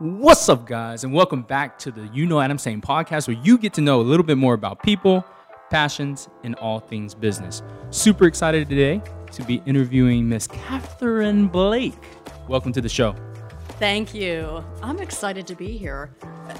What's 0.00 0.48
up, 0.48 0.66
guys, 0.66 1.04
and 1.04 1.12
welcome 1.12 1.42
back 1.42 1.78
to 1.80 1.90
the 1.90 2.06
You 2.14 2.24
Know 2.24 2.38
I'm 2.40 2.56
Saying 2.56 2.80
podcast, 2.80 3.28
where 3.28 3.36
you 3.36 3.58
get 3.58 3.74
to 3.74 3.82
know 3.82 4.00
a 4.00 4.02
little 4.02 4.24
bit 4.24 4.38
more 4.38 4.54
about 4.54 4.82
people, 4.82 5.24
passions, 5.68 6.26
and 6.42 6.54
all 6.54 6.80
things 6.80 7.14
business. 7.14 7.62
Super 7.90 8.24
excited 8.26 8.66
today 8.68 9.02
to 9.32 9.42
be 9.44 9.62
interviewing 9.66 10.26
Miss 10.26 10.46
Catherine 10.46 11.48
Blake. 11.48 11.98
Welcome 12.48 12.72
to 12.72 12.80
the 12.80 12.88
show. 12.88 13.14
Thank 13.78 14.14
you. 14.14 14.64
I'm 14.82 15.00
excited 15.00 15.46
to 15.48 15.54
be 15.54 15.76
here. 15.76 16.14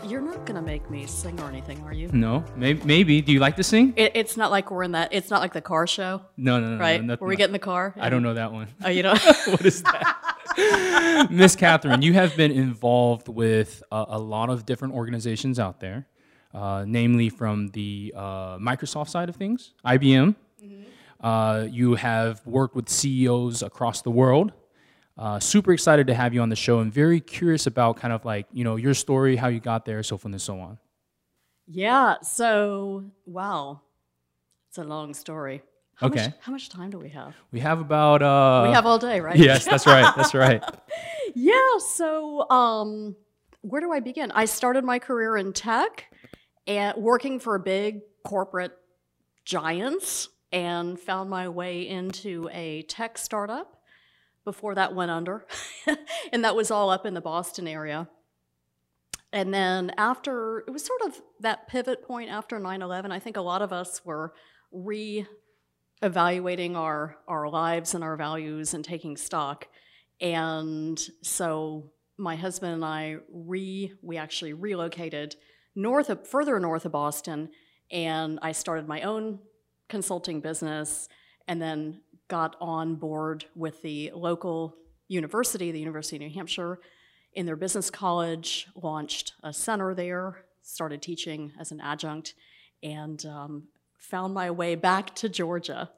You're 0.06 0.20
not 0.20 0.44
gonna 0.46 0.62
make 0.62 0.88
me 0.90 1.06
sing 1.06 1.40
or 1.40 1.48
anything, 1.48 1.82
are 1.84 1.92
you? 1.94 2.08
No, 2.12 2.44
maybe. 2.56 2.82
maybe. 2.84 3.20
Do 3.22 3.32
you 3.32 3.40
like 3.40 3.56
to 3.56 3.62
sing? 3.64 3.92
It, 3.96 4.12
it's 4.14 4.36
not 4.36 4.50
like 4.50 4.70
we're 4.70 4.84
in 4.84 4.92
that. 4.92 5.12
It's 5.12 5.30
not 5.30 5.40
like 5.40 5.52
the 5.52 5.60
car 5.60 5.86
show, 5.86 6.22
No, 6.36 6.60
no, 6.60 6.74
no. 6.76 6.78
right? 6.78 7.00
No, 7.00 7.06
nothing 7.08 7.20
Where 7.24 7.28
we 7.30 7.36
get 7.36 7.46
in 7.48 7.52
the 7.52 7.58
car. 7.58 7.94
I 7.98 8.08
don't 8.10 8.22
know 8.22 8.34
that 8.34 8.52
one. 8.52 8.68
Oh, 8.84 8.88
you 8.90 9.02
know. 9.04 9.14
what 9.46 9.64
is 9.64 9.82
that? 9.82 10.16
Miss 11.30 11.56
Catherine, 11.56 12.02
you 12.02 12.12
have 12.14 12.36
been 12.36 12.50
involved 12.50 13.28
with 13.28 13.82
a, 13.92 14.04
a 14.10 14.18
lot 14.18 14.50
of 14.50 14.66
different 14.66 14.94
organizations 14.94 15.58
out 15.58 15.80
there, 15.80 16.06
uh, 16.54 16.84
namely 16.86 17.28
from 17.28 17.68
the 17.68 18.12
uh, 18.16 18.58
Microsoft 18.58 19.08
side 19.10 19.28
of 19.28 19.36
things, 19.36 19.74
IBM. 19.84 20.34
Uh, 21.20 21.66
you 21.70 21.94
have 21.96 22.44
worked 22.46 22.74
with 22.74 22.88
CEOs 22.88 23.62
across 23.62 24.02
the 24.02 24.10
world. 24.10 24.52
Uh, 25.18 25.38
super 25.38 25.72
excited 25.72 26.06
to 26.06 26.14
have 26.14 26.32
you 26.32 26.40
on 26.40 26.48
the 26.48 26.56
show 26.56 26.78
and 26.80 26.92
very 26.92 27.20
curious 27.20 27.66
about 27.66 27.96
kind 27.98 28.12
of 28.12 28.24
like, 28.24 28.46
you 28.52 28.64
know, 28.64 28.76
your 28.76 28.94
story, 28.94 29.36
how 29.36 29.48
you 29.48 29.60
got 29.60 29.84
there, 29.84 30.02
so 30.02 30.16
forth 30.16 30.32
and 30.32 30.40
so 30.40 30.58
on. 30.58 30.78
yeah. 31.66 32.16
So, 32.22 33.04
wow, 33.26 33.82
it's 34.68 34.78
a 34.78 34.84
long 34.84 35.12
story. 35.12 35.62
How 36.00 36.06
Okay. 36.06 36.24
Much, 36.24 36.34
how 36.40 36.52
much 36.52 36.68
time 36.70 36.90
do 36.90 36.98
we 36.98 37.10
have? 37.10 37.34
We 37.52 37.60
have 37.60 37.78
about. 37.78 38.22
Uh, 38.22 38.64
we 38.66 38.72
have 38.72 38.86
all 38.86 38.98
day, 38.98 39.20
right? 39.20 39.36
Yes, 39.36 39.66
that's 39.66 39.86
right. 39.86 40.12
That's 40.16 40.34
right. 40.34 40.62
Yeah, 41.32 41.78
so 41.78 42.50
um, 42.50 43.14
where 43.60 43.80
do 43.80 43.92
I 43.92 44.00
begin? 44.00 44.32
I 44.32 44.46
started 44.46 44.82
my 44.82 44.98
career 44.98 45.36
in 45.36 45.52
tech 45.52 46.12
and 46.66 46.96
working 47.00 47.38
for 47.38 47.56
big 47.60 48.00
corporate 48.24 48.76
giants 49.44 50.28
and 50.50 50.98
found 50.98 51.30
my 51.30 51.48
way 51.48 51.86
into 51.86 52.48
a 52.52 52.82
tech 52.82 53.16
startup 53.16 53.80
before 54.44 54.74
that 54.74 54.92
went 54.92 55.12
under. 55.12 55.46
and 56.32 56.42
that 56.44 56.56
was 56.56 56.72
all 56.72 56.90
up 56.90 57.06
in 57.06 57.14
the 57.14 57.20
Boston 57.20 57.68
area. 57.68 58.08
And 59.32 59.54
then 59.54 59.92
after, 59.96 60.64
it 60.66 60.72
was 60.72 60.84
sort 60.84 61.02
of 61.02 61.22
that 61.38 61.68
pivot 61.68 62.02
point 62.02 62.28
after 62.28 62.58
9 62.58 62.82
11. 62.82 63.12
I 63.12 63.20
think 63.20 63.36
a 63.36 63.40
lot 63.40 63.62
of 63.62 63.72
us 63.72 64.04
were 64.04 64.32
re 64.72 65.26
evaluating 66.02 66.76
our, 66.76 67.16
our 67.28 67.48
lives 67.48 67.94
and 67.94 68.02
our 68.02 68.16
values 68.16 68.74
and 68.74 68.84
taking 68.84 69.16
stock. 69.16 69.68
And 70.20 71.00
so 71.22 71.90
my 72.18 72.36
husband 72.36 72.74
and 72.74 72.84
I 72.84 73.16
re 73.32 73.92
we 74.02 74.16
actually 74.16 74.52
relocated 74.52 75.36
north 75.74 76.10
of 76.10 76.26
further 76.26 76.58
north 76.60 76.84
of 76.84 76.92
Boston 76.92 77.50
and 77.90 78.38
I 78.42 78.52
started 78.52 78.86
my 78.86 79.02
own 79.02 79.38
consulting 79.88 80.40
business 80.40 81.08
and 81.48 81.60
then 81.60 82.00
got 82.28 82.56
on 82.60 82.94
board 82.94 83.46
with 83.56 83.82
the 83.82 84.12
local 84.14 84.76
university, 85.08 85.72
the 85.72 85.80
University 85.80 86.16
of 86.16 86.22
New 86.22 86.30
Hampshire, 86.30 86.78
in 87.32 87.46
their 87.46 87.56
business 87.56 87.90
college, 87.90 88.68
launched 88.74 89.32
a 89.42 89.52
center 89.52 89.94
there, 89.94 90.44
started 90.62 91.02
teaching 91.02 91.52
as 91.58 91.72
an 91.72 91.80
adjunct, 91.80 92.34
and 92.82 93.24
um, 93.26 93.64
found 94.00 94.34
my 94.34 94.50
way 94.50 94.74
back 94.74 95.14
to 95.16 95.28
Georgia. 95.28 95.90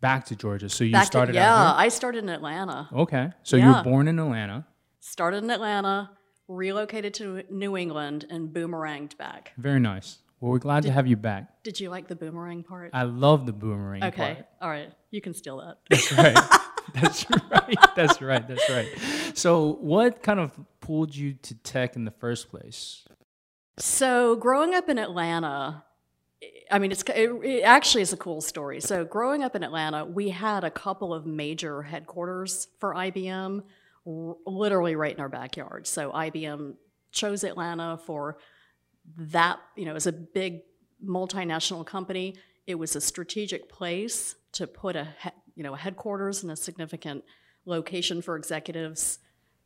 Back 0.00 0.24
to 0.26 0.36
Georgia. 0.36 0.68
So 0.68 0.84
you 0.84 0.92
Back 0.92 1.06
started 1.06 1.32
to, 1.32 1.38
yeah, 1.38 1.74
I 1.74 1.88
started 1.88 2.24
in 2.24 2.30
Atlanta. 2.30 2.88
Okay. 2.92 3.30
So 3.42 3.56
you 3.56 3.66
were 3.66 3.82
born 3.82 4.08
in 4.08 4.18
Atlanta. 4.18 4.66
started 5.00 5.44
in 5.44 5.50
Atlanta, 5.50 6.10
relocated 6.48 7.14
to 7.14 7.42
New 7.50 7.76
England, 7.76 8.26
and 8.30 8.48
boomeranged 8.48 9.16
back. 9.16 9.52
Very 9.58 9.78
nice. 9.78 10.18
Well, 10.40 10.50
we're 10.50 10.58
glad 10.58 10.82
to 10.84 10.90
have 10.90 11.06
you 11.06 11.16
back. 11.16 11.62
Did 11.62 11.78
you 11.78 11.88
like 11.88 12.08
the 12.08 12.16
boomerang 12.16 12.64
part? 12.64 12.90
I 12.92 13.04
love 13.04 13.46
the 13.46 13.52
boomerang 13.52 14.02
okay, 14.02 14.34
part. 14.34 14.46
all 14.60 14.68
right, 14.68 14.90
you 15.12 15.20
can 15.20 15.34
steal 15.34 15.58
that. 15.58 15.78
That's 15.90 16.12
right. 16.12 16.36
That's 16.94 17.26
right. 17.30 17.76
That's 17.94 18.20
right. 18.20 18.48
That's 18.48 18.68
right. 18.68 18.88
So, 19.34 19.74
what 19.74 20.24
kind 20.24 20.40
of 20.40 20.50
pulled 20.80 21.14
you 21.14 21.34
to 21.34 21.54
tech 21.54 21.94
in 21.94 22.04
the 22.04 22.10
first 22.10 22.50
place? 22.50 23.04
So, 23.78 24.34
growing 24.34 24.74
up 24.74 24.88
in 24.88 24.98
Atlanta, 24.98 25.84
I 26.70 26.78
mean, 26.78 26.90
it's 26.92 27.02
it, 27.02 27.30
it 27.44 27.62
actually 27.62 28.02
is 28.02 28.12
a 28.12 28.16
cool 28.16 28.40
story. 28.40 28.80
So, 28.80 29.04
growing 29.04 29.42
up 29.42 29.54
in 29.54 29.62
Atlanta, 29.62 30.04
we 30.04 30.30
had 30.30 30.64
a 30.64 30.70
couple 30.70 31.12
of 31.14 31.26
major 31.26 31.82
headquarters 31.82 32.68
for 32.80 32.94
IBM, 32.94 33.62
r- 34.06 34.34
literally 34.46 34.96
right 34.96 35.14
in 35.14 35.20
our 35.20 35.28
backyard. 35.28 35.86
So, 35.86 36.10
IBM 36.12 36.74
chose 37.12 37.44
Atlanta 37.44 37.98
for 38.06 38.38
that. 39.16 39.60
You 39.76 39.84
know, 39.84 39.94
as 39.94 40.06
a 40.06 40.12
big 40.12 40.62
multinational 41.04 41.84
company, 41.84 42.36
it 42.66 42.76
was 42.76 42.96
a 42.96 43.00
strategic 43.00 43.68
place 43.68 44.34
to 44.52 44.66
put 44.66 44.96
a 44.96 45.08
he- 45.22 45.30
you 45.54 45.62
know 45.62 45.74
a 45.74 45.78
headquarters 45.78 46.42
and 46.42 46.50
a 46.52 46.56
significant 46.56 47.24
location 47.66 48.22
for 48.22 48.36
executives 48.36 49.18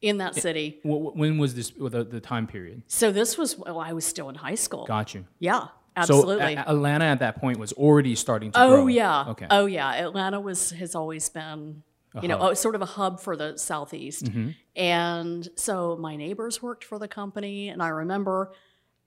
in 0.03 0.19
that 0.19 0.35
city. 0.35 0.81
Wh- 0.83 1.13
wh- 1.13 1.17
When 1.17 1.39
was 1.39 1.55
this? 1.55 1.71
The, 1.71 2.05
the 2.05 2.21
time 2.21 2.47
period? 2.47 2.83
So 2.89 3.13
this 3.13 3.39
was 3.39 3.57
well, 3.59 3.79
I 3.81 3.93
was 3.93 4.05
still 4.05 4.29
in 4.29 4.35
high 4.35 4.55
school. 4.57 4.87
Got 4.87 5.15
you. 5.15 5.25
Yeah, 5.39 5.69
absolutely. 5.97 6.55
So, 6.55 6.61
A- 6.61 6.71
Atlanta 6.71 7.07
at 7.07 7.21
that 7.21 7.41
point 7.41 7.59
was 7.59 7.73
already 7.73 8.15
starting 8.15 8.53
to 8.53 8.61
oh 8.61 8.69
grow. 8.69 8.87
yeah. 8.87 9.25
Okay. 9.29 9.47
Oh 9.51 9.67
yeah. 9.67 9.95
Atlanta 9.95 10.41
was 10.41 10.71
has 10.71 10.95
always 10.95 11.29
been 11.29 11.83
you 12.23 12.29
know 12.29 12.39
hub. 12.39 12.51
oh, 12.51 12.55
sort 12.55 12.75
of 12.75 12.83
a 12.83 12.87
hub 12.87 13.21
for 13.21 13.37
the 13.37 13.57
southeast. 13.57 14.25
Mm-hmm. 14.27 14.51
And 14.77 15.49
so 15.57 15.97
my 15.97 16.17
neighbors 16.17 16.62
worked 16.62 16.84
for 16.84 16.99
the 16.99 17.09
company, 17.09 17.69
and 17.69 17.83
I 17.83 17.89
remember. 17.89 18.53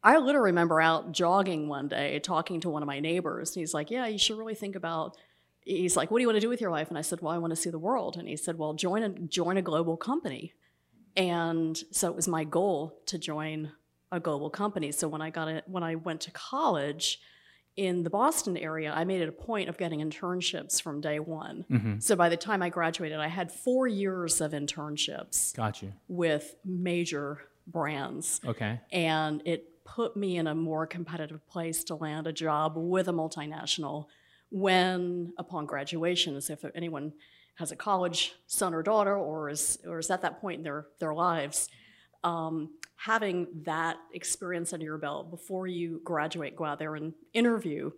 I 0.02 0.18
literally 0.18 0.52
remember 0.52 0.80
out 0.80 1.12
jogging 1.12 1.68
one 1.68 1.90
day 1.90 2.20
talking 2.20 2.62
to 2.62 2.70
one 2.70 2.82
of 2.82 2.88
my 2.88 3.02
neighbors. 3.02 3.54
And 3.54 3.62
he's 3.62 3.74
like, 3.74 3.92
Yeah, 3.92 4.08
you 4.08 4.18
should 4.18 4.38
really 4.38 4.56
think 4.56 4.78
about. 4.78 5.18
He's 5.66 5.98
like, 5.98 6.10
What 6.10 6.20
do 6.20 6.22
you 6.22 6.28
want 6.28 6.38
to 6.38 6.42
do 6.42 6.48
with 6.48 6.62
your 6.62 6.72
life? 6.72 6.88
And 6.88 6.98
I 6.98 7.02
said, 7.02 7.20
Well, 7.22 7.34
I 7.34 7.38
want 7.38 7.52
to 7.52 7.58
see 7.58 7.70
the 7.70 7.78
world. 7.80 8.16
And 8.16 8.26
he 8.26 8.38
said, 8.38 8.58
Well, 8.58 8.74
join 8.74 9.04
a, 9.04 9.10
join 9.10 9.58
a 9.58 9.62
global 9.62 9.98
company. 9.98 10.54
And 11.18 11.78
so 11.92 12.08
it 12.08 12.16
was 12.16 12.30
my 12.30 12.46
goal 12.46 12.98
to 13.08 13.18
join 13.18 13.74
a 14.12 14.20
global 14.20 14.50
company. 14.50 14.92
So 14.92 15.08
when 15.08 15.22
I 15.22 15.30
got 15.30 15.48
it, 15.48 15.64
when 15.68 15.84
I 15.84 15.96
went 15.96 16.22
to 16.22 16.32
college 16.32 17.20
in 17.76 18.04
the 18.04 18.10
Boston 18.10 18.58
area, 18.58 18.92
I 18.94 19.04
made 19.04 19.22
it 19.22 19.30
a 19.30 19.32
point 19.32 19.70
of 19.70 19.78
getting 19.78 20.02
internships 20.02 20.82
from 20.82 21.00
day 21.00 21.20
one. 21.20 21.66
Mm-hmm. 21.72 22.00
So 22.00 22.16
by 22.16 22.30
the 22.30 22.38
time 22.38 22.62
I 22.62 22.70
graduated, 22.70 23.20
I 23.20 23.28
had 23.28 23.52
four 23.52 23.88
years 23.88 24.42
of 24.42 24.52
internships 24.52 25.56
Got 25.56 25.82
you. 25.82 25.94
with 26.08 26.56
major 26.66 27.40
brands. 27.68 28.42
Okay. 28.46 28.82
And 28.92 29.42
it 29.46 29.66
put 29.86 30.18
me 30.18 30.38
in 30.38 30.48
a 30.48 30.56
more 30.56 30.86
competitive 30.88 31.48
place 31.48 31.84
to 31.86 31.96
land 31.96 32.28
a 32.28 32.34
job 32.34 32.74
with 32.76 33.08
a 33.08 33.14
multinational 33.14 34.08
when, 34.52 35.34
upon 35.38 35.66
graduation, 35.66 36.36
as 36.36 36.50
if 36.50 36.66
anyone 36.76 37.14
has 37.56 37.72
a 37.72 37.76
college 37.76 38.34
son 38.48 38.74
or 38.74 38.82
daughter 38.82 39.16
or 39.16 39.50
is, 39.50 39.80
or 39.86 40.00
is 40.00 40.10
at 40.10 40.22
that 40.22 40.42
point 40.42 40.58
in 40.58 40.64
their, 40.64 40.88
their 41.00 41.14
lives, 41.14 41.70
um, 42.24 42.70
having 43.00 43.48
that 43.64 43.96
experience 44.14 44.74
under 44.74 44.86
your 44.86 44.98
belt 44.98 45.32
before 45.32 45.68
you 45.68 46.02
graduate, 46.04 46.56
go 46.56 46.66
out 46.66 46.80
there 46.80 46.96
and 46.96 47.14
interview 47.34 47.92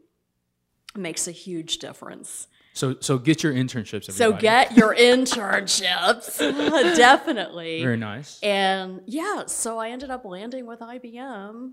makes 0.95 1.28
a 1.28 1.31
huge 1.31 1.79
difference. 1.79 2.47
So, 2.73 2.95
so 3.00 3.17
get 3.17 3.41
your 3.41 3.51
internships. 3.51 4.11
So 4.11 4.31
get 4.31 4.72
your 4.78 4.95
internships, 4.95 6.38
definitely. 6.95 7.81
very 7.81 7.97
nice. 7.97 8.40
And 8.44 9.01
yeah, 9.07 9.45
so 9.47 9.79
I 9.79 9.90
ended 9.90 10.11
up 10.11 10.23
landing 10.23 10.67
with 10.67 10.79
IBM 10.81 11.72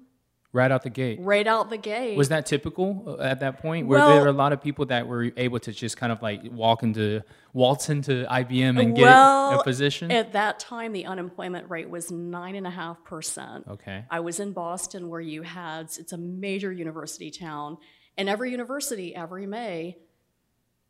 Right 0.52 0.72
out 0.72 0.82
the 0.82 0.90
gate. 0.90 1.18
right 1.20 1.46
out 1.46 1.68
the 1.68 1.76
gate. 1.76 2.16
Was 2.16 2.30
that 2.30 2.46
typical 2.46 3.16
uh, 3.20 3.22
at 3.22 3.40
that 3.40 3.58
point? 3.60 3.86
Were 3.86 3.96
Well- 3.98 4.08
there 4.14 4.26
a 4.28 4.32
lot 4.32 4.52
of 4.54 4.62
people 4.62 4.86
that 4.86 5.06
were 5.06 5.30
able 5.36 5.60
to 5.60 5.72
just 5.72 5.98
kind 5.98 6.10
of 6.10 6.22
like 6.22 6.40
walk 6.50 6.82
into, 6.82 7.22
waltz 7.52 7.90
into 7.90 8.24
IBM 8.30 8.80
and 8.80 8.96
get 8.96 9.02
Well, 9.02 9.60
a 9.60 9.62
position? 9.62 10.10
At 10.10 10.32
that 10.32 10.58
time, 10.58 10.92
the 10.94 11.04
unemployment 11.04 11.68
rate 11.68 11.90
was 11.90 12.10
nine 12.10 12.54
and 12.54 12.66
a 12.66 12.70
half 12.70 13.04
percent. 13.04 13.66
okay. 13.68 14.04
I 14.10 14.20
was 14.20 14.40
in 14.40 14.52
Boston, 14.52 15.10
where 15.10 15.20
you 15.20 15.42
had 15.42 15.82
it's 15.98 16.12
a 16.12 16.18
major 16.18 16.72
university 16.72 17.30
town, 17.30 17.76
and 18.16 18.28
every 18.28 18.50
university 18.50 19.14
every 19.14 19.46
May 19.46 19.98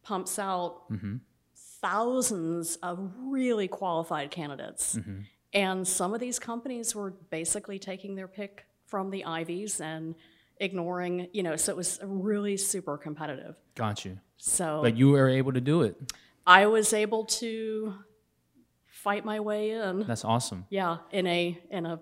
pumps 0.04 0.38
out 0.38 0.88
Mm-hmm. 0.90 1.16
thousands 1.82 2.76
of 2.76 3.11
really 3.20 3.69
qualified 3.69 4.31
candidates. 4.31 4.96
Mm-hmm. 4.96 5.20
And 5.52 5.88
some 5.88 6.14
of 6.14 6.20
these 6.20 6.38
companies 6.38 6.94
were 6.94 7.11
basically 7.31 7.78
taking 7.78 8.14
their 8.14 8.28
pick 8.28 8.66
from 8.88 9.11
the 9.11 9.25
Ivies 9.25 9.81
and 9.81 10.14
ignoring, 10.58 11.29
you 11.32 11.43
know, 11.43 11.56
so 11.56 11.73
it 11.73 11.76
was 11.76 12.00
really 12.02 12.56
super 12.56 12.99
competitive. 12.99 13.55
Got 13.75 14.05
you. 14.05 14.19
So 14.38 14.81
But 14.82 14.96
you 14.96 15.11
were 15.11 15.29
able 15.29 15.52
to 15.52 15.61
do 15.61 15.82
it. 15.82 15.96
I 16.46 16.67
was 16.67 16.93
able 16.93 17.25
to 17.26 17.94
fight 18.87 19.25
my 19.25 19.40
way 19.40 19.70
in. 19.70 20.06
That's 20.06 20.25
awesome. 20.25 20.67
Yeah, 20.70 20.99
in 21.12 21.26
a 21.26 21.58
in 21.70 21.87
a 21.87 22.00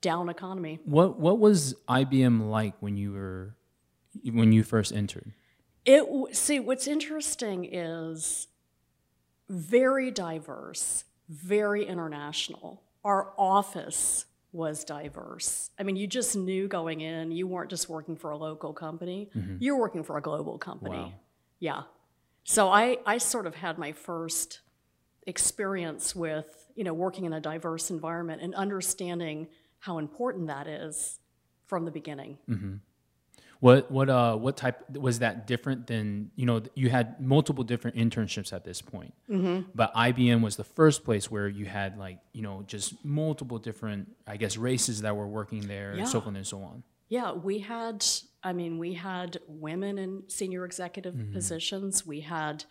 down 0.00 0.28
economy. 0.28 0.78
What 0.84 1.18
What 1.18 1.38
was 1.38 1.74
IBM 1.88 2.48
like 2.48 2.74
when 2.80 2.96
you 2.96 3.12
were 3.12 3.56
when 4.30 4.52
you 4.52 4.62
first 4.62 4.92
entered? 4.92 5.32
It 5.84 6.04
see 6.34 6.60
what's 6.60 6.86
interesting 6.86 7.68
is 7.70 8.46
very 9.48 10.10
diverse, 10.10 11.04
very 11.28 11.84
international. 11.84 12.82
our 13.04 13.32
office 13.36 14.24
was 14.54 14.84
diverse. 14.84 15.70
I 15.78 15.82
mean, 15.82 15.96
you 15.96 16.06
just 16.06 16.36
knew 16.36 16.68
going 16.68 17.00
in, 17.00 17.32
you 17.32 17.46
weren't 17.46 17.70
just 17.70 17.88
working 17.88 18.16
for 18.16 18.30
a 18.30 18.36
local 18.36 18.72
company, 18.72 19.28
mm-hmm. 19.36 19.56
you're 19.58 19.78
working 19.78 20.04
for 20.04 20.16
a 20.16 20.22
global 20.22 20.58
company. 20.58 20.96
Wow. 20.96 21.12
Yeah. 21.58 21.82
So 22.44 22.68
I, 22.68 22.98
I 23.04 23.18
sort 23.18 23.46
of 23.46 23.56
had 23.56 23.78
my 23.78 23.92
first 23.92 24.60
experience 25.26 26.14
with, 26.14 26.70
you 26.76 26.84
know, 26.84 26.94
working 26.94 27.24
in 27.24 27.32
a 27.32 27.40
diverse 27.40 27.90
environment 27.90 28.42
and 28.42 28.54
understanding 28.54 29.48
how 29.80 29.98
important 29.98 30.46
that 30.46 30.68
is 30.68 31.18
from 31.66 31.84
the 31.84 31.90
beginning. 31.90 32.38
Mm-hmm. 32.48 32.74
What 33.64 33.90
what 33.90 34.08
uh 34.10 34.36
what 34.36 34.58
type 34.58 34.76
was 35.08 35.20
that 35.20 35.46
different 35.46 35.86
than 35.86 36.30
you 36.36 36.44
know 36.44 36.60
you 36.74 36.90
had 36.90 37.06
multiple 37.18 37.64
different 37.64 37.96
internships 37.96 38.52
at 38.52 38.62
this 38.68 38.82
point, 38.82 39.14
Mm-hmm. 39.30 39.70
but 39.74 39.88
IBM 39.94 40.42
was 40.42 40.56
the 40.56 40.68
first 40.78 40.98
place 41.02 41.30
where 41.30 41.48
you 41.48 41.64
had 41.64 41.96
like 41.96 42.18
you 42.36 42.42
know 42.42 42.56
just 42.66 43.02
multiple 43.02 43.58
different 43.58 44.02
I 44.26 44.36
guess 44.36 44.58
races 44.58 45.00
that 45.00 45.16
were 45.16 45.26
working 45.40 45.62
there 45.74 45.92
and 45.92 46.06
so 46.06 46.20
on 46.20 46.36
and 46.36 46.46
so 46.46 46.58
on. 46.70 46.82
Yeah, 47.08 47.32
we 47.32 47.58
had, 47.60 48.04
I 48.42 48.52
mean, 48.52 48.78
we 48.78 48.94
had 48.94 49.38
women 49.46 49.98
in 49.98 50.24
senior 50.28 50.64
executive 50.64 51.14
positions. 51.32 52.06
We 52.06 52.20
had 52.20 52.64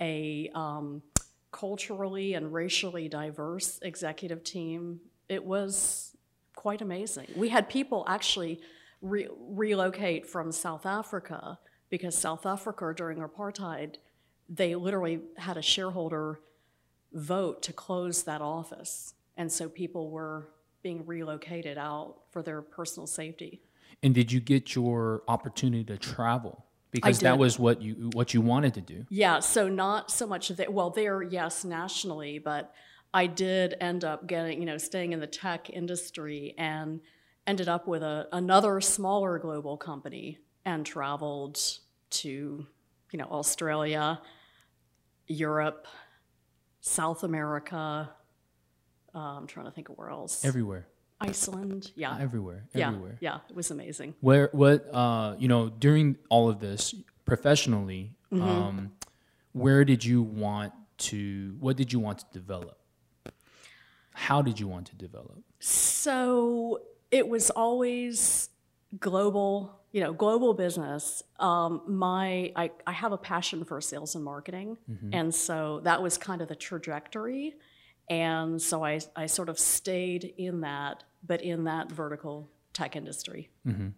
a 0.00 0.50
um, 0.54 1.02
culturally 1.50 2.34
and 2.34 2.52
racially 2.52 3.08
diverse 3.08 3.78
executive 3.82 4.44
team. 4.44 5.00
It 5.28 5.44
was 5.44 6.14
quite 6.54 6.82
amazing. 6.82 7.28
We 7.36 7.48
had 7.48 7.68
people 7.68 8.04
actually 8.06 8.60
re- 9.08 9.28
relocate 9.38 10.26
from 10.26 10.52
South 10.52 10.86
Africa 10.86 11.58
because 11.88 12.16
South 12.16 12.46
Africa 12.46 12.92
during 12.96 13.18
apartheid, 13.18 13.96
they 14.48 14.74
literally 14.74 15.20
had 15.38 15.56
a 15.56 15.62
shareholder 15.62 16.40
vote 17.12 17.62
to 17.62 17.72
close 17.72 18.24
that 18.24 18.40
office. 18.40 19.14
And 19.36 19.50
so 19.50 19.68
people 19.68 20.10
were 20.10 20.48
being 20.82 21.04
relocated 21.06 21.78
out 21.78 22.16
for 22.30 22.42
their 22.42 22.62
personal 22.62 23.06
safety. 23.06 23.60
And 24.02 24.14
did 24.14 24.30
you 24.30 24.40
get 24.40 24.74
your 24.74 25.22
opportunity 25.26 25.84
to 25.84 25.96
travel 25.96 26.64
because 26.90 27.20
that 27.20 27.38
was 27.38 27.58
what 27.58 27.82
you 27.82 28.10
what 28.12 28.34
you 28.34 28.40
wanted 28.40 28.74
to 28.74 28.80
do? 28.80 29.04
Yeah, 29.08 29.40
so 29.40 29.68
not 29.68 30.10
so 30.10 30.26
much 30.26 30.50
of 30.50 30.58
that, 30.58 30.72
well, 30.72 30.90
there, 30.90 31.22
yes, 31.22 31.64
nationally, 31.64 32.38
but 32.38 32.72
I 33.12 33.26
did 33.26 33.74
end 33.80 34.04
up 34.04 34.26
getting, 34.26 34.60
you 34.60 34.66
know, 34.66 34.78
staying 34.78 35.12
in 35.12 35.20
the 35.20 35.26
tech 35.26 35.70
industry 35.70 36.54
and 36.58 37.00
ended 37.46 37.68
up 37.68 37.86
with 37.86 38.02
a, 38.02 38.28
another 38.32 38.80
smaller 38.80 39.38
global 39.38 39.76
company 39.76 40.38
and 40.64 40.84
traveled 40.84 41.60
to, 42.10 42.28
you 43.12 43.18
know, 43.18 43.26
Australia, 43.30 44.20
Europe, 45.26 45.86
South 46.80 47.22
America. 47.24 48.10
Uh, 49.14 49.18
I'm 49.18 49.46
trying 49.46 49.66
to 49.66 49.72
think 49.72 49.88
of 49.88 49.96
where 49.96 50.10
else. 50.10 50.44
Everywhere, 50.44 50.86
Iceland. 51.20 51.92
Yeah. 51.94 52.16
everywhere, 52.20 52.64
yeah. 52.74 52.92
Yeah. 53.20 53.38
It 53.48 53.56
was 53.56 53.70
amazing. 53.70 54.14
Where 54.20 54.50
what 54.52 54.92
uh 54.92 55.36
you 55.38 55.48
know 55.48 55.68
during 55.70 56.16
all 56.28 56.48
of 56.48 56.60
this 56.60 56.94
professionally, 57.24 58.12
Mm-hmm. 58.32 58.42
um, 58.42 58.92
where 59.52 59.84
did 59.84 60.04
you 60.04 60.20
want 60.20 60.72
to? 60.98 61.54
What 61.60 61.76
did 61.76 61.92
you 61.92 62.00
want 62.00 62.18
to 62.18 62.24
develop? 62.32 62.76
How 64.12 64.42
did 64.42 64.58
you 64.58 64.66
want 64.66 64.88
to 64.88 64.96
develop? 64.96 65.38
So 65.60 66.80
it 67.10 67.28
was 67.28 67.50
always 67.50 68.50
global, 68.98 69.80
you 69.92 70.00
know, 70.00 70.12
global 70.12 70.54
business. 70.54 71.22
Um, 71.38 71.82
my, 71.86 72.52
I, 72.56 72.70
I 72.86 72.92
have 72.92 73.12
a 73.12 73.18
passion 73.18 73.64
for 73.64 73.80
sales 73.80 74.14
and 74.14 74.24
marketing, 74.24 74.76
and 75.12 75.34
so 75.34 75.80
that 75.84 76.02
was 76.02 76.18
kind 76.18 76.40
of 76.42 76.48
the 76.48 76.56
trajectory. 76.56 77.54
And 78.08 78.60
so 78.62 78.84
I, 78.84 79.00
I 79.16 79.26
sort 79.26 79.48
of 79.48 79.58
stayed 79.58 80.32
in 80.36 80.60
that, 80.60 81.02
but 81.26 81.42
in 81.42 81.64
that 81.64 81.90
vertical 81.90 82.48
tech 82.72 82.94
industry. 82.94 83.50
Mm-hmm. 83.66 83.88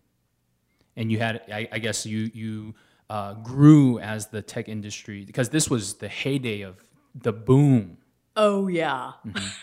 and 0.96 1.12
you 1.12 1.18
had 1.18 1.42
I, 1.52 1.68
I 1.72 1.78
guess 1.78 2.06
you 2.06 2.30
you 2.32 2.74
uh, 3.10 3.34
grew 3.34 3.98
as 3.98 4.28
the 4.28 4.42
tech 4.42 4.68
industry 4.68 5.24
because 5.24 5.48
this 5.50 5.68
was 5.68 5.94
the 5.94 6.08
heyday 6.08 6.62
of 6.62 6.76
the 7.14 7.32
boom. 7.32 7.98
Oh 8.36 8.68
yeah, 8.68 9.12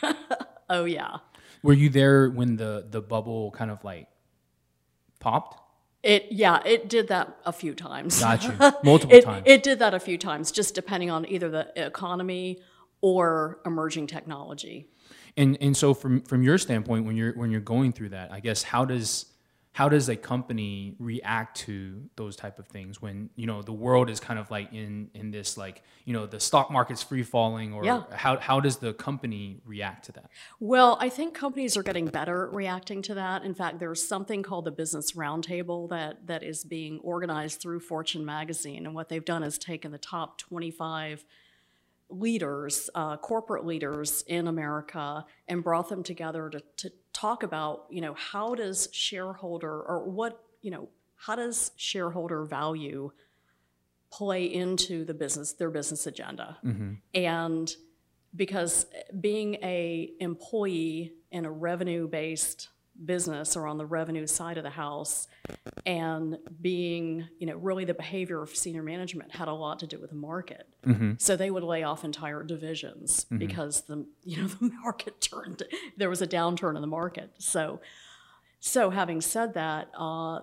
oh 0.69 0.85
yeah. 0.85 1.17
Were 1.65 1.73
you 1.73 1.89
there 1.89 2.29
when 2.29 2.57
the 2.57 2.85
the 2.87 3.01
bubble 3.01 3.49
kind 3.49 3.71
of 3.71 3.83
like 3.83 4.07
popped? 5.19 5.59
It 6.03 6.27
yeah, 6.29 6.61
it 6.63 6.89
did 6.89 7.07
that 7.07 7.37
a 7.43 7.51
few 7.51 7.73
times. 7.73 8.19
Got 8.19 8.43
you 8.43 8.51
multiple 8.83 9.15
it, 9.15 9.23
times. 9.23 9.43
it 9.47 9.63
did 9.63 9.79
that 9.79 9.95
a 9.95 9.99
few 9.99 10.19
times, 10.19 10.51
just 10.51 10.75
depending 10.75 11.09
on 11.09 11.27
either 11.27 11.49
the 11.49 11.71
economy 11.75 12.59
or 13.01 13.61
emerging 13.65 14.05
technology. 14.05 14.87
And 15.35 15.57
and 15.59 15.75
so 15.75 15.95
from 15.95 16.21
from 16.21 16.43
your 16.43 16.59
standpoint, 16.59 17.05
when 17.05 17.17
you're 17.17 17.33
when 17.33 17.49
you're 17.49 17.61
going 17.61 17.93
through 17.93 18.09
that, 18.09 18.31
I 18.31 18.41
guess 18.41 18.61
how 18.61 18.85
does 18.85 19.25
how 19.75 19.89
does 19.89 20.07
a 20.07 20.15
company 20.15 20.95
react 20.99 21.57
to 21.57 22.01
those 22.15 22.37
type 22.37 22.59
of 22.59 22.67
things 22.67 23.01
when 23.01 23.29
you 23.35 23.45
know 23.45 23.61
the 23.61 23.73
world 23.73 24.09
is 24.09 24.21
kind 24.21 24.39
of 24.39 24.49
like 24.49 24.71
in 24.71 25.09
in 25.13 25.31
this 25.31 25.57
like 25.57 25.83
you 26.05 26.13
know 26.13 26.25
the 26.25 26.39
stock 26.39 26.71
market's 26.71 27.03
free 27.03 27.23
falling 27.23 27.73
or 27.73 27.83
Yeah. 27.83 28.03
how 28.11 28.37
how 28.39 28.61
does 28.61 28.77
the 28.77 28.93
company 28.93 29.59
react 29.65 30.05
to 30.05 30.13
that? 30.13 30.29
Well, 30.61 30.97
I 31.01 31.09
think 31.09 31.33
companies 31.33 31.75
are 31.75 31.83
getting 31.83 32.05
better 32.07 32.47
at 32.47 32.53
reacting 32.53 33.01
to 33.01 33.15
that. 33.15 33.43
In 33.43 33.53
fact, 33.53 33.79
there's 33.79 34.01
something 34.01 34.43
called 34.43 34.63
the 34.63 34.71
Business 34.71 35.11
Roundtable 35.11 35.89
that 35.89 36.25
that 36.27 36.41
is 36.41 36.63
being 36.63 36.99
organized 36.99 37.59
through 37.59 37.81
Fortune 37.81 38.23
magazine, 38.23 38.85
and 38.85 38.95
what 38.95 39.09
they've 39.09 39.25
done 39.25 39.43
is 39.43 39.57
taken 39.57 39.91
the 39.91 39.97
top 39.97 40.37
25 40.37 41.25
leaders, 42.09 42.89
uh, 42.95 43.17
corporate 43.17 43.65
leaders 43.65 44.23
in 44.27 44.47
America, 44.47 45.25
and 45.47 45.63
brought 45.63 45.89
them 45.89 46.03
together 46.03 46.49
to, 46.49 46.61
to 46.77 46.91
talk 47.13 47.43
about, 47.43 47.85
you 47.89 48.01
know, 48.01 48.13
how 48.13 48.55
does 48.55 48.87
shareholder 48.91 49.81
or 49.81 50.09
what, 50.09 50.43
you 50.61 50.71
know, 50.71 50.89
how 51.15 51.35
does 51.35 51.71
shareholder 51.77 52.43
value 52.45 53.11
play 54.11 54.45
into 54.45 55.03
the 55.05 55.13
business, 55.13 55.53
their 55.53 55.69
business 55.69 56.07
agenda, 56.07 56.57
and 57.13 57.75
because 58.35 58.85
being 59.19 59.55
a 59.55 60.11
employee 60.19 61.13
in 61.31 61.45
a 61.45 61.51
revenue 61.51 62.07
based 62.07 62.69
business 63.03 63.55
or 63.57 63.67
on 63.67 63.77
the 63.77 63.85
revenue 63.85 64.25
side 64.25 64.57
of 64.57 64.63
the 64.63 64.69
house 64.69 65.27
and 65.85 66.37
being 66.61 67.27
you 67.39 67.45
know 67.47 67.57
really 67.57 67.83
the 67.85 67.93
behavior 67.93 68.41
of 68.41 68.49
senior 68.55 68.83
management 68.83 69.33
had 69.35 69.47
a 69.47 69.53
lot 69.53 69.79
to 69.79 69.87
do 69.87 69.99
with 69.99 70.11
the 70.11 70.15
market. 70.15 70.67
So 71.17 71.35
they 71.35 71.51
would 71.51 71.63
lay 71.63 71.83
off 71.83 72.03
entire 72.05 72.43
divisions 72.43 73.25
because 73.39 73.81
the 73.81 74.05
you 74.23 74.37
know 74.37 74.47
the 74.59 74.71
market 74.81 75.19
turned 75.19 75.63
there 75.97 76.09
was 76.09 76.21
a 76.21 76.27
downturn 76.27 76.75
in 76.75 76.81
the 76.81 76.87
market. 76.87 77.31
So 77.37 77.81
so 78.59 78.89
having 78.89 79.21
said 79.21 79.53
that 79.55 79.89
uh, 79.97 80.39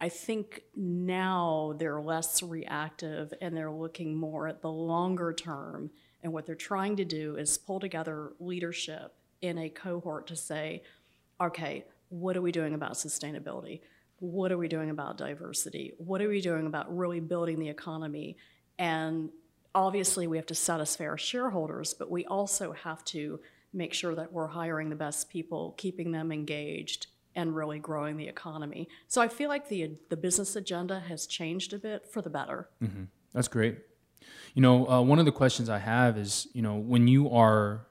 I 0.00 0.08
think 0.08 0.62
now 0.76 1.74
they're 1.78 2.00
less 2.00 2.42
reactive 2.42 3.32
and 3.40 3.56
they're 3.56 3.70
looking 3.70 4.16
more 4.16 4.48
at 4.48 4.60
the 4.60 4.70
longer 4.70 5.32
term. 5.32 5.90
And 6.22 6.32
what 6.32 6.46
they're 6.46 6.54
trying 6.54 6.96
to 6.96 7.04
do 7.04 7.36
is 7.36 7.56
pull 7.56 7.80
together 7.80 8.32
leadership 8.40 9.14
in 9.40 9.56
a 9.58 9.68
cohort 9.68 10.26
to 10.26 10.36
say, 10.36 10.82
okay, 11.40 11.84
what 12.08 12.36
are 12.36 12.42
we 12.42 12.52
doing 12.52 12.74
about 12.74 12.92
sustainability? 12.92 13.80
What 14.20 14.52
are 14.52 14.58
we 14.58 14.68
doing 14.68 14.90
about 14.90 15.18
diversity? 15.18 15.92
What 15.98 16.22
are 16.22 16.28
we 16.28 16.40
doing 16.40 16.66
about 16.66 16.96
really 16.96 17.20
building 17.20 17.58
the 17.58 17.68
economy? 17.68 18.36
And 18.78 19.30
obviously, 19.74 20.26
we 20.26 20.36
have 20.36 20.46
to 20.46 20.54
satisfy 20.54 21.06
our 21.06 21.18
shareholders, 21.18 21.94
but 21.94 22.10
we 22.10 22.24
also 22.26 22.72
have 22.72 23.04
to 23.06 23.40
make 23.72 23.92
sure 23.92 24.14
that 24.14 24.32
we're 24.32 24.46
hiring 24.46 24.88
the 24.88 24.96
best 24.96 25.28
people, 25.28 25.74
keeping 25.76 26.12
them 26.12 26.30
engaged, 26.30 27.08
and 27.34 27.54
really 27.54 27.80
growing 27.80 28.16
the 28.16 28.28
economy. 28.28 28.88
So 29.08 29.20
I 29.20 29.28
feel 29.28 29.48
like 29.48 29.68
the 29.68 29.96
the 30.08 30.16
business 30.16 30.54
agenda 30.56 31.00
has 31.00 31.26
changed 31.26 31.72
a 31.72 31.78
bit 31.78 32.06
for 32.06 32.22
the 32.22 32.30
better. 32.30 32.68
That's 33.32 33.48
great. 33.48 33.78
You 34.54 34.62
know, 34.62 34.88
uh, 34.88 35.02
one 35.02 35.18
of 35.18 35.24
the 35.24 35.32
questions 35.32 35.68
I 35.68 35.78
have 35.78 36.16
is, 36.16 36.46
you 36.52 36.62
know, 36.62 36.76
when 36.76 37.08
you 37.08 37.28
are 37.30 37.86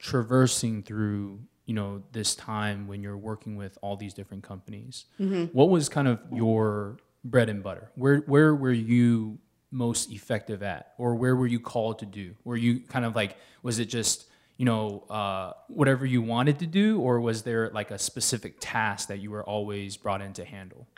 traversing 0.00 0.82
through, 0.82 1.40
you 1.68 1.74
know, 1.74 2.02
this 2.12 2.34
time 2.34 2.88
when 2.88 3.02
you're 3.02 3.16
working 3.18 3.54
with 3.56 3.76
all 3.82 3.96
these 3.96 4.14
different 4.14 4.42
companies, 4.42 5.04
what 5.52 5.68
was 5.68 5.88
kind 5.90 6.08
of 6.08 6.18
your 6.32 6.96
bread 7.22 7.48
and 7.50 7.62
butter? 7.62 7.90
Where 7.94 8.18
where 8.26 8.54
were 8.54 8.72
you 8.72 9.38
most 9.70 10.10
effective 10.10 10.62
at, 10.62 10.94
or 10.96 11.14
where 11.14 11.36
were 11.36 11.46
you 11.46 11.60
called 11.60 11.98
to 11.98 12.06
do? 12.06 12.34
Were 12.42 12.56
you 12.56 12.80
kind 12.80 13.04
of 13.04 13.14
like, 13.14 13.36
was 13.62 13.78
it 13.78 13.84
just 13.84 14.24
you 14.56 14.64
know, 14.64 15.04
uh, 15.08 15.52
whatever 15.68 16.04
you 16.04 16.20
wanted 16.20 16.58
to 16.58 16.66
do, 16.66 17.00
or 17.00 17.20
was 17.20 17.42
there 17.42 17.70
like 17.70 17.92
a 17.92 17.98
specific 17.98 18.56
task 18.58 19.08
that 19.08 19.18
you 19.20 19.30
were 19.30 19.44
always 19.44 19.96
brought 19.96 20.20
in 20.20 20.32
to 20.32 20.44
handle? 20.44 20.88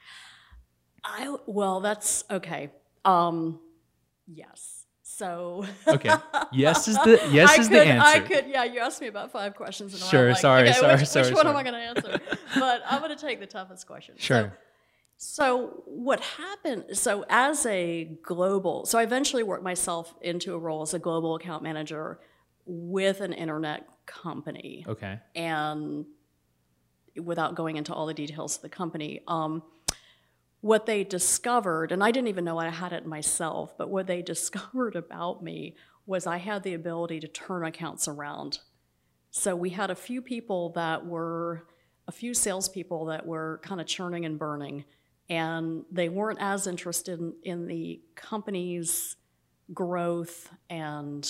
I 1.05 1.37
well, 1.47 1.81
that's 1.81 2.25
okay. 2.31 2.71
Um, 3.05 3.61
yes. 4.27 4.80
So 5.21 5.67
Okay, 5.97 6.11
yes 6.51 6.89
is 6.89 6.97
the 7.09 7.21
yes 7.31 7.51
I 7.51 7.61
is 7.61 7.69
could, 7.69 7.77
the 7.77 7.85
answer. 7.85 8.17
I 8.17 8.21
could, 8.21 8.45
yeah. 8.49 8.65
You 8.65 8.81
asked 8.81 9.01
me 9.03 9.09
about 9.09 9.31
five 9.39 9.55
questions. 9.55 9.93
And 9.95 10.03
Sure, 10.03 10.27
I'm 10.29 10.33
like, 10.33 10.41
sorry, 10.41 10.69
okay, 10.71 10.79
sorry, 10.79 10.97
which, 10.97 11.07
sorry, 11.09 11.27
Which 11.29 11.37
one 11.37 11.47
am. 11.47 11.57
I 11.57 11.63
going 11.63 11.75
to 11.75 11.87
answer? 11.93 12.13
but 12.59 12.83
I'm 12.91 13.01
going 13.03 13.15
to 13.17 13.23
take 13.29 13.39
the 13.39 13.47
toughest 13.47 13.87
question. 13.87 14.15
So- 14.17 14.23
Sure. 14.29 14.59
So 15.23 15.83
what 15.85 16.21
happened? 16.21 16.85
So 16.97 17.27
as 17.29 17.67
a 17.67 18.05
global, 18.23 18.87
so 18.87 18.99
I 18.99 19.03
eventually 19.03 19.43
worked 19.43 19.63
myself 19.73 20.15
into 20.23 20.55
a 20.55 20.59
role 20.59 20.81
as 20.81 20.95
a 20.95 20.99
global 20.99 21.35
account 21.35 21.63
manager 21.63 22.19
with 22.65 23.21
an 23.21 23.35
internet 23.35 23.87
company 24.07 24.87
Okay. 24.89 25.19
and 25.37 26.07
without 27.23 27.55
going 27.55 27.77
into 27.77 27.93
all 27.93 28.07
the 28.07 28.15
details 28.15 28.57
of 28.57 28.63
the 28.63 28.71
company, 28.71 29.21
um, 29.29 29.63
what 30.61 30.87
they 30.87 31.05
discovered, 31.05 31.93
and 31.93 32.05
I 32.05 32.11
didn't 32.11 32.29
even 32.29 32.45
know 32.45 32.59
I 32.59 32.69
had 32.69 32.93
it 32.93 33.07
myself, 33.07 33.77
but 33.79 33.89
what 33.89 34.07
they 34.07 34.23
discovered 34.35 34.97
about 34.97 35.43
me 35.43 35.77
was 36.07 36.27
I 36.27 36.39
had 36.39 36.63
the 36.63 36.75
ability 36.75 37.21
to 37.21 37.29
turn 37.29 37.65
accounts 37.65 38.09
around. 38.09 38.59
So 39.31 39.55
we 39.55 39.71
had 39.71 39.91
a 39.91 39.95
few 39.95 40.21
people 40.21 40.71
that 40.71 41.07
were, 41.07 41.67
a 42.09 42.13
few 42.13 42.35
salespeople 42.35 43.07
that 43.07 43.27
were 43.27 43.61
kind 43.63 43.81
of 43.81 43.87
churning 43.87 44.25
and 44.25 44.39
burning, 44.39 44.85
and 45.29 45.85
they 45.91 46.09
weren't 46.09 46.41
as 46.41 46.67
interested 46.67 47.21
in, 47.21 47.35
in 47.45 47.67
the 47.67 48.01
company's 48.17 49.17
growth 49.73 50.51
and 50.69 51.29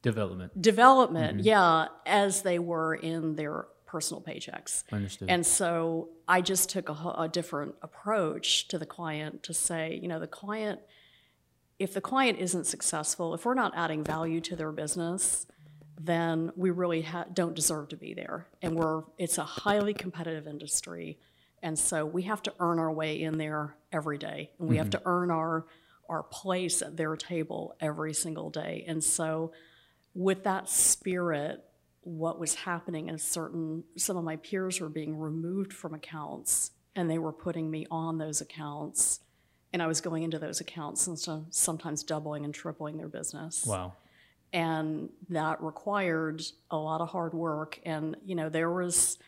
Development. 0.00 0.60
development, 0.60 1.38
mm-hmm. 1.38 1.46
yeah, 1.46 1.86
as 2.06 2.42
they 2.42 2.58
were 2.58 2.94
in 2.94 3.36
their 3.36 3.66
personal 3.92 4.22
paychecks. 4.22 4.84
Understood. 4.90 5.28
And 5.30 5.44
so 5.44 6.08
I 6.26 6.40
just 6.40 6.70
took 6.70 6.88
a, 6.88 7.14
a 7.18 7.28
different 7.30 7.74
approach 7.82 8.68
to 8.68 8.78
the 8.78 8.86
client 8.86 9.42
to 9.42 9.52
say, 9.52 9.98
you 10.02 10.08
know, 10.08 10.18
the 10.18 10.26
client, 10.26 10.80
if 11.78 11.92
the 11.92 12.00
client 12.00 12.38
isn't 12.38 12.66
successful, 12.66 13.34
if 13.34 13.44
we're 13.44 13.52
not 13.52 13.74
adding 13.76 14.02
value 14.02 14.40
to 14.40 14.56
their 14.56 14.72
business, 14.72 15.46
then 16.00 16.50
we 16.56 16.70
really 16.70 17.02
ha- 17.02 17.26
don't 17.34 17.54
deserve 17.54 17.90
to 17.90 17.96
be 17.96 18.14
there. 18.14 18.46
And 18.62 18.74
we're, 18.74 19.02
it's 19.18 19.36
a 19.36 19.44
highly 19.44 19.92
competitive 19.92 20.48
industry. 20.48 21.18
And 21.62 21.78
so 21.78 22.06
we 22.06 22.22
have 22.22 22.42
to 22.44 22.54
earn 22.60 22.78
our 22.78 22.90
way 22.90 23.20
in 23.20 23.36
there 23.36 23.76
every 23.92 24.16
day. 24.16 24.50
And 24.58 24.70
we 24.70 24.78
have 24.78 24.88
mm-hmm. 24.88 25.04
to 25.04 25.06
earn 25.06 25.30
our, 25.30 25.66
our 26.08 26.22
place 26.22 26.80
at 26.80 26.96
their 26.96 27.14
table 27.14 27.76
every 27.78 28.14
single 28.14 28.48
day. 28.48 28.84
And 28.88 29.04
so 29.04 29.52
with 30.14 30.44
that 30.44 30.70
spirit, 30.70 31.62
what 32.02 32.38
was 32.38 32.54
happening 32.54 33.08
is 33.08 33.22
certain 33.22 33.84
some 33.96 34.16
of 34.16 34.24
my 34.24 34.36
peers 34.36 34.80
were 34.80 34.88
being 34.88 35.18
removed 35.18 35.72
from 35.72 35.94
accounts 35.94 36.72
and 36.96 37.08
they 37.08 37.18
were 37.18 37.32
putting 37.32 37.70
me 37.70 37.86
on 37.90 38.18
those 38.18 38.40
accounts 38.40 39.20
and 39.72 39.80
i 39.80 39.86
was 39.86 40.00
going 40.00 40.24
into 40.24 40.38
those 40.38 40.60
accounts 40.60 41.06
and 41.06 41.18
so 41.18 41.46
sometimes 41.50 42.02
doubling 42.02 42.44
and 42.44 42.54
tripling 42.54 42.96
their 42.96 43.08
business 43.08 43.64
wow. 43.66 43.92
and 44.52 45.10
that 45.28 45.62
required 45.62 46.42
a 46.70 46.76
lot 46.76 47.00
of 47.00 47.08
hard 47.08 47.34
work 47.34 47.78
and 47.84 48.16
you 48.24 48.34
know 48.34 48.48
there 48.48 48.70
was 48.70 49.18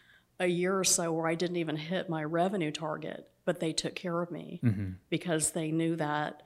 a 0.40 0.46
year 0.46 0.76
or 0.76 0.84
so 0.84 1.12
where 1.12 1.28
i 1.28 1.34
didn't 1.36 1.56
even 1.56 1.76
hit 1.76 2.08
my 2.10 2.24
revenue 2.24 2.72
target 2.72 3.28
but 3.44 3.60
they 3.60 3.72
took 3.72 3.94
care 3.94 4.20
of 4.20 4.32
me 4.32 4.60
mm-hmm. 4.64 4.90
because 5.10 5.52
they 5.52 5.70
knew 5.70 5.94
that 5.94 6.42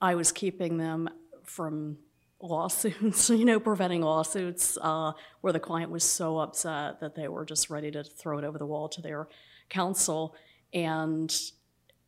i 0.00 0.16
was 0.16 0.32
keeping 0.32 0.76
them 0.76 1.08
from 1.44 1.96
lawsuits 2.40 3.30
you 3.40 3.44
know 3.44 3.58
preventing 3.60 4.00
lawsuits 4.02 4.78
uh, 4.80 5.12
where 5.40 5.52
the 5.52 5.60
client 5.60 5.90
was 5.90 6.04
so 6.04 6.38
upset 6.38 7.00
that 7.00 7.14
they 7.14 7.28
were 7.28 7.44
just 7.44 7.68
ready 7.70 7.90
to 7.90 8.04
throw 8.04 8.38
it 8.38 8.44
over 8.44 8.58
the 8.58 8.66
wall 8.66 8.88
to 8.88 9.00
their 9.02 9.28
counsel 9.68 10.34
and 10.72 11.36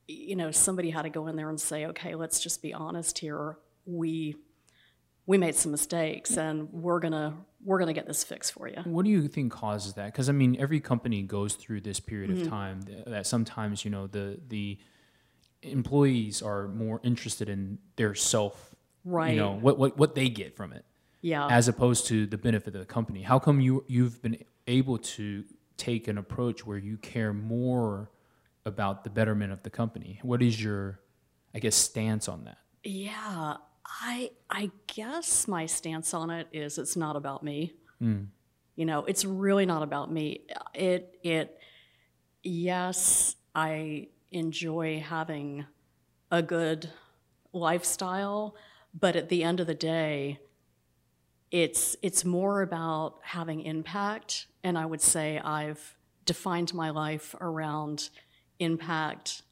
you 0.07 0.37
know 0.37 0.51
somebody 0.51 0.91
had 0.91 1.03
to 1.03 1.11
go 1.11 1.27
in 1.27 1.37
there 1.37 1.49
and 1.49 1.61
say 1.61 1.87
okay 1.87 2.15
let's 2.15 2.41
just 2.41 2.63
be 2.63 2.73
honest 2.73 3.19
here 3.19 3.57
we 3.87 4.37
we 5.27 5.37
made 5.39 5.55
some 5.55 5.71
mistakes 5.71 6.37
and 6.37 6.73
we're 6.73 6.99
gonna 7.01 7.37
we're 7.65 7.79
gonna 7.79 7.93
get 7.93 8.07
this 8.07 8.25
fixed 8.25 8.53
for 8.53 8.69
you 8.69 8.77
What 8.85 9.05
do 9.05 9.11
you 9.11 9.29
think 9.29 9.53
causes 9.53 9.95
that? 9.95 10.07
Because 10.07 10.29
I 10.29 10.33
mean, 10.33 10.57
every 10.59 10.81
company 10.81 11.23
goes 11.23 11.55
through 11.55 11.83
this 11.83 12.01
period 12.01 12.31
Mm-hmm. 12.31 12.43
of 12.43 12.49
time 12.49 12.81
that 13.07 13.27
sometimes 13.27 13.85
you 13.85 13.91
know 13.91 14.07
the 14.07 14.41
the 14.49 14.79
employees 15.63 16.43
are 16.43 16.69
more 16.69 17.01
interested 17.05 17.49
in 17.49 17.79
their 17.97 18.15
self, 18.15 18.70
right 19.04 19.35
you 19.35 19.40
know, 19.40 19.52
what 19.52 19.78
what 19.78 19.97
what 19.99 20.14
they 20.14 20.28
get 20.28 20.57
from 20.57 20.73
it, 20.73 20.85
yeah 21.21 21.47
as 21.49 21.69
opposed 21.69 22.07
to 22.07 22.26
the 22.26 22.38
benefit 22.38 22.75
of 22.75 22.80
the 22.80 22.87
company. 22.87 23.23
How 23.23 23.38
come 23.38 23.61
you 23.61 23.85
you've 23.88 24.23
been 24.23 24.38
able 24.66 24.99
to 24.99 25.45
take 25.76 26.09
an 26.09 26.19
approach 26.19 26.66
where 26.66 26.78
you 26.78 26.97
care 26.99 27.33
more 27.33 28.11
about 28.66 29.04
the 29.04 29.11
betterment 29.11 29.52
of 29.52 29.62
the 29.62 29.71
company? 29.71 30.21
What 30.23 30.42
is 30.42 30.62
your, 30.62 31.00
I 31.54 31.59
guess, 31.59 31.75
stance 31.75 32.28
on 32.28 32.45
that? 32.45 32.59
Yeah, 32.85 33.57
I 33.87 34.30
I 34.49 34.71
guess 34.87 35.49
my 35.49 35.66
stance 35.66 36.14
on 36.14 36.30
it 36.30 36.49
is 36.52 36.78
it's 36.78 36.97
not 36.97 37.16
about 37.16 37.42
me. 37.42 37.75
Mm. 38.02 38.26
You 38.76 38.87
know, 38.87 39.04
it's 39.04 39.25
really 39.25 39.66
not 39.66 39.83
about 39.83 40.12
me. 40.12 40.47
It 40.75 41.19
it 41.23 41.59
yes, 42.42 43.37
I 43.54 44.09
enjoy 44.30 45.00
having 45.00 45.66
a 46.30 46.42
good 46.42 46.88
lifestyle, 47.52 48.54
but 48.99 49.17
at 49.17 49.29
the 49.29 49.43
end 49.43 49.61
of 49.61 49.67
the 49.67 49.75
day, 49.75 50.41
it's 51.51 51.97
it's 52.03 52.25
more 52.25 52.63
about 52.63 53.19
having 53.23 53.63
impact 53.63 54.47
and 54.63 54.79
I 54.79 54.87
would 54.87 55.01
say 55.01 55.39
I've 55.39 55.97
defined 56.25 56.73
my 56.75 56.91
life 56.91 57.35
around 57.41 58.11
impact 58.59 59.43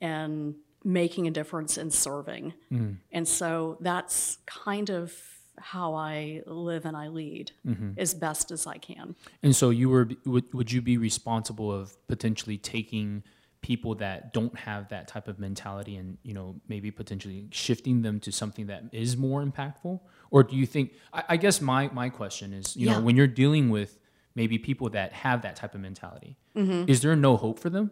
and 0.00 0.54
making 0.84 1.26
a 1.26 1.30
difference 1.30 1.76
and 1.76 1.92
serving. 1.92 2.54
Mm-hmm. 2.72 2.92
And 3.10 3.26
so 3.26 3.76
that's 3.80 4.38
kind 4.46 4.90
of 4.90 5.12
how 5.56 5.94
I 5.94 6.42
live 6.46 6.84
and 6.84 6.96
I 6.96 7.08
lead 7.08 7.50
mm-hmm. 7.66 7.92
as 7.96 8.14
best 8.14 8.52
as 8.52 8.66
I 8.66 8.78
can. 8.78 9.16
And 9.42 9.56
so 9.56 9.70
you 9.70 9.88
were 9.88 10.08
would 10.24 10.52
would 10.54 10.70
you 10.70 10.80
be 10.80 10.96
responsible 10.96 11.72
of 11.72 11.96
potentially 12.06 12.58
taking 12.58 13.24
people 13.60 13.94
that 13.96 14.32
don't 14.32 14.56
have 14.56 14.88
that 14.90 15.08
type 15.08 15.26
of 15.28 15.38
mentality 15.38 15.96
and 15.96 16.16
you 16.22 16.32
know 16.32 16.54
maybe 16.68 16.90
potentially 16.90 17.48
shifting 17.50 18.02
them 18.02 18.20
to 18.20 18.30
something 18.30 18.66
that 18.66 18.84
is 18.92 19.16
more 19.16 19.44
impactful 19.44 20.00
or 20.30 20.42
do 20.44 20.54
you 20.56 20.64
think 20.66 20.92
i, 21.12 21.24
I 21.30 21.36
guess 21.36 21.60
my 21.60 21.88
my 21.92 22.08
question 22.08 22.52
is 22.52 22.76
you 22.76 22.86
Yeah. 22.86 22.94
know 22.94 23.00
when 23.00 23.16
you're 23.16 23.26
dealing 23.26 23.70
with 23.70 23.98
maybe 24.34 24.58
people 24.58 24.90
that 24.90 25.12
have 25.12 25.42
that 25.42 25.56
type 25.56 25.74
of 25.74 25.80
mentality 25.80 26.36
mm-hmm. 26.56 26.88
is 26.88 27.02
there 27.02 27.16
no 27.16 27.36
hope 27.36 27.58
for 27.58 27.70
them 27.70 27.90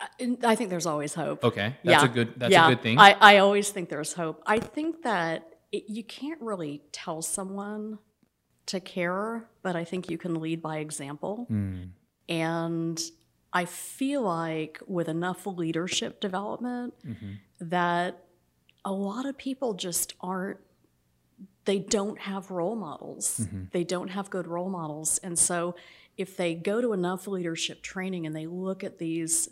uh, 0.00 0.26
I 0.42 0.54
think 0.56 0.68
there's 0.70 0.86
always 0.86 1.14
hope. 1.14 1.42
okay 1.44 1.76
that's 1.84 2.02
a 2.04 2.08
good 2.08 2.34
that's 2.36 2.52
yeah. 2.52 2.66
a 2.66 2.70
good 2.70 2.82
thing 2.82 2.98
I, 2.98 3.16
I 3.20 3.38
always 3.38 3.70
think 3.70 3.88
there's 3.88 4.12
hope. 4.12 4.42
I 4.46 4.58
think 4.58 5.02
that 5.02 5.54
it, 5.72 5.84
you 5.88 6.04
can't 6.04 6.40
really 6.40 6.82
tell 6.92 7.22
someone 7.22 7.98
to 8.66 8.80
care, 8.80 9.48
but 9.62 9.76
I 9.76 9.84
think 9.84 10.10
you 10.10 10.18
can 10.18 10.40
lead 10.40 10.60
by 10.60 10.78
example. 10.78 11.46
Mm. 11.50 11.90
And 12.28 13.00
I 13.56 13.64
feel 13.64 14.20
like 14.20 14.82
with 14.86 15.08
enough 15.08 15.46
leadership 15.46 16.20
development 16.20 16.92
mm-hmm. 17.02 17.32
that 17.58 18.22
a 18.84 18.92
lot 18.92 19.24
of 19.24 19.38
people 19.38 19.72
just 19.72 20.12
aren't 20.20 20.58
they 21.64 21.78
don't 21.78 22.20
have 22.20 22.50
role 22.50 22.76
models. 22.76 23.40
Mm-hmm. 23.40 23.62
They 23.72 23.82
don't 23.82 24.08
have 24.08 24.28
good 24.28 24.46
role 24.46 24.68
models. 24.68 25.16
And 25.22 25.38
so 25.38 25.74
if 26.18 26.36
they 26.36 26.54
go 26.54 26.82
to 26.82 26.92
enough 26.92 27.26
leadership 27.26 27.82
training 27.82 28.26
and 28.26 28.36
they 28.36 28.46
look 28.46 28.84
at 28.84 28.98
these 28.98 29.48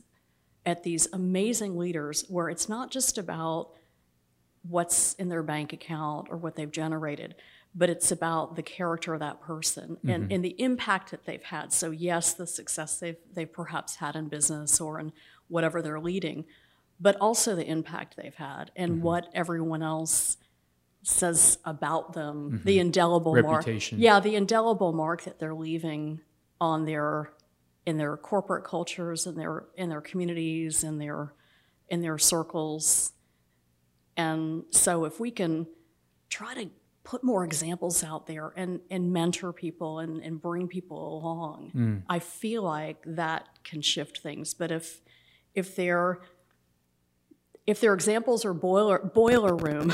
at 0.67 0.83
these 0.83 1.09
amazing 1.15 1.79
leaders 1.79 2.27
where 2.29 2.51
it's 2.51 2.69
not 2.69 2.91
just 2.91 3.17
about 3.17 3.71
what's 4.69 5.15
in 5.15 5.31
their 5.31 5.43
bank 5.43 5.73
account 5.73 6.29
or 6.31 6.37
what 6.37 6.57
they've 6.57 6.71
generated, 6.71 7.37
but 7.75 7.91
it's 7.91 8.13
about 8.13 8.55
the 8.57 8.63
character 8.63 9.15
of 9.15 9.21
that 9.21 9.41
person 9.41 9.97
and, 10.07 10.25
mm-hmm. 10.25 10.33
and 10.33 10.45
the 10.45 10.61
impact 10.63 11.11
that 11.11 11.25
they've 11.25 11.43
had. 11.43 11.73
So 11.73 11.91
yes, 11.91 12.33
the 12.33 12.47
success 12.47 12.99
they've 12.99 13.17
they've 13.33 13.53
perhaps 13.53 13.97
had 13.97 14.15
in 14.15 14.29
business 14.29 14.81
or 14.81 15.01
in 15.01 15.13
whatever 15.49 15.83
they're 15.83 16.01
leading, 16.01 16.45
but 17.01 17.17
also 17.17 17.57
the 17.57 17.67
impact 17.67 18.17
they've 18.17 18.35
had 18.35 18.71
and 18.77 18.93
mm-hmm. 18.93 19.03
what 19.03 19.29
everyone 19.35 19.83
else 19.83 20.37
says 21.03 21.59
about 21.65 22.13
them, 22.13 22.53
mm-hmm. 22.53 22.65
the 22.65 22.79
indelible 22.79 23.35
Reputation. 23.35 23.99
mark. 23.99 24.05
Yeah, 24.05 24.21
the 24.21 24.37
indelible 24.37 24.93
mark 24.93 25.25
that 25.25 25.39
they're 25.39 25.55
leaving 25.55 26.21
on 26.61 26.85
their 26.85 27.33
in 27.87 27.99
their 27.99 28.17
corporate 28.17 28.65
cultures 28.65 29.27
in 29.27 29.35
their 29.35 29.65
in 29.77 29.89
their 29.91 30.01
communities 30.01 30.85
in 30.85 30.99
their 30.99 31.35
in 31.89 32.01
their 32.01 32.19
circles. 32.19 33.13
And 34.17 34.65
so 34.71 35.05
if 35.05 35.19
we 35.19 35.33
can 35.33 35.67
try 36.31 36.55
to 36.55 36.71
put 37.05 37.23
more 37.23 37.45
examples 37.45 38.03
out 38.03 38.27
there 38.27 38.53
and, 38.57 38.81
and 38.91 39.13
mentor 39.13 39.53
people 39.53 39.99
and, 40.01 40.23
and 40.23 40.41
bring 40.41 40.67
people 40.67 41.19
along, 41.19 41.71
mm. 41.75 42.03
I 42.09 42.19
feel 42.19 42.63
like 42.63 42.97
that 43.07 43.47
can 43.63 43.83
shift 43.83 44.19
things. 44.19 44.55
But 44.55 44.73
if 44.73 45.01
if 45.55 45.77
they're 45.77 46.21
if 47.67 47.81
their 47.81 47.95
examples 47.95 48.45
are 48.45 48.53
boiler 48.55 48.99
boiler 48.99 49.55
room, 49.55 49.93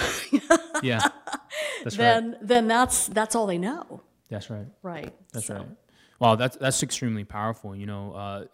yeah 0.82 1.00
that's 1.84 1.96
right 1.96 1.98
then 1.98 2.36
then 2.42 2.68
that's 2.68 3.06
that's 3.08 3.34
all 3.34 3.46
they 3.46 3.58
know. 3.58 4.02
that's 4.28 4.48
right 4.50 4.66
Right. 4.82 5.12
That's 5.32 5.46
So- 5.46 5.54
right. 5.54 5.68
Wow, 6.20 6.36
that's 6.36 6.56
that's 6.58 6.82
extremely 6.82 7.24
powerful. 7.24 7.74
You 7.74 7.86
know, 7.86 8.12
uh, 8.12 8.44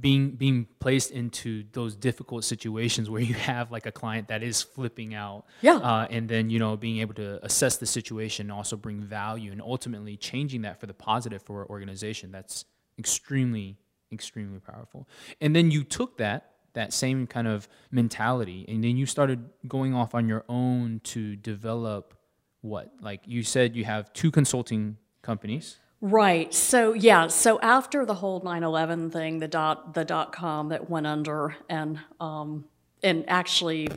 being 0.00 0.30
being 0.30 0.66
placed 0.80 1.10
into 1.10 1.64
those 1.72 1.94
difficult 1.94 2.44
situations 2.44 3.10
where 3.10 3.20
you 3.20 3.34
have 3.34 3.70
like 3.70 3.84
a 3.84 3.92
client 3.92 4.28
that 4.28 4.42
is 4.42 4.62
flipping 4.62 5.14
out, 5.14 5.44
Yeah. 5.60 5.76
uh, 5.76 6.06
and 6.10 6.28
then 6.30 6.48
you 6.48 6.58
know 6.58 6.76
being 6.78 6.98
able 7.00 7.14
to 7.14 7.44
assess 7.44 7.76
the 7.76 7.86
situation, 7.86 8.46
and 8.46 8.52
also 8.52 8.74
bring 8.74 9.02
value, 9.02 9.52
and 9.52 9.60
ultimately 9.60 10.16
changing 10.16 10.62
that 10.62 10.80
for 10.80 10.86
the 10.86 10.94
positive 10.94 11.42
for 11.42 11.60
our 11.60 11.68
organization. 11.68 12.32
That's 12.32 12.64
extremely 12.98 13.76
extremely 14.10 14.58
powerful. 14.58 15.06
And 15.42 15.54
then 15.54 15.70
you 15.70 15.84
took 15.84 16.16
that 16.18 16.46
that 16.72 16.92
same 16.94 17.26
kind 17.26 17.46
of 17.46 17.68
mentality, 17.90 18.64
and 18.66 18.82
then 18.82 18.96
you 18.96 19.04
started 19.04 19.44
going 19.68 19.94
off 19.94 20.14
on 20.14 20.26
your 20.26 20.44
own 20.48 21.00
to 21.04 21.36
develop 21.36 22.14
what? 22.62 22.92
Like 23.02 23.20
you 23.26 23.42
said, 23.42 23.76
you 23.76 23.84
have 23.84 24.10
two 24.14 24.30
consulting 24.30 24.96
companies. 25.20 25.78
Right. 26.00 26.52
So 26.54 26.94
yeah. 26.94 27.26
So 27.26 27.60
after 27.60 28.06
the 28.06 28.14
whole 28.14 28.40
9/11 28.40 29.12
thing, 29.12 29.38
the 29.38 29.48
dot 29.48 29.94
the 29.94 30.04
dot 30.04 30.32
com 30.32 30.70
that 30.70 30.88
went 30.88 31.06
under, 31.06 31.56
and 31.68 32.00
um, 32.20 32.64
and 33.02 33.28
actually, 33.28 33.88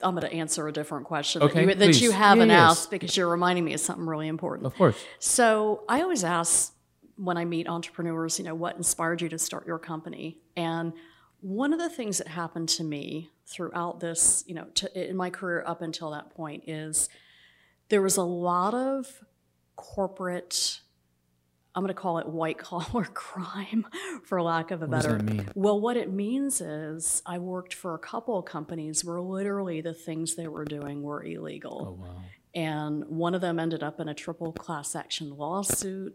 I'm 0.00 0.14
going 0.14 0.28
to 0.28 0.32
answer 0.32 0.66
a 0.66 0.72
different 0.72 1.06
question 1.06 1.42
Okay, 1.42 1.64
that, 1.64 1.78
you, 1.78 1.92
that 1.92 2.00
you 2.00 2.10
haven't 2.10 2.48
yes. 2.48 2.70
asked 2.70 2.90
because 2.90 3.16
you're 3.16 3.28
reminding 3.28 3.64
me 3.64 3.74
of 3.74 3.80
something 3.80 4.06
really 4.06 4.28
important. 4.28 4.66
Of 4.66 4.74
course. 4.74 4.96
So 5.18 5.84
I 5.88 6.02
always 6.02 6.24
ask 6.24 6.74
when 7.16 7.36
I 7.36 7.44
meet 7.44 7.68
entrepreneurs, 7.68 8.38
you 8.38 8.44
know, 8.44 8.54
what 8.54 8.76
inspired 8.76 9.22
you 9.22 9.28
to 9.28 9.38
start 9.38 9.66
your 9.66 9.78
company? 9.78 10.38
And 10.56 10.92
one 11.40 11.72
of 11.72 11.78
the 11.78 11.88
things 11.88 12.18
that 12.18 12.28
happened 12.28 12.68
to 12.70 12.84
me 12.84 13.30
throughout 13.46 14.00
this, 14.00 14.42
you 14.46 14.54
know, 14.54 14.64
to, 14.74 15.10
in 15.10 15.16
my 15.16 15.30
career 15.30 15.62
up 15.66 15.82
until 15.82 16.10
that 16.10 16.30
point 16.30 16.64
is 16.68 17.08
there 17.90 18.02
was 18.02 18.16
a 18.16 18.22
lot 18.22 18.74
of 18.74 19.06
corporate. 19.76 20.80
I'm 21.74 21.82
going 21.82 21.88
to 21.88 22.00
call 22.00 22.18
it 22.18 22.28
white 22.28 22.58
collar 22.58 23.04
crime, 23.14 23.86
for 24.24 24.40
lack 24.40 24.70
of 24.70 24.82
a 24.82 24.86
What 24.86 24.92
does 24.96 25.06
better. 25.06 25.18
that 25.18 25.24
mean? 25.24 25.48
Well, 25.54 25.80
what 25.80 25.96
it 25.96 26.12
means 26.12 26.60
is 26.60 27.22
I 27.26 27.38
worked 27.38 27.74
for 27.74 27.94
a 27.94 27.98
couple 27.98 28.38
of 28.38 28.44
companies 28.44 29.04
where 29.04 29.20
literally 29.20 29.80
the 29.80 29.94
things 29.94 30.36
they 30.36 30.46
were 30.48 30.64
doing 30.64 31.02
were 31.02 31.24
illegal 31.24 31.96
Oh 32.00 32.02
wow. 32.04 32.22
and 32.54 33.04
one 33.06 33.34
of 33.34 33.40
them 33.40 33.58
ended 33.58 33.82
up 33.82 33.98
in 33.98 34.08
a 34.08 34.14
triple 34.14 34.52
class 34.52 34.94
action 34.94 35.36
lawsuit. 35.36 36.14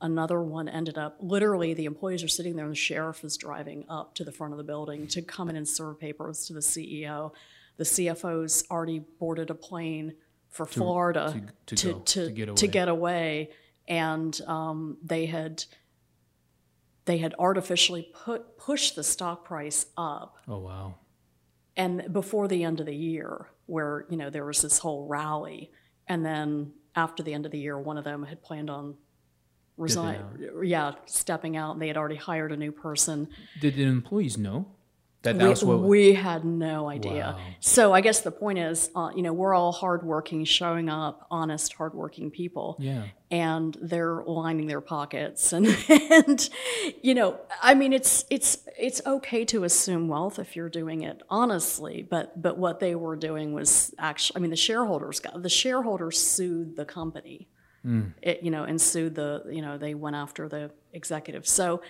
Another 0.00 0.40
one 0.42 0.68
ended 0.68 0.96
up 0.96 1.16
literally 1.20 1.74
the 1.74 1.86
employees 1.86 2.22
are 2.22 2.28
sitting 2.28 2.54
there 2.54 2.66
and 2.66 2.72
the 2.72 2.76
sheriff 2.78 3.24
is 3.24 3.36
driving 3.36 3.84
up 3.88 4.14
to 4.14 4.24
the 4.24 4.30
front 4.30 4.52
of 4.52 4.58
the 4.58 4.62
building 4.64 5.06
to 5.08 5.22
come 5.22 5.48
in 5.50 5.56
and 5.56 5.66
serve 5.66 5.98
papers 5.98 6.46
to 6.46 6.52
the 6.52 6.60
CEO. 6.60 7.32
The 7.78 7.84
CFO's 7.84 8.64
already 8.70 9.00
boarded 9.18 9.50
a 9.50 9.54
plane 9.54 10.14
for 10.50 10.66
Florida 10.66 11.42
to 11.66 11.74
to, 11.76 11.92
go, 11.94 11.98
to, 12.00 12.26
to 12.54 12.66
get 12.68 12.84
to 12.84 12.90
away. 12.92 13.50
And 13.88 14.38
um, 14.46 14.98
they 15.02 15.26
had 15.26 15.64
they 17.06 17.18
had 17.18 17.34
artificially 17.38 18.10
put 18.12 18.58
pushed 18.58 18.94
the 18.94 19.02
stock 19.02 19.44
price 19.44 19.86
up. 19.96 20.36
Oh 20.46 20.58
wow. 20.58 20.94
and 21.76 22.12
before 22.12 22.48
the 22.48 22.64
end 22.64 22.80
of 22.80 22.86
the 22.86 22.94
year 22.94 23.48
where 23.66 24.04
you 24.10 24.16
know 24.16 24.30
there 24.30 24.44
was 24.44 24.60
this 24.62 24.78
whole 24.78 25.06
rally 25.06 25.70
and 26.06 26.24
then 26.24 26.72
after 26.94 27.22
the 27.22 27.32
end 27.32 27.46
of 27.46 27.52
the 27.52 27.58
year 27.58 27.78
one 27.78 27.96
of 27.98 28.04
them 28.04 28.24
had 28.24 28.42
planned 28.42 28.68
on 28.70 28.94
resign 29.76 30.22
yeah 30.62 30.92
stepping 31.06 31.56
out 31.56 31.72
and 31.72 31.80
they 31.82 31.86
had 31.88 31.96
already 31.96 32.16
hired 32.16 32.52
a 32.52 32.56
new 32.56 32.72
person. 32.72 33.28
Did 33.60 33.76
the 33.76 33.84
employees 33.84 34.36
know 34.36 34.66
that 35.22 35.36
that 35.38 35.44
we, 35.44 35.50
was 35.50 35.64
what? 35.64 35.80
we 35.80 36.12
had 36.14 36.44
no 36.44 36.88
idea. 36.88 37.36
Wow. 37.36 37.44
so 37.60 37.92
i 37.92 38.00
guess 38.00 38.20
the 38.20 38.30
point 38.30 38.58
is 38.58 38.90
uh, 38.94 39.10
you 39.14 39.22
know 39.22 39.32
we're 39.32 39.54
all 39.54 39.72
hardworking 39.72 40.44
showing 40.44 40.88
up 40.88 41.26
honest 41.30 41.72
hardworking 41.74 42.30
people. 42.30 42.76
Yeah. 42.78 43.04
and 43.30 43.76
they're 43.82 44.22
lining 44.24 44.66
their 44.66 44.80
pockets. 44.80 45.52
And, 45.58 45.66
and 45.88 46.50
you 47.02 47.14
know 47.14 47.40
i 47.62 47.74
mean 47.74 47.92
it's 47.92 48.24
it's 48.30 48.58
it's 48.78 49.00
okay 49.06 49.44
to 49.46 49.64
assume 49.64 50.08
wealth 50.08 50.38
if 50.38 50.54
you're 50.54 50.68
doing 50.68 51.02
it 51.02 51.22
honestly. 51.28 52.06
But 52.08 52.40
but 52.40 52.58
what 52.58 52.80
they 52.80 52.94
were 52.94 53.16
doing 53.16 53.52
was 53.52 53.94
actually 53.98 54.36
i 54.36 54.40
mean 54.40 54.50
the 54.50 54.56
shareholders 54.56 55.20
got 55.20 55.42
the 55.42 55.48
shareholders 55.48 56.18
sued 56.18 56.76
the 56.76 56.84
company. 56.84 57.48
It, 58.20 58.42
you 58.42 58.50
know 58.50 58.64
and 58.64 58.78
sued 58.78 59.14
the 59.14 59.44
you 59.50 59.62
know 59.62 59.78
they 59.78 59.94
went 59.94 60.14
after 60.14 60.46
the 60.46 60.70
executives 60.92 61.50
so 61.50 61.80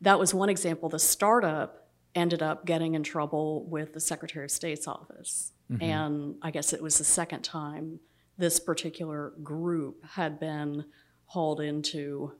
that 0.00 0.18
was 0.18 0.32
one 0.32 0.48
example. 0.48 0.88
The 0.88 0.98
startup 0.98 1.89
ended 2.14 2.42
up 2.42 2.64
getting 2.66 2.94
in 2.94 3.02
trouble 3.02 3.64
with 3.66 3.92
the 3.94 4.00
secretary 4.00 4.44
of 4.44 4.50
state's 4.50 4.86
office 4.88 5.52
mm-hmm. 5.70 5.82
and 5.82 6.34
i 6.42 6.50
guess 6.50 6.72
it 6.72 6.82
was 6.82 6.98
the 6.98 7.04
second 7.04 7.42
time 7.42 8.00
this 8.38 8.58
particular 8.58 9.32
group 9.42 10.04
had 10.04 10.40
been 10.40 10.84
hauled 11.26 11.60
into 11.60 12.32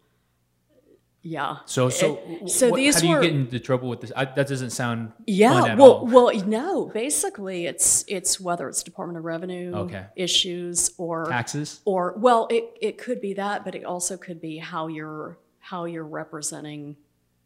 yeah 1.22 1.58
So 1.66 1.90
so 1.90 2.18
It- 2.26 2.48
so 2.50 2.70
what- 2.70 2.76
these 2.78 2.94
how 2.94 3.00
do 3.02 3.06
you 3.08 3.14
were- 3.16 3.20
get 3.20 3.32
into 3.32 3.60
trouble 3.60 3.88
with 3.90 4.00
this? 4.00 4.10
I, 4.16 4.24
that 4.24 4.48
doesn't 4.48 4.70
sound 4.70 5.12
yeah 5.26 5.74
well 5.74 5.92
all. 5.92 6.06
well 6.06 6.32
no 6.46 6.86
basically 6.86 7.66
it's 7.66 8.04
it's 8.08 8.40
whether 8.40 8.68
it's 8.68 8.82
department 8.82 9.18
of 9.18 9.24
revenue 9.24 9.72
Okay. 9.74 10.06
issues 10.16 10.90
or 10.96 11.26
taxes. 11.26 11.80
or 11.84 12.14
well 12.16 12.48
it, 12.50 12.64
it 12.80 12.98
could 12.98 13.20
be 13.20 13.34
that 13.34 13.64
but 13.64 13.74
it 13.74 13.84
also 13.84 14.16
could 14.16 14.40
be 14.40 14.56
how 14.56 14.86
you're 14.88 15.38
how 15.58 15.84
you're 15.84 16.06
representing 16.06 16.96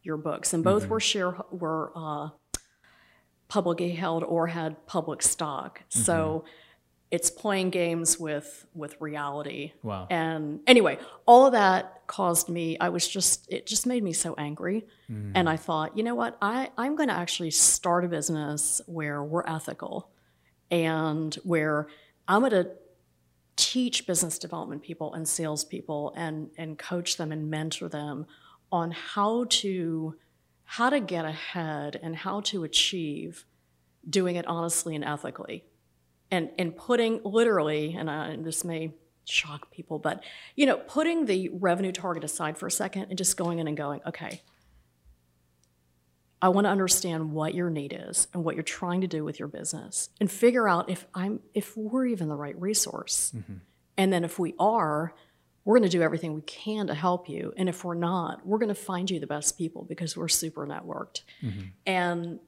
your 0.05 0.17
books. 0.17 0.53
And 0.53 0.63
both 0.63 0.83
mm-hmm. 0.83 0.91
were 0.91 0.99
share 0.99 1.35
were 1.51 1.91
uh, 1.95 2.29
publicly 3.47 3.91
held 3.91 4.23
or 4.23 4.47
had 4.47 4.85
public 4.87 5.21
stock. 5.21 5.79
Mm-hmm. 5.79 5.99
So 6.01 6.45
it's 7.11 7.29
playing 7.29 7.69
games 7.69 8.19
with 8.19 8.65
with 8.73 8.99
reality. 8.99 9.73
Wow. 9.83 10.07
and 10.09 10.59
anyway 10.67 10.97
all 11.25 11.45
of 11.45 11.51
that 11.53 12.01
caused 12.07 12.49
me 12.49 12.77
i 12.79 12.89
was 12.89 13.07
just 13.07 13.51
it 13.51 13.65
just 13.65 13.85
made 13.85 14.03
me 14.03 14.13
so 14.13 14.33
angry. 14.37 14.85
Mm-hmm. 15.09 15.31
And 15.35 15.49
i 15.49 15.55
thought 15.55 15.97
you 15.97 16.03
know 16.03 16.15
what? 16.15 16.37
I 16.41 16.69
i'm 16.77 16.95
going 16.95 17.09
to 17.09 17.15
actually 17.15 17.51
start 17.51 18.05
a 18.05 18.07
business 18.07 18.81
where 18.85 19.23
we're 19.23 19.45
ethical 19.47 20.09
and 20.71 21.33
where 21.43 21.87
i'm 22.27 22.41
going 22.41 22.51
to 22.51 22.71
teach 23.55 24.05
business 24.05 24.37
development 24.37 24.81
people 24.81 25.13
and 25.13 25.27
salespeople 25.27 26.13
and 26.17 26.49
and 26.57 26.77
coach 26.77 27.17
them 27.17 27.31
and 27.31 27.49
mentor 27.49 27.87
them 27.87 28.25
on 28.71 28.91
how 28.91 29.45
to 29.49 30.15
how 30.63 30.89
to 30.89 30.99
get 30.99 31.25
ahead 31.25 31.99
and 32.01 32.15
how 32.15 32.41
to 32.41 32.63
achieve 32.63 33.45
doing 34.09 34.35
it 34.35 34.45
honestly 34.47 34.95
and 34.95 35.03
ethically 35.03 35.63
and 36.31 36.49
and 36.57 36.75
putting 36.75 37.21
literally 37.23 37.93
and, 37.93 38.09
uh, 38.09 38.13
and 38.13 38.45
this 38.45 38.63
may 38.63 38.91
shock 39.25 39.71
people 39.71 39.97
but 39.97 40.23
you 40.55 40.65
know 40.65 40.77
putting 40.77 41.25
the 41.25 41.49
revenue 41.49 41.91
target 41.91 42.23
aside 42.23 42.57
for 42.57 42.67
a 42.67 42.71
second 42.71 43.07
and 43.09 43.17
just 43.17 43.37
going 43.37 43.59
in 43.59 43.67
and 43.67 43.77
going 43.77 44.01
okay 44.05 44.41
I 46.41 46.49
want 46.49 46.65
to 46.65 46.69
understand 46.69 47.31
what 47.31 47.55
your 47.55 47.71
need 47.71 47.97
is 48.07 48.27
and 48.33 48.43
what 48.43 48.55
you're 48.55 48.63
trying 48.63 49.01
to 49.01 49.07
do 49.07 49.23
with 49.23 49.39
your 49.39 49.47
business 49.47 50.09
and 50.19 50.29
figure 50.29 50.67
out 50.67 50.89
if 50.89 51.07
I'm 51.15 51.39
if 51.55 51.75
we're 51.75 52.05
even 52.05 52.29
the 52.29 52.35
right 52.35 52.59
resource. 52.61 53.31
And 53.97 54.13
then 54.13 54.23
if 54.23 54.37
we 54.37 54.53
are, 54.59 55.15
we're 55.65 55.77
going 55.77 55.89
to 55.89 55.97
do 55.97 56.03
everything 56.03 56.33
we 56.35 56.41
can 56.43 56.87
to 56.87 56.93
help 56.93 57.27
you. 57.27 57.51
And 57.57 57.67
if 57.67 57.83
we're 57.83 57.95
not, 57.95 58.45
we're 58.45 58.59
going 58.59 58.69
to 58.69 58.75
find 58.75 59.09
you 59.09 59.19
the 59.19 59.27
best 59.27 59.57
people 59.57 59.83
because 59.83 60.15
we're 60.15 60.27
super 60.27 60.65
networked. 60.65 61.21
Mm-hmm. 61.43 61.61
And 61.87 62.39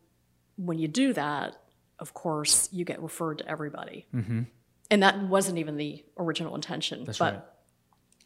when 0.56 0.78
you 0.78 0.88
do 0.88 1.14
that, 1.14 1.58
of 2.00 2.14
course, 2.14 2.70
you 2.72 2.86
get 2.86 3.02
referred 3.02 3.40
to 3.40 3.50
everybody. 3.50 4.06
Mm-hmm. 4.14 4.44
And 4.92 5.04
that 5.04 5.20
wasn't 5.20 5.58
even 5.58 5.78
the 5.78 6.06
original 6.18 6.54
intention. 6.56 7.04
That's 7.06 7.18
but 7.18 7.34
right. 7.34 7.44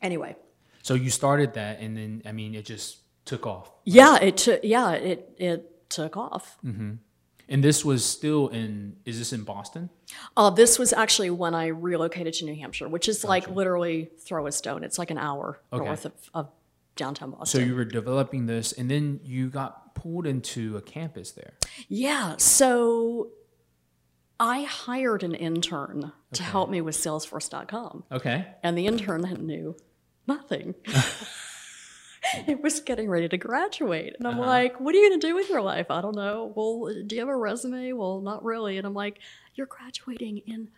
anyway, 0.01 0.35
So 0.83 0.93
you 0.93 1.09
started 1.09 1.53
that, 1.53 1.79
and 1.79 1.95
then 1.97 2.21
I 2.25 2.33
mean, 2.33 2.53
it 2.53 2.65
just 2.65 2.97
took 3.25 3.47
off. 3.47 3.71
yeah, 3.85 4.17
it 4.21 4.37
took 4.37 4.59
yeah, 4.63 4.91
it 4.91 5.33
it 5.37 5.89
took 5.89 6.17
off. 6.17 6.57
Mm-hmm. 6.63 6.95
And 7.49 7.63
this 7.63 7.83
was 7.83 8.03
still 8.05 8.47
in. 8.49 8.95
Is 9.05 9.19
this 9.19 9.33
in 9.33 9.43
Boston? 9.43 9.89
Uh, 10.37 10.49
this 10.49 10.79
was 10.79 10.93
actually 10.93 11.29
when 11.29 11.53
I 11.55 11.67
relocated 11.67 12.33
to 12.35 12.45
New 12.45 12.55
Hampshire, 12.55 12.87
which 12.87 13.07
is 13.09 13.23
like 13.23 13.49
literally 13.49 14.09
throw 14.19 14.47
a 14.47 14.51
stone. 14.51 14.83
It's 14.83 14.97
like 14.99 15.11
an 15.11 15.17
hour 15.17 15.59
Okay. 15.73 15.83
north 15.85 16.05
of, 16.05 16.13
of 16.33 16.49
downtown 16.95 17.31
Boston. 17.31 17.61
So 17.61 17.65
you 17.65 17.75
were 17.75 17.85
developing 17.85 18.45
this, 18.45 18.71
and 18.73 18.89
then 18.89 19.19
you 19.23 19.49
got 19.49 19.95
pulled 19.95 20.25
into 20.27 20.77
a 20.77 20.81
campus 20.81 21.31
there. 21.31 21.53
yeah. 21.87 22.35
So 22.37 23.29
I 24.39 24.63
hired 24.63 25.23
an 25.23 25.35
intern 25.35 26.11
to 26.33 26.43
help 26.43 26.69
me 26.69 26.81
with 26.81 26.95
Salesforce.com, 26.95 28.05
Okay. 28.11 28.47
and 28.63 28.77
the 28.77 28.87
intern 28.87 29.21
knew 29.45 29.75
nothing. 30.27 30.75
it 32.47 32.61
was 32.61 32.79
getting 32.79 33.09
ready 33.09 33.27
to 33.29 33.37
graduate. 33.37 34.15
And 34.17 34.27
I'm 34.27 34.39
Uh-huh. 34.39 34.49
like, 34.49 34.79
what 34.79 34.93
are 34.95 34.97
you 34.97 35.09
going 35.09 35.19
to 35.19 35.27
do 35.27 35.35
with 35.35 35.49
your 35.49 35.61
life? 35.61 35.89
I 35.89 36.01
don't 36.01 36.15
know. 36.15 36.51
Well, 36.55 36.93
do 37.05 37.15
you 37.15 37.21
have 37.21 37.29
a 37.29 37.35
resume? 37.35 37.93
Well, 37.93 38.21
not 38.21 38.43
really. 38.43 38.77
And 38.77 38.85
I'm 38.87 38.93
like, 38.93 39.19
you're 39.55 39.67
graduating 39.67 40.39
in 40.47 40.69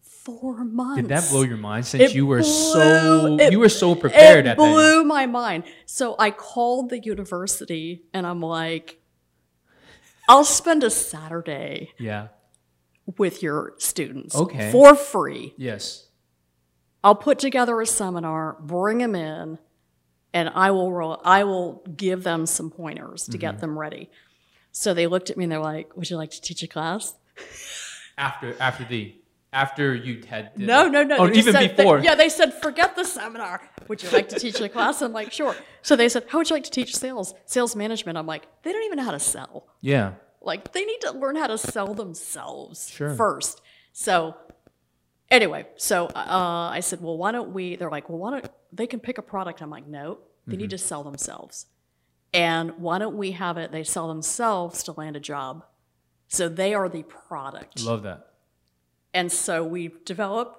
four 0.00 0.64
months. 0.64 1.02
Did 1.02 1.08
that 1.10 1.28
blow 1.30 1.42
your 1.42 1.56
mind 1.56 1.84
since 1.86 2.02
It 2.10 2.14
you 2.14 2.26
were 2.26 2.38
blew- 2.40 2.44
so 2.72 3.36
it- 3.40 3.52
you 3.52 3.58
were 3.58 3.68
so 3.68 3.94
prepared 3.94 4.46
it 4.46 4.50
at 4.50 4.56
that? 4.56 4.62
blew 4.72 5.04
my 5.04 5.26
mind. 5.26 5.64
So 5.86 6.14
I 6.18 6.30
called 6.30 6.90
the 6.90 6.98
university 7.00 8.04
and 8.14 8.26
I'm 8.26 8.40
like, 8.40 9.00
I'll 10.28 10.44
spend 10.44 10.84
a 10.84 10.90
Saturday 10.90 11.90
Yeah. 11.98 12.28
with 13.18 13.42
your 13.42 13.74
students 13.78 14.36
Okay. 14.36 14.70
for 14.70 14.94
free. 14.94 15.54
Yes. 15.58 16.08
I'll 17.04 17.16
put 17.16 17.40
together 17.40 17.80
a 17.80 17.86
seminar, 17.86 18.56
bring 18.60 18.98
them 18.98 19.16
in, 19.16 19.58
and 20.34 20.48
I 20.54 20.70
will 20.70 20.92
roll, 20.92 21.20
I 21.24 21.44
will 21.44 21.82
give 21.96 22.22
them 22.24 22.46
some 22.46 22.70
pointers 22.70 23.24
to 23.26 23.32
Mm-hmm. 23.32 23.38
get 23.40 23.60
them 23.60 23.78
ready. 23.78 24.10
So 24.70 24.94
they 24.94 25.06
looked 25.06 25.28
at 25.30 25.36
me 25.36 25.44
and 25.44 25.52
they're 25.52 25.60
like, 25.60 25.96
"Would 25.96 26.08
you 26.10 26.16
like 26.16 26.30
to 26.30 26.40
teach 26.40 26.62
a 26.62 26.66
class?" 26.68 27.14
After 28.18 28.54
after 28.60 28.84
the 28.84 29.14
after 29.52 29.94
you 29.94 30.22
had 30.26 30.54
did 30.56 30.66
No, 30.66 30.88
no, 30.88 31.02
no. 31.02 31.16
Oh, 31.18 31.28
even 31.28 31.52
said- 31.52 31.76
they- 31.76 31.84
before. 31.84 31.98
yeah, 31.98 32.14
they 32.14 32.30
said, 32.30 32.54
forget 32.54 32.96
the 32.96 33.04
seminar. 33.04 33.60
Would 33.88 34.02
you 34.02 34.08
like 34.10 34.30
to 34.30 34.38
teach 34.38 34.58
a 34.62 34.68
class? 34.70 35.02
I'm 35.02 35.12
like, 35.12 35.30
sure. 35.30 35.54
So 35.82 35.94
they 35.94 36.08
said, 36.08 36.24
how 36.28 36.38
would 36.38 36.48
you 36.48 36.56
like 36.56 36.64
to 36.64 36.70
teach 36.70 36.96
sales? 36.96 37.34
Sales 37.44 37.76
management. 37.76 38.16
I'm 38.16 38.26
like, 38.26 38.46
they 38.62 38.72
don't 38.72 38.82
even 38.84 38.96
know 38.96 39.04
how 39.04 39.10
to 39.10 39.18
sell. 39.20 39.66
Yeah. 39.82 40.12
Like, 40.40 40.72
they 40.72 40.86
need 40.86 41.02
to 41.02 41.10
learn 41.12 41.36
how 41.36 41.48
to 41.48 41.58
sell 41.58 41.92
themselves 41.92 42.88
Sure. 42.90 43.14
first. 43.14 43.60
So, 43.92 44.36
anyway, 45.32 45.66
so 45.76 46.06
uh, 46.06 46.70
I 46.72 46.78
said, 46.80 47.00
well, 47.00 47.16
why 47.18 47.32
don't 47.32 47.52
we? 47.52 47.74
They're 47.76 47.90
like, 47.90 48.08
well, 48.08 48.18
why 48.18 48.30
don't 48.30 48.48
they 48.72 48.86
can 48.86 49.00
pick 49.00 49.18
a 49.18 49.22
product? 49.22 49.60
I'm 49.62 49.70
like, 49.70 49.86
no, 49.88 50.18
they 50.46 50.56
need 50.56 50.70
to 50.70 50.78
sell 50.78 51.02
themselves. 51.02 51.66
And 52.34 52.78
why 52.78 52.98
don't 52.98 53.16
we 53.16 53.32
have 53.32 53.58
it? 53.58 53.72
They 53.72 53.82
sell 53.84 54.06
themselves 54.08 54.82
to 54.84 54.92
land 54.92 55.16
a 55.16 55.20
job, 55.20 55.64
so 56.28 56.48
they 56.48 56.72
are 56.74 56.88
the 56.88 57.02
product. 57.02 57.82
Love 57.82 58.02
that. 58.04 58.28
And 59.12 59.30
so 59.32 59.64
we 59.64 59.90
developed. 60.04 60.58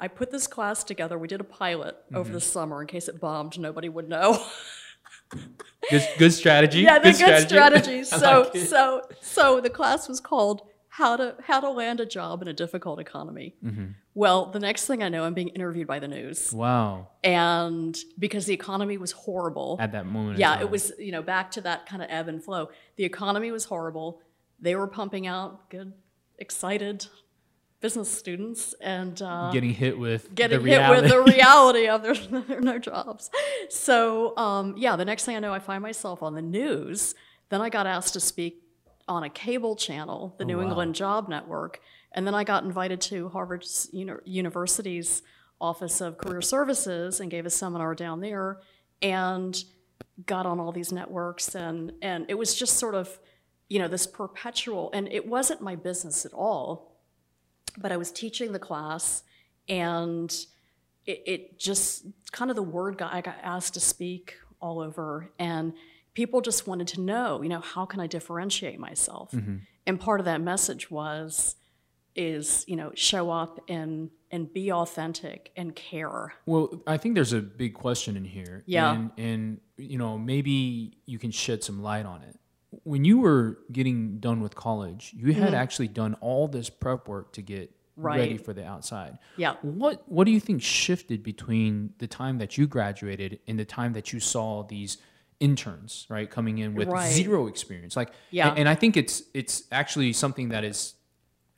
I 0.00 0.06
put 0.08 0.30
this 0.30 0.46
class 0.46 0.84
together. 0.84 1.18
We 1.18 1.26
did 1.26 1.40
a 1.40 1.44
pilot 1.44 1.96
Mm-hmm. 2.06 2.16
over 2.16 2.30
the 2.32 2.40
summer 2.40 2.80
in 2.80 2.86
case 2.86 3.08
it 3.08 3.18
bombed. 3.20 3.58
Nobody 3.58 3.88
would 3.88 4.08
know. 4.08 4.40
Good, 5.90 6.08
good 6.18 6.32
strategy. 6.32 6.80
yeah, 6.80 6.98
the 6.98 7.12
good 7.12 7.48
strategy. 7.48 7.98
I 8.00 8.02
So, 8.02 8.50
like 8.54 8.62
so, 8.66 9.02
so 9.20 9.60
the 9.60 9.70
class 9.70 10.08
was 10.08 10.20
called 10.20 10.62
"How 10.90 11.16
to 11.16 11.36
How 11.46 11.60
to 11.60 11.70
Land 11.70 12.00
a 12.00 12.06
Job 12.06 12.42
in 12.42 12.48
a 12.48 12.52
Difficult 12.52 12.98
Economy." 13.00 13.54
Mm-hmm. 13.64 13.86
Well, 14.14 14.46
the 14.46 14.58
next 14.60 14.86
thing 14.86 15.02
I 15.02 15.08
know, 15.08 15.24
I'm 15.24 15.34
being 15.34 15.48
interviewed 15.48 15.86
by 15.86 15.98
the 16.00 16.08
news, 16.08 16.52
Wow. 16.52 17.08
and 17.24 17.96
because 18.18 18.44
the 18.46 18.52
economy 18.54 18.98
was 18.98 19.12
horrible, 19.12 19.76
At 19.80 19.92
that 19.92 20.04
moment. 20.06 20.38
yeah, 20.38 20.54
time. 20.54 20.62
it 20.62 20.70
was 20.70 20.92
you 20.98 21.12
know 21.12 21.22
back 21.22 21.50
to 21.52 21.60
that 21.62 21.86
kind 21.86 22.02
of 22.02 22.08
ebb 22.10 22.28
and 22.28 22.42
flow. 22.42 22.68
The 22.96 23.04
economy 23.04 23.50
was 23.50 23.64
horrible. 23.66 24.20
They 24.60 24.74
were 24.74 24.86
pumping 24.88 25.26
out 25.26 25.70
good, 25.70 25.92
excited 26.38 27.06
business 27.80 28.10
students, 28.10 28.74
and 28.82 29.22
uh, 29.22 29.50
getting 29.52 29.70
hit 29.72 29.98
with 29.98 30.34
getting 30.34 30.62
the 30.62 30.68
hit 30.70 30.76
reality. 30.78 31.00
with 31.02 31.10
the 31.10 31.20
reality 31.32 31.86
of 31.92 32.02
there's 32.02 32.26
there 32.48 32.60
no 32.60 32.78
jobs. 32.78 33.30
So 33.70 34.36
um, 34.36 34.74
yeah, 34.76 34.96
the 34.96 35.04
next 35.04 35.24
thing 35.24 35.36
I 35.36 35.38
know, 35.38 35.54
I 35.54 35.60
find 35.60 35.82
myself 35.82 36.22
on 36.22 36.34
the 36.34 36.42
news. 36.42 37.14
Then 37.48 37.60
I 37.62 37.68
got 37.68 37.86
asked 37.86 38.12
to 38.14 38.20
speak 38.20 38.62
on 39.10 39.24
a 39.24 39.30
cable 39.30 39.76
channel, 39.76 40.34
the 40.38 40.44
oh, 40.44 40.46
New 40.46 40.58
wow. 40.58 40.64
England 40.64 40.94
Job 40.94 41.28
Network, 41.28 41.80
and 42.12 42.26
then 42.26 42.34
I 42.34 42.44
got 42.44 42.64
invited 42.64 43.00
to 43.02 43.28
Harvard 43.28 43.64
University's 43.92 45.22
Office 45.60 46.00
of 46.00 46.16
Career 46.16 46.40
Services 46.40 47.20
and 47.20 47.30
gave 47.30 47.44
a 47.44 47.50
seminar 47.50 47.94
down 47.94 48.20
there, 48.20 48.60
and 49.02 49.62
got 50.26 50.46
on 50.46 50.58
all 50.58 50.72
these 50.72 50.92
networks, 50.92 51.54
and 51.54 51.92
and 52.00 52.26
it 52.28 52.38
was 52.38 52.54
just 52.54 52.78
sort 52.78 52.94
of, 52.94 53.18
you 53.68 53.78
know, 53.78 53.88
this 53.88 54.06
perpetual, 54.06 54.90
and 54.94 55.08
it 55.12 55.26
wasn't 55.26 55.60
my 55.60 55.76
business 55.76 56.24
at 56.24 56.32
all 56.32 56.90
but 57.78 57.92
I 57.92 57.96
was 57.96 58.10
teaching 58.10 58.52
the 58.52 58.58
class, 58.58 59.22
and 59.68 60.30
it, 61.06 61.22
it 61.26 61.58
just 61.58 62.06
kind 62.32 62.50
of 62.50 62.56
the 62.56 62.62
word 62.62 62.98
got 62.98 63.12
I 63.12 63.20
got 63.20 63.36
asked 63.42 63.74
to 63.74 63.80
speak 63.80 64.34
all 64.60 64.80
over, 64.80 65.30
and 65.38 65.72
people 66.14 66.40
just 66.40 66.66
wanted 66.66 66.88
to 66.88 67.00
know, 67.00 67.42
you 67.42 67.48
know, 67.48 67.60
how 67.60 67.84
can 67.84 68.00
I 68.00 68.06
differentiate 68.06 68.78
myself? 68.78 69.32
Mm-hmm. 69.32 69.56
And 69.86 70.00
part 70.00 70.20
of 70.20 70.26
that 70.26 70.40
message 70.40 70.90
was, 70.90 71.56
is 72.16 72.64
you 72.66 72.76
know, 72.76 72.92
show 72.94 73.30
up 73.30 73.60
and 73.68 74.10
and 74.30 74.52
be 74.52 74.72
authentic 74.72 75.50
and 75.56 75.74
care. 75.74 76.34
Well, 76.46 76.82
I 76.86 76.96
think 76.96 77.14
there's 77.14 77.32
a 77.32 77.40
big 77.40 77.74
question 77.74 78.16
in 78.16 78.24
here. 78.24 78.62
Yeah. 78.66 78.92
And, 78.92 79.10
and 79.16 79.60
you 79.76 79.98
know, 79.98 80.18
maybe 80.18 80.98
you 81.06 81.18
can 81.18 81.30
shed 81.30 81.64
some 81.64 81.82
light 81.82 82.06
on 82.06 82.22
it. 82.22 82.38
When 82.84 83.04
you 83.04 83.18
were 83.18 83.58
getting 83.72 84.20
done 84.20 84.40
with 84.40 84.54
college, 84.54 85.12
you 85.16 85.32
had 85.32 85.46
mm-hmm. 85.46 85.54
actually 85.54 85.88
done 85.88 86.14
all 86.20 86.46
this 86.46 86.70
prep 86.70 87.08
work 87.08 87.32
to 87.32 87.42
get 87.42 87.72
ready 87.96 88.36
for 88.36 88.52
the 88.52 88.64
outside. 88.64 89.18
Yeah. 89.36 89.56
What 89.62 90.02
What 90.06 90.24
do 90.24 90.30
you 90.30 90.40
think 90.40 90.62
shifted 90.62 91.22
between 91.22 91.94
the 91.98 92.06
time 92.06 92.38
that 92.38 92.56
you 92.56 92.66
graduated 92.66 93.40
and 93.46 93.58
the 93.58 93.64
time 93.64 93.92
that 93.94 94.12
you 94.12 94.20
saw 94.20 94.62
these 94.62 94.98
interns, 95.40 96.06
right, 96.08 96.30
coming 96.30 96.58
in 96.58 96.74
with 96.74 96.88
Right. 96.88 97.10
zero 97.12 97.46
experience? 97.48 97.96
Like, 97.96 98.12
Yeah. 98.30 98.50
and, 98.50 98.58
and 98.60 98.68
I 98.68 98.74
think 98.74 98.96
it's 98.96 99.22
it's 99.34 99.64
actually 99.72 100.12
something 100.12 100.50
that 100.50 100.64
is 100.64 100.94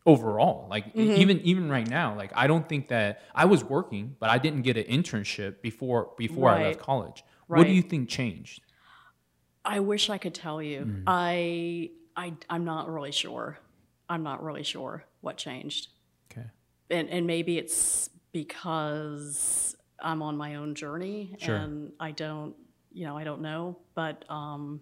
overall 0.05 0.67
like 0.69 0.87
Mm-hmm. 0.95 1.21
even 1.23 1.41
even 1.43 1.69
right 1.71 1.89
now 1.89 2.17
like 2.17 2.33
i 2.35 2.49
don't 2.49 2.69
think 2.69 2.89
that 2.89 3.23
i 3.37 3.45
was 3.45 3.63
working 3.63 4.17
but 4.19 4.31
i 4.31 4.37
didn't 4.37 4.63
get 4.63 4.77
an 4.77 4.83
internship 4.83 5.63
before 5.63 6.11
before 6.19 6.49
i 6.51 6.55
left 6.55 6.65
Right. 6.65 6.79
college 6.81 7.23
what 7.47 7.65
do 7.69 7.73
you 7.73 7.83
think 7.83 8.09
changed 8.09 8.63
I 9.65 9.79
wish 9.79 10.11
I 10.11 10.19
could 10.19 10.35
tell 10.35 10.61
you. 10.61 10.81
Mm-hmm. 10.81 11.05
I 11.07 11.91
I 12.17 12.35
I'm 12.51 12.65
not 12.65 12.89
really 12.93 13.13
sure. 13.13 13.59
I'm 14.09 14.25
not 14.25 14.43
really 14.43 14.65
sure 14.65 15.05
what 15.21 15.37
changed. 15.37 15.87
okay 16.33 16.49
and, 16.91 17.09
and 17.09 17.25
maybe 17.29 17.59
it's 17.59 18.11
because 18.33 19.77
I'm 20.01 20.21
on 20.23 20.37
my 20.37 20.57
own 20.57 20.75
journey 20.75 21.37
Sure. 21.39 21.55
and 21.55 21.93
I 22.01 22.11
don't, 22.11 22.57
you 22.95 23.07
know, 23.07 23.17
I 23.17 23.25
don't 23.25 23.43
know, 23.43 23.79
but 23.95 24.25
um, 24.29 24.81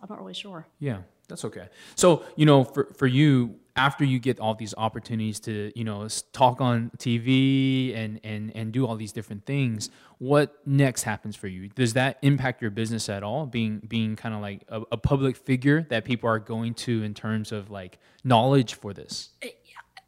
I'm 0.00 0.08
not 0.08 0.18
really 0.18 0.34
sure. 0.34 0.66
yeah 0.78 0.98
that's 1.28 1.44
okay. 1.46 1.68
So 1.94 2.22
you 2.36 2.44
know 2.46 2.64
for 2.64 2.92
for 2.96 3.06
you 3.06 3.56
after 3.76 4.04
you 4.04 4.18
get 4.18 4.40
all 4.40 4.54
these 4.54 4.74
opportunities 4.76 5.40
to 5.40 5.72
you 5.74 5.82
know 5.82 6.06
talk 6.32 6.60
on 6.60 6.90
tv 6.98 7.96
and 7.96 8.20
and 8.22 8.52
and 8.54 8.72
do 8.72 8.86
all 8.86 8.94
these 8.94 9.10
different 9.10 9.46
things 9.46 9.90
what 10.18 10.56
next 10.64 11.02
happens 11.02 11.36
for 11.36 11.48
you? 11.48 11.68
Does 11.68 11.94
that 11.94 12.18
impact 12.22 12.62
your 12.62 12.70
business 12.70 13.08
at 13.08 13.22
all 13.22 13.46
being 13.46 13.80
being 13.86 14.16
kind 14.16 14.34
of 14.34 14.40
like 14.40 14.62
a, 14.68 14.82
a 14.92 14.96
public 14.96 15.36
figure 15.36 15.86
that 15.90 16.04
people 16.04 16.28
are 16.28 16.38
going 16.38 16.74
to 16.74 17.02
in 17.02 17.14
terms 17.14 17.52
of 17.52 17.70
like 17.70 17.98
knowledge 18.22 18.74
for 18.74 18.94
this? 18.94 19.30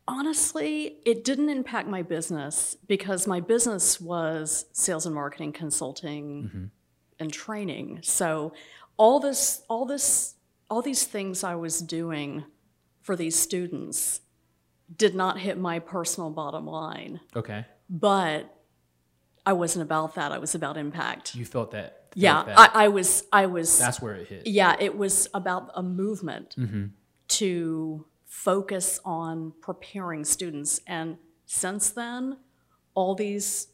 Honestly, 0.09 0.99
it 1.05 1.25
didn't 1.25 1.49
impact 1.49 1.89
my 1.89 2.03
business 2.03 2.77
because 2.87 3.27
my 3.27 3.41
business 3.41 4.01
was 4.01 4.67
sales 4.73 5.05
and 5.05 5.15
marketing 5.15 5.53
consulting 5.53 6.71
and 7.19 7.33
training. 7.33 8.01
So 8.03 8.53
all 8.97 9.21
this, 9.21 9.63
all 9.69 9.85
this, 9.87 10.35
all 10.71 10.83
these 10.83 11.05
things 11.05 11.45
I 11.45 11.55
was 11.55 11.81
doing 11.81 12.45
for 13.03 13.17
these 13.17 13.39
students 13.39 14.21
did 14.97 15.15
not 15.15 15.39
hit 15.39 15.59
my 15.59 15.79
personal 15.79 16.31
bottom 16.31 16.67
line. 16.67 17.21
okay 17.35 17.65
But 17.91 18.53
I 19.45 19.53
wasn't 19.53 19.83
about 19.85 20.15
that. 20.17 20.33
I 20.33 20.39
was 20.39 20.55
about 20.55 20.77
impact. 20.77 21.35
you 21.35 21.45
felt 21.45 21.71
that 21.73 21.83
felt 22.11 22.17
Yeah, 22.17 22.43
that. 22.45 22.59
I, 22.59 22.85
I 22.85 22.89
was. 22.89 23.25
I 23.33 23.47
was. 23.47 23.79
that's 23.79 24.01
where 24.03 24.15
it 24.15 24.27
hit 24.29 24.47
yeah, 24.47 24.75
it 24.81 24.97
was 24.97 25.29
about 25.35 25.71
a 25.75 25.83
movement 25.83 26.55
Mm-hmm. 26.59 26.87
to 27.29 28.07
focus 28.25 29.01
on 29.05 29.53
preparing 29.61 30.25
students, 30.25 30.81
and 30.87 31.17
since 31.47 31.91
then, 31.91 32.39
all 32.95 33.15
these, 33.15 33.69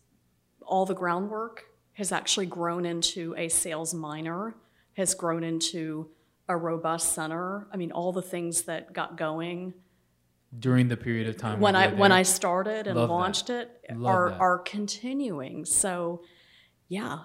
all 0.65 0.85
the 0.87 0.95
groundwork 0.95 1.65
has 1.95 2.13
actually 2.13 2.47
grown 2.47 2.87
into 2.87 3.35
a 3.37 3.49
sales 3.49 3.93
minor, 3.93 4.55
has 4.95 5.15
grown 5.15 5.45
into 5.45 6.11
a 6.49 6.57
robust 6.57 7.15
center. 7.15 7.67
I 7.73 7.77
mean, 7.77 7.93
all 7.93 8.13
the 8.13 8.23
things 8.23 8.63
that 8.63 8.93
got 8.93 9.17
going 9.17 9.75
during 10.59 10.89
the 10.89 10.97
period 10.99 11.29
of 11.29 11.37
time 11.39 11.61
when 11.61 11.75
I 11.75 11.89
when 11.89 12.11
there. 12.11 12.19
I 12.19 12.23
started 12.23 12.87
and 12.87 12.97
Love 12.97 13.09
that. 13.09 13.15
launched 13.15 13.51
it 13.51 13.71
Love 13.91 14.07
are 14.07 14.31
that. 14.31 14.41
are 14.41 14.59
continuing. 14.59 15.65
So, 15.65 16.23
yeah. 16.89 17.21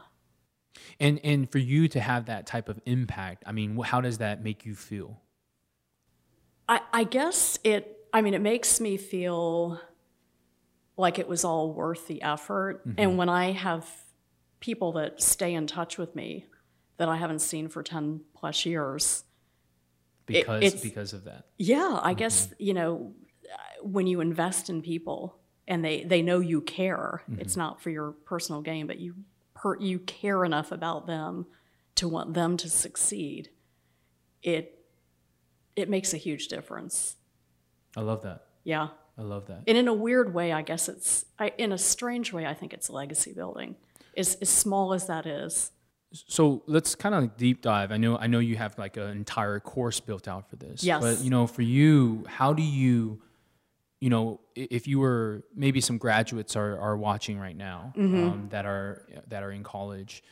and 0.99 1.19
and 1.23 1.51
for 1.51 1.57
you 1.57 1.87
to 1.89 1.99
have 1.99 2.27
that 2.27 2.45
type 2.45 2.69
of 2.69 2.79
impact 2.85 3.43
i 3.47 3.51
mean 3.51 3.79
how 3.81 3.99
does 3.99 4.19
that 4.19 4.43
make 4.43 4.63
you 4.63 4.75
feel 4.75 5.19
I, 6.69 6.81
I 6.91 7.03
guess 7.03 7.59
it, 7.63 7.97
I 8.13 8.21
mean, 8.21 8.33
it 8.33 8.41
makes 8.41 8.79
me 8.79 8.97
feel 8.97 9.79
like 10.97 11.19
it 11.19 11.27
was 11.27 11.43
all 11.43 11.71
worth 11.73 12.07
the 12.07 12.21
effort. 12.21 12.81
And 12.85 12.97
mm-hmm. 12.97 13.17
when 13.17 13.29
I 13.29 13.51
have 13.51 13.89
people 14.59 14.91
that 14.93 15.21
stay 15.21 15.53
in 15.53 15.67
touch 15.67 15.97
with 15.97 16.15
me 16.15 16.45
that 16.97 17.09
I 17.09 17.17
haven't 17.17 17.39
seen 17.39 17.67
for 17.69 17.83
10 17.83 18.21
plus 18.33 18.65
years, 18.65 19.23
because 20.25 20.63
it's- 20.63 20.81
because 20.81 21.13
of 21.13 21.23
that 21.25 21.45
yeah, 21.57 21.99
I 22.01 22.11
mm-hmm. 22.11 22.19
guess, 22.19 22.53
you 22.59 22.73
know, 22.73 23.13
when 23.81 24.07
you 24.07 24.19
invest 24.21 24.69
in 24.69 24.81
people 24.81 25.37
and 25.67 25.83
they, 25.83 26.03
they 26.03 26.21
know 26.21 26.39
you 26.39 26.61
care, 26.61 27.23
mm-hmm. 27.29 27.39
it's 27.41 27.55
not 27.55 27.81
for 27.81 27.89
your 27.89 28.11
personal 28.11 28.61
gain, 28.61 28.87
but 28.87 28.99
you, 28.99 29.15
per, 29.53 29.79
you 29.79 29.99
care 29.99 30.43
enough 30.43 30.71
about 30.71 31.07
them 31.07 31.45
to 31.95 32.07
want 32.07 32.33
them 32.33 32.57
to 32.57 32.69
succeed, 32.69 33.49
it, 34.43 34.79
it 35.75 35.89
makes 35.89 36.13
a 36.13 36.17
huge 36.17 36.47
difference. 36.47 37.15
i 37.95 38.01
love 38.01 38.21
that 38.23 38.45
Yeah. 38.63 38.89
i 39.17 39.21
love 39.21 39.47
that 39.47 39.63
And 39.67 39.77
in 39.77 39.87
a 39.87 39.93
weird 39.93 40.33
way, 40.33 40.51
I 40.51 40.61
guess 40.61 40.89
it's, 40.89 41.25
I, 41.39 41.53
in 41.57 41.71
a 41.71 41.77
strange 41.77 42.33
way, 42.33 42.45
I 42.45 42.53
think 42.53 42.73
it's 42.73 42.89
legacy 42.89 43.33
building. 43.33 43.75
As, 44.17 44.35
as 44.41 44.49
small 44.49 44.93
as 44.93 45.07
that 45.07 45.25
is. 45.25 45.71
so 46.13 46.63
let's 46.67 46.95
kind 46.95 47.13
of 47.13 47.35
deep 47.37 47.61
dive 47.61 47.91
i 47.91 47.97
know 47.97 48.17
i 48.17 48.27
know 48.27 48.39
you 48.39 48.55
have 48.55 48.77
like 48.79 48.95
an 48.97 49.09
entire 49.11 49.59
course 49.59 49.99
built 49.99 50.27
out 50.27 50.49
for 50.49 50.55
this 50.55 50.83
Yes. 50.83 51.01
but 51.01 51.19
you 51.23 51.29
know 51.29 51.45
for 51.47 51.61
you 51.61 52.23
how 52.27 52.53
do 52.53 52.63
you 52.63 53.21
you 53.99 54.09
know 54.09 54.39
if 54.55 54.87
you 54.87 54.99
were 54.99 55.43
maybe 55.55 55.81
some 55.81 55.97
graduates 55.97 56.55
are, 56.55 56.79
are 56.79 56.95
watching 56.97 57.37
right 57.39 57.57
now 57.57 57.93
Mm-hmm. 57.97 58.23
um, 58.27 58.47
that 58.49 58.65
are 58.65 59.05
that 59.27 59.43
are 59.43 59.51
in 59.51 59.63
college 59.63 60.23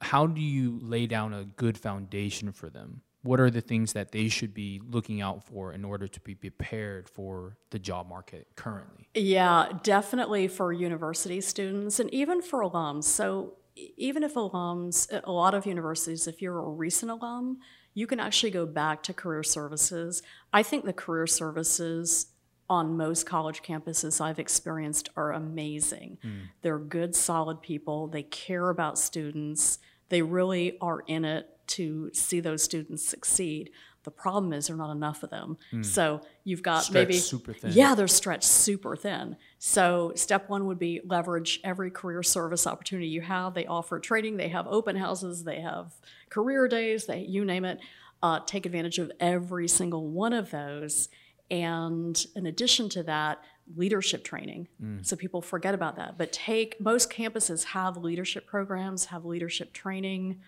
how 0.00 0.26
do 0.26 0.40
you 0.40 0.78
lay 0.82 1.06
down 1.06 1.32
a 1.34 1.44
good 1.44 1.76
foundation 1.78 2.52
for 2.52 2.68
them 2.70 3.00
what 3.26 3.40
are 3.40 3.50
the 3.50 3.60
things 3.60 3.92
that 3.92 4.12
they 4.12 4.28
should 4.28 4.54
be 4.54 4.80
looking 4.88 5.20
out 5.20 5.44
for 5.44 5.72
in 5.72 5.84
order 5.84 6.06
to 6.06 6.20
be 6.20 6.34
prepared 6.34 7.08
for 7.08 7.56
the 7.70 7.78
job 7.78 8.08
market 8.08 8.46
currently 8.56 9.08
Yeah, 9.14 9.72
definitely 9.82 10.48
for 10.48 10.72
university 10.72 11.40
students 11.40 11.98
and 12.00 12.12
even 12.14 12.40
for 12.42 12.60
alums. 12.60 13.04
So 13.04 13.54
even 13.96 14.22
if 14.22 14.34
alums, 14.34 15.08
a 15.24 15.32
lot 15.32 15.54
of 15.54 15.66
universities, 15.66 16.26
if 16.26 16.40
you're 16.40 16.58
a 16.58 16.68
recent 16.68 17.10
alum, 17.10 17.58
you 17.94 18.06
can 18.06 18.20
actually 18.20 18.50
go 18.50 18.66
back 18.66 19.02
to 19.04 19.12
career 19.12 19.42
services. 19.42 20.22
I 20.52 20.62
think 20.62 20.84
the 20.84 20.92
career 20.92 21.26
services 21.26 22.26
on 22.68 22.96
most 22.96 23.26
college 23.26 23.62
campuses 23.62 24.20
I've 24.20 24.38
experienced 24.38 25.08
are 25.16 25.32
amazing. 25.32 26.18
Hmm. 26.22 26.38
They're 26.62 26.78
good, 26.78 27.14
solid 27.14 27.62
people. 27.62 28.08
They 28.08 28.22
care 28.22 28.70
about 28.70 28.98
students. 28.98 29.78
They 30.08 30.22
really 30.22 30.76
are 30.80 31.00
in 31.06 31.24
it 31.24 31.55
to 31.68 32.10
see 32.12 32.40
those 32.40 32.62
students 32.62 33.04
succeed. 33.06 33.70
The 34.04 34.10
problem 34.12 34.52
is 34.52 34.68
there 34.68 34.76
are 34.76 34.78
not 34.78 34.92
enough 34.92 35.24
of 35.24 35.30
them. 35.30 35.56
So 35.82 36.20
you've 36.44 36.62
got 36.62 36.84
Stretched 36.84 37.08
maybe 37.08 37.18
super 37.18 37.52
thin. 37.52 37.72
yeah, 37.72 37.96
they're 37.96 38.06
stretched 38.06 38.44
super 38.44 38.94
thin. 38.94 39.36
So 39.58 40.12
step 40.14 40.48
one 40.48 40.66
would 40.66 40.78
be 40.78 41.00
leverage 41.04 41.58
every 41.64 41.90
career 41.90 42.22
service 42.22 42.68
opportunity 42.68 43.08
you 43.08 43.20
have. 43.22 43.54
They 43.54 43.66
offer 43.66 43.98
training, 43.98 44.36
they 44.36 44.48
have 44.48 44.68
open 44.68 44.94
houses, 44.94 45.42
they 45.42 45.60
have 45.60 45.92
career 46.30 46.68
days, 46.68 47.06
they 47.06 47.20
you 47.22 47.44
name 47.44 47.64
it. 47.64 47.80
Uh, 48.22 48.40
take 48.46 48.64
advantage 48.64 48.98
of 48.98 49.10
every 49.18 49.66
single 49.68 50.06
one 50.06 50.32
of 50.32 50.50
those. 50.50 51.08
And 51.50 52.24
in 52.34 52.46
addition 52.46 52.88
to 52.90 53.02
that, 53.04 53.42
leadership 53.76 54.22
training. 54.22 54.68
So 55.02 55.16
people 55.16 55.42
forget 55.42 55.74
about 55.74 55.96
that. 55.96 56.16
But 56.16 56.32
take 56.32 56.80
most 56.80 57.10
campuses 57.10 57.64
have 57.64 57.96
leadership 57.96 58.46
programs, 58.46 59.06
have 59.06 59.24
leadership 59.24 59.72
training. 59.72 60.40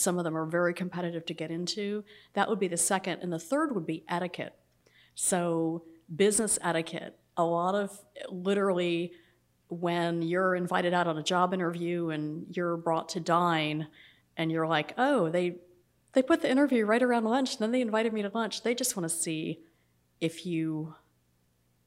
Some 0.00 0.18
of 0.18 0.24
them 0.24 0.36
are 0.36 0.46
very 0.46 0.74
competitive 0.74 1.26
to 1.26 1.34
get 1.34 1.50
into. 1.50 2.04
That 2.34 2.48
would 2.48 2.58
be 2.58 2.68
the 2.68 2.76
second. 2.76 3.20
And 3.22 3.32
the 3.32 3.38
third 3.38 3.74
would 3.74 3.86
be 3.86 4.04
etiquette. 4.08 4.54
So, 5.14 5.84
business 6.14 6.58
etiquette. 6.62 7.18
A 7.36 7.44
lot 7.44 7.74
of 7.74 7.98
literally, 8.28 9.12
when 9.68 10.22
you're 10.22 10.54
invited 10.54 10.92
out 10.94 11.06
on 11.06 11.16
a 11.18 11.22
job 11.22 11.54
interview 11.54 12.10
and 12.10 12.46
you're 12.50 12.76
brought 12.76 13.10
to 13.10 13.20
dine, 13.20 13.88
and 14.36 14.50
you're 14.50 14.66
like, 14.66 14.94
oh, 14.98 15.28
they 15.28 15.56
they 16.12 16.22
put 16.22 16.42
the 16.42 16.50
interview 16.50 16.84
right 16.84 17.02
around 17.02 17.24
lunch, 17.24 17.52
and 17.52 17.60
then 17.60 17.70
they 17.72 17.80
invited 17.80 18.12
me 18.12 18.22
to 18.22 18.30
lunch. 18.34 18.62
They 18.62 18.74
just 18.74 18.96
want 18.96 19.08
to 19.08 19.14
see 19.14 19.60
if 20.20 20.44
you 20.46 20.94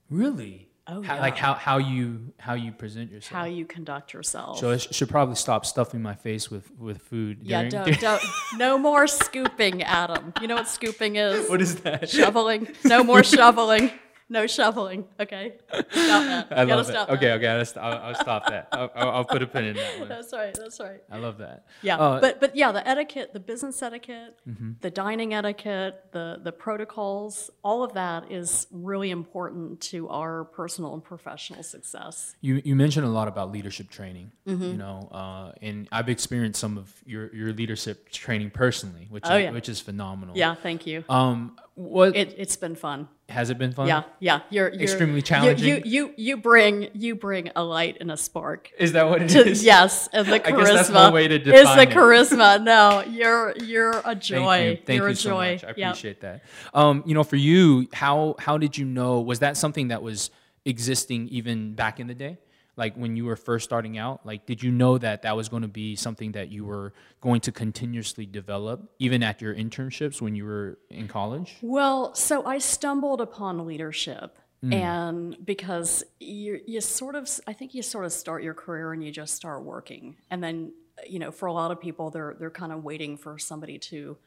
Really? 0.10 0.70
Oh, 0.86 1.02
How- 1.02 1.16
yeah. 1.16 1.22
Like 1.22 1.38
how, 1.38 1.54
how 1.54 1.78
you 1.78 2.34
how 2.38 2.56
you 2.56 2.72
present 2.74 3.10
yourself. 3.12 3.40
how 3.40 3.46
you 3.46 3.66
conduct 3.66 4.14
yourself. 4.14 4.60
so 4.60 4.72
I 4.72 4.78
sh- 4.78 4.90
should 4.92 5.08
probably 5.10 5.36
stop 5.36 5.66
stuffing 5.66 6.02
my 6.02 6.14
face 6.16 6.52
with 6.52 6.70
with 6.78 7.02
food. 7.02 7.40
yeah, 7.42 7.70
during- 7.70 7.94
don't, 7.94 8.00
don't, 8.02 8.24
no 8.58 8.78
more 8.78 9.08
scooping, 9.08 9.82
Adam. 9.84 10.34
You 10.42 10.48
know 10.48 10.56
what 10.56 10.68
scooping 10.68 11.16
is? 11.16 11.50
what 11.50 11.62
is 11.62 11.78
that? 11.84 12.10
shoveling. 12.10 12.68
No 12.84 13.04
more 13.04 13.24
shoveling. 13.24 13.92
No 14.30 14.48
shoveling. 14.48 15.06
Okay. 15.20 15.54
Stop 15.72 15.90
that. 15.92 16.48
I 16.52 16.64
love 16.64 16.86
stop 16.86 17.08
that. 17.08 17.14
Okay, 17.18 17.28
that. 17.28 17.38
okay, 17.38 17.48
I'll, 17.48 17.66
st- 17.66 17.84
I'll, 17.86 17.98
I'll 18.00 18.16
stop 18.16 18.48
that. 18.48 18.68
I'll, 18.72 18.92
I'll, 18.96 19.10
I'll 19.12 19.26
put 19.26 19.44
a 19.44 19.48
pin 19.48 19.66
in 19.66 19.76
that 19.76 20.00
one. 20.00 20.10
That's 20.10 20.32
right. 20.34 20.54
That's 20.54 20.80
right. 20.80 21.02
I 21.12 21.18
love 21.18 21.38
that. 21.40 21.66
Yeah, 21.82 21.98
Uh, 21.98 22.20
but 22.22 22.40
but 22.40 22.56
yeah, 22.56 22.72
the 22.72 22.88
etiquette, 22.88 23.34
the 23.34 23.40
business 23.40 23.82
etiquette, 23.84 24.40
Mm-hmm. 24.48 24.72
the 24.82 24.90
dining 24.90 25.34
etiquette, 25.34 26.06
the 26.12 26.40
the 26.42 26.52
protocols, 26.52 27.50
all 27.64 27.84
of 27.84 27.94
that 27.94 28.32
is 28.32 28.68
really 28.72 29.12
important 29.12 29.82
to 29.82 30.10
our 30.10 30.46
personal 30.46 30.94
and 30.94 31.04
professional 31.04 31.62
success. 31.64 32.36
You 32.42 32.62
you 32.64 32.76
mentioned 32.76 33.06
a 33.06 33.10
lot 33.10 33.28
about 33.28 33.52
leadership 33.52 33.90
training. 33.90 34.32
Mm-hmm. 34.48 34.64
You 34.64 34.74
know, 34.78 35.10
uh, 35.12 35.52
and 35.62 35.88
I've 35.92 36.10
experienced 36.10 36.60
some 36.60 36.78
of 36.78 36.92
your 37.06 37.34
your 37.36 37.54
leadership 37.54 38.10
training 38.10 38.52
personally, 38.52 39.08
which 39.10 39.24
Oh, 39.28 39.36
is, 39.38 39.44
yeah. 39.44 39.52
which 39.52 39.70
is 39.70 39.80
phenomenal. 39.80 40.36
Yeah, 40.38 40.56
thank 40.56 40.88
you. 40.88 41.04
Um, 41.10 41.58
what 41.76 42.16
It 42.16 42.36
it's 42.38 42.56
been 42.56 42.76
fun. 42.76 43.08
has 43.30 43.50
it 43.50 43.58
been 43.58 43.72
fun? 43.72 43.88
Yeah, 43.88 44.04
yeah. 44.20 44.42
You're, 44.52 44.70
you're 44.74 44.82
Extremely 44.84 45.22
challenging? 45.24 45.68
You, 45.68 45.82
you 45.86 46.14
you 46.18 46.38
bring 46.38 46.90
you 46.94 47.16
bring 47.16 47.50
a 47.56 47.64
light 47.64 47.98
and 48.00 48.12
a 48.12 48.18
spark. 48.18 48.70
Is 48.78 48.92
that 48.92 49.10
what 49.10 49.24
it 49.24 49.30
To- 49.30 49.48
is? 49.50 49.64
yes, 49.64 50.08
and 50.14 50.28
the 50.28 50.40
charisma. 50.40 50.46
I 50.54 50.58
guess 50.58 50.70
that's 50.74 50.90
one 50.92 51.14
way 51.14 51.28
to 51.28 51.36
is 51.36 51.44
define 51.44 51.78
the 51.78 51.84
it. 51.84 51.90
charisma. 51.90 52.64
No, 52.64 53.04
you're 53.10 53.56
you're 53.58 54.02
a 54.06 54.14
joy. 54.14 54.46
Thank 54.46 54.80
you. 54.80 54.86
Thank 54.86 54.98
you're 55.00 55.08
you 55.08 55.14
a 55.14 55.16
so 55.16 55.30
joy. 55.32 55.52
much. 55.54 55.64
I 55.64 55.68
Yep. 55.76 55.78
appreciate 55.78 56.22
that. 56.22 56.44
Um, 56.74 57.04
you 57.08 57.14
know, 57.16 57.24
for 57.24 57.38
you, 57.38 57.88
how 57.94 58.36
how 58.38 58.58
did 58.60 58.78
you 58.78 58.86
know? 58.86 59.22
Was 59.22 59.40
that 59.40 59.58
something 59.58 59.88
that 59.88 60.04
was 60.04 60.30
existing 60.66 61.28
even 61.30 61.74
back 61.74 62.00
in 62.00 62.08
the 62.08 62.14
day? 62.14 62.38
Like 62.76 62.96
when 62.96 63.16
you 63.16 63.26
were 63.26 63.36
first 63.36 63.66
starting 63.66 63.98
out, 63.98 64.26
like 64.26 64.46
did 64.46 64.64
you 64.64 64.72
know 64.72 64.98
that 64.98 65.22
that 65.22 65.36
was 65.36 65.50
going 65.50 65.62
to 65.62 65.68
be 65.68 65.96
something 65.96 66.32
that 66.34 66.50
you 66.50 66.66
were 66.66 66.94
going 67.22 67.42
to 67.42 67.52
continuously 67.52 68.26
develop, 68.26 68.92
even 69.00 69.22
at 69.24 69.42
your 69.42 69.54
internships 69.54 70.22
when 70.22 70.36
you 70.36 70.46
were 70.46 70.80
in 70.90 71.08
college? 71.08 71.56
Well, 71.62 72.16
so 72.16 72.46
I 72.46 72.58
stumbled 72.58 73.22
upon 73.22 73.66
leadership. 73.66 74.40
Mm. 74.64 74.74
And 74.74 75.46
because 75.46 76.04
you, 76.20 76.62
you 76.66 76.82
sort 76.82 77.16
of, 77.16 77.30
I 77.46 77.54
think 77.54 77.74
you 77.74 77.82
sort 77.82 78.06
of 78.06 78.14
start 78.14 78.44
your 78.44 78.54
career 78.54 78.94
and 78.94 79.04
you 79.04 79.12
just 79.12 79.36
start 79.36 79.64
working. 79.64 80.16
And 80.32 80.44
then, 80.44 80.72
you 81.08 81.20
know, 81.20 81.32
for 81.32 81.48
a 81.48 81.54
lot 81.54 81.72
of 81.72 81.82
people, 81.82 82.10
they're, 82.10 82.36
they're 82.40 82.50
kind 82.50 82.72
of 82.72 82.84
waiting 82.84 83.18
for 83.18 83.38
somebody 83.38 83.78
to, 83.80 84.18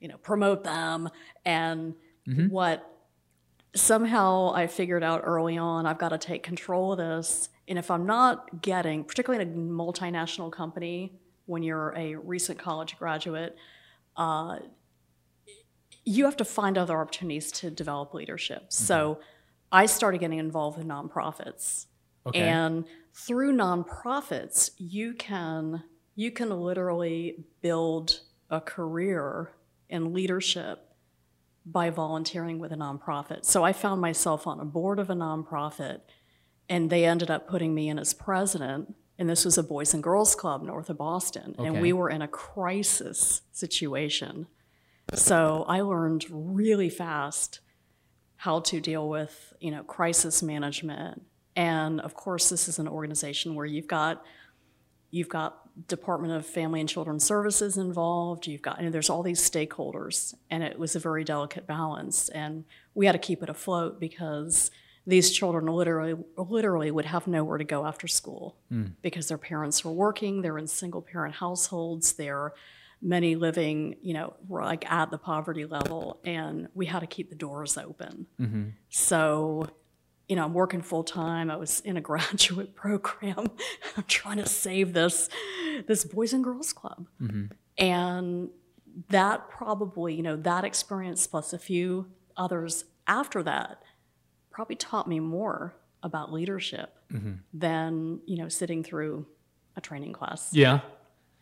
you 0.00 0.08
know, 0.08 0.18
promote 0.18 0.64
them. 0.64 1.08
And 1.44 1.94
Mm-hmm. 2.28 2.48
what 2.48 2.95
somehow 3.76 4.52
I 4.54 4.66
figured 4.66 5.02
out 5.02 5.22
early 5.24 5.58
on, 5.58 5.86
I've 5.86 5.98
got 5.98 6.08
to 6.10 6.18
take 6.18 6.42
control 6.42 6.92
of 6.92 6.98
this. 6.98 7.48
And 7.68 7.78
if 7.78 7.90
I'm 7.90 8.06
not 8.06 8.62
getting, 8.62 9.04
particularly 9.04 9.44
in 9.44 9.50
a 9.50 9.54
multinational 9.54 10.50
company, 10.50 11.12
when 11.46 11.62
you're 11.62 11.94
a 11.96 12.16
recent 12.16 12.58
college 12.58 12.96
graduate, 12.98 13.56
uh, 14.16 14.58
you 16.04 16.24
have 16.24 16.36
to 16.36 16.44
find 16.44 16.78
other 16.78 16.98
opportunities 16.98 17.50
to 17.52 17.70
develop 17.70 18.14
leadership. 18.14 18.66
So 18.68 19.20
I 19.72 19.86
started 19.86 20.18
getting 20.18 20.38
involved 20.38 20.78
in 20.80 20.86
nonprofits. 20.86 21.86
Okay. 22.26 22.40
And 22.40 22.84
through 23.14 23.56
nonprofits, 23.56 24.70
you 24.78 25.14
can 25.14 25.84
you 26.14 26.30
can 26.30 26.48
literally 26.48 27.44
build 27.60 28.20
a 28.48 28.60
career 28.60 29.50
in 29.90 30.14
leadership 30.14 30.85
by 31.66 31.90
volunteering 31.90 32.60
with 32.60 32.72
a 32.72 32.76
nonprofit. 32.76 33.44
So 33.44 33.64
I 33.64 33.72
found 33.72 34.00
myself 34.00 34.46
on 34.46 34.60
a 34.60 34.64
board 34.64 35.00
of 35.00 35.10
a 35.10 35.14
nonprofit, 35.14 36.00
and 36.68 36.88
they 36.88 37.04
ended 37.04 37.30
up 37.30 37.48
putting 37.48 37.74
me 37.74 37.88
in 37.88 37.98
as 37.98 38.14
president. 38.14 38.94
And 39.18 39.28
this 39.28 39.44
was 39.44 39.58
a 39.58 39.62
Boys 39.62 39.92
and 39.92 40.02
Girls 40.02 40.34
Club 40.34 40.62
north 40.62 40.90
of 40.90 40.98
Boston. 40.98 41.56
And 41.58 41.80
we 41.80 41.92
were 41.92 42.10
in 42.10 42.22
a 42.22 42.28
crisis 42.28 43.42
situation. 43.50 44.46
So 45.14 45.64
I 45.68 45.80
learned 45.80 46.26
really 46.30 46.90
fast 46.90 47.60
how 48.36 48.60
to 48.60 48.80
deal 48.80 49.08
with, 49.08 49.54
you 49.60 49.70
know, 49.70 49.82
crisis 49.82 50.42
management. 50.42 51.22
And 51.54 52.00
of 52.00 52.14
course, 52.14 52.50
this 52.50 52.68
is 52.68 52.78
an 52.78 52.86
organization 52.86 53.54
where 53.54 53.66
you've 53.66 53.86
got 53.86 54.22
you've 55.10 55.28
got 55.28 55.65
Department 55.88 56.32
of 56.32 56.46
Family 56.46 56.80
and 56.80 56.88
Children 56.88 57.20
Services 57.20 57.76
involved. 57.76 58.46
You've 58.46 58.62
got 58.62 58.78
there's 58.80 59.10
all 59.10 59.22
these 59.22 59.40
stakeholders, 59.40 60.34
and 60.50 60.62
it 60.62 60.78
was 60.78 60.96
a 60.96 60.98
very 60.98 61.24
delicate 61.24 61.66
balance. 61.66 62.28
And 62.30 62.64
we 62.94 63.06
had 63.06 63.12
to 63.12 63.18
keep 63.18 63.42
it 63.42 63.48
afloat 63.48 64.00
because 64.00 64.70
these 65.06 65.30
children 65.30 65.66
literally 65.66 66.14
literally 66.36 66.90
would 66.90 67.04
have 67.04 67.26
nowhere 67.26 67.58
to 67.58 67.64
go 67.64 67.86
after 67.86 68.08
school 68.08 68.56
hmm. 68.68 68.86
because 69.02 69.28
their 69.28 69.38
parents 69.38 69.84
were 69.84 69.92
working. 69.92 70.42
They're 70.42 70.58
in 70.58 70.66
single 70.66 71.02
parent 71.02 71.34
households. 71.34 72.14
They're 72.14 72.52
many 73.02 73.36
living, 73.36 73.96
you 74.02 74.14
know, 74.14 74.34
like 74.48 74.90
at 74.90 75.10
the 75.10 75.18
poverty 75.18 75.66
level, 75.66 76.20
and 76.24 76.68
we 76.74 76.86
had 76.86 77.00
to 77.00 77.06
keep 77.06 77.28
the 77.28 77.36
doors 77.36 77.76
open. 77.76 78.26
Mm-hmm. 78.40 78.64
So, 78.88 79.68
you 80.28 80.36
know, 80.36 80.44
I'm 80.44 80.54
working 80.54 80.82
full 80.82 81.04
time. 81.04 81.50
I 81.50 81.56
was 81.56 81.80
in 81.80 81.96
a 81.96 82.00
graduate 82.12 82.74
program. 82.74 83.50
I'm 83.96 84.04
trying 84.08 84.38
to 84.38 84.46
save 84.46 84.92
this 84.92 85.28
this 85.86 86.04
Boys 86.04 86.32
and 86.32 86.42
Girls 86.42 86.72
Club, 86.72 87.06
mm-hmm. 87.20 87.46
and 87.78 88.50
that 89.08 89.48
probably, 89.50 90.14
you 90.14 90.22
know, 90.22 90.36
that 90.36 90.64
experience 90.64 91.26
plus 91.26 91.52
a 91.52 91.58
few 91.58 92.06
others 92.36 92.84
after 93.06 93.42
that 93.42 93.82
probably 94.50 94.76
taught 94.76 95.06
me 95.06 95.20
more 95.20 95.74
about 96.02 96.32
leadership 96.32 96.96
mm-hmm. 97.12 97.34
than 97.52 98.20
you 98.26 98.38
know 98.38 98.48
sitting 98.48 98.82
through 98.82 99.26
a 99.76 99.80
training 99.80 100.12
class. 100.12 100.48
Yeah. 100.52 100.80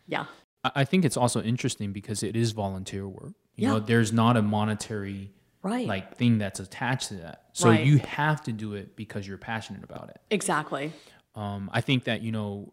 Yeah. 0.07 0.25
I 0.63 0.83
think 0.83 1.05
it's 1.05 1.17
also 1.17 1.41
interesting 1.41 1.93
because 1.93 2.23
it 2.23 2.35
is 2.35 2.51
volunteer 2.51 3.07
work. 3.07 3.33
You 3.55 3.67
know, 3.67 3.75
Yeah. 3.77 3.83
there's 3.85 4.11
not 4.11 4.35
a 4.35 4.41
monetary 4.41 5.31
Right. 5.65 5.87
like 5.87 6.15
thing 6.15 6.37
that's 6.37 6.59
attached 6.59 7.07
to 7.09 7.15
that. 7.15 7.45
So 7.53 7.69
Right. 7.69 7.85
you 7.85 7.97
have 7.97 8.41
to 8.43 8.51
do 8.53 8.75
it 8.75 8.95
because 8.95 9.27
you're 9.27 9.39
passionate 9.39 9.83
about 9.83 10.09
it. 10.09 10.21
exactly. 10.29 10.93
Um, 11.33 11.69
I 11.73 11.81
think 11.81 12.03
that 12.05 12.21
you 12.21 12.31
know, 12.31 12.71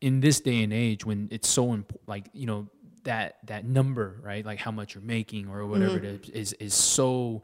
in 0.00 0.20
this 0.20 0.40
day 0.40 0.62
and 0.64 0.72
age, 0.72 1.04
when 1.04 1.28
it's 1.30 1.48
so 1.48 1.72
important, 1.74 2.08
like 2.08 2.26
you 2.32 2.46
know 2.46 2.68
that 3.04 3.36
that 3.46 3.64
number, 3.66 4.18
right? 4.22 4.44
Like 4.44 4.58
how 4.58 4.70
much 4.70 4.94
you're 4.94 5.04
making 5.04 5.48
or 5.48 5.66
whatever 5.66 5.98
it 5.98 6.04
is, 6.04 6.30
is 6.30 6.52
is 6.54 6.74
so 6.74 7.42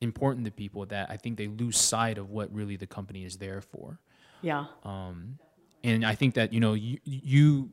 important 0.00 0.44
to 0.46 0.52
people 0.52 0.86
that 0.86 1.10
I 1.10 1.16
think 1.16 1.36
they 1.36 1.48
lose 1.48 1.76
sight 1.78 2.16
of 2.18 2.30
what 2.30 2.52
really 2.54 2.76
the 2.76 2.86
company 2.86 3.24
is 3.24 3.36
there 3.38 3.60
for. 3.60 3.98
Yeah. 4.40 4.66
Um, 4.84 5.38
And 5.82 6.04
I 6.06 6.14
think 6.14 6.34
that 6.34 6.52
you 6.52 6.60
know 6.60 6.74
you, 6.74 6.98
you 7.04 7.70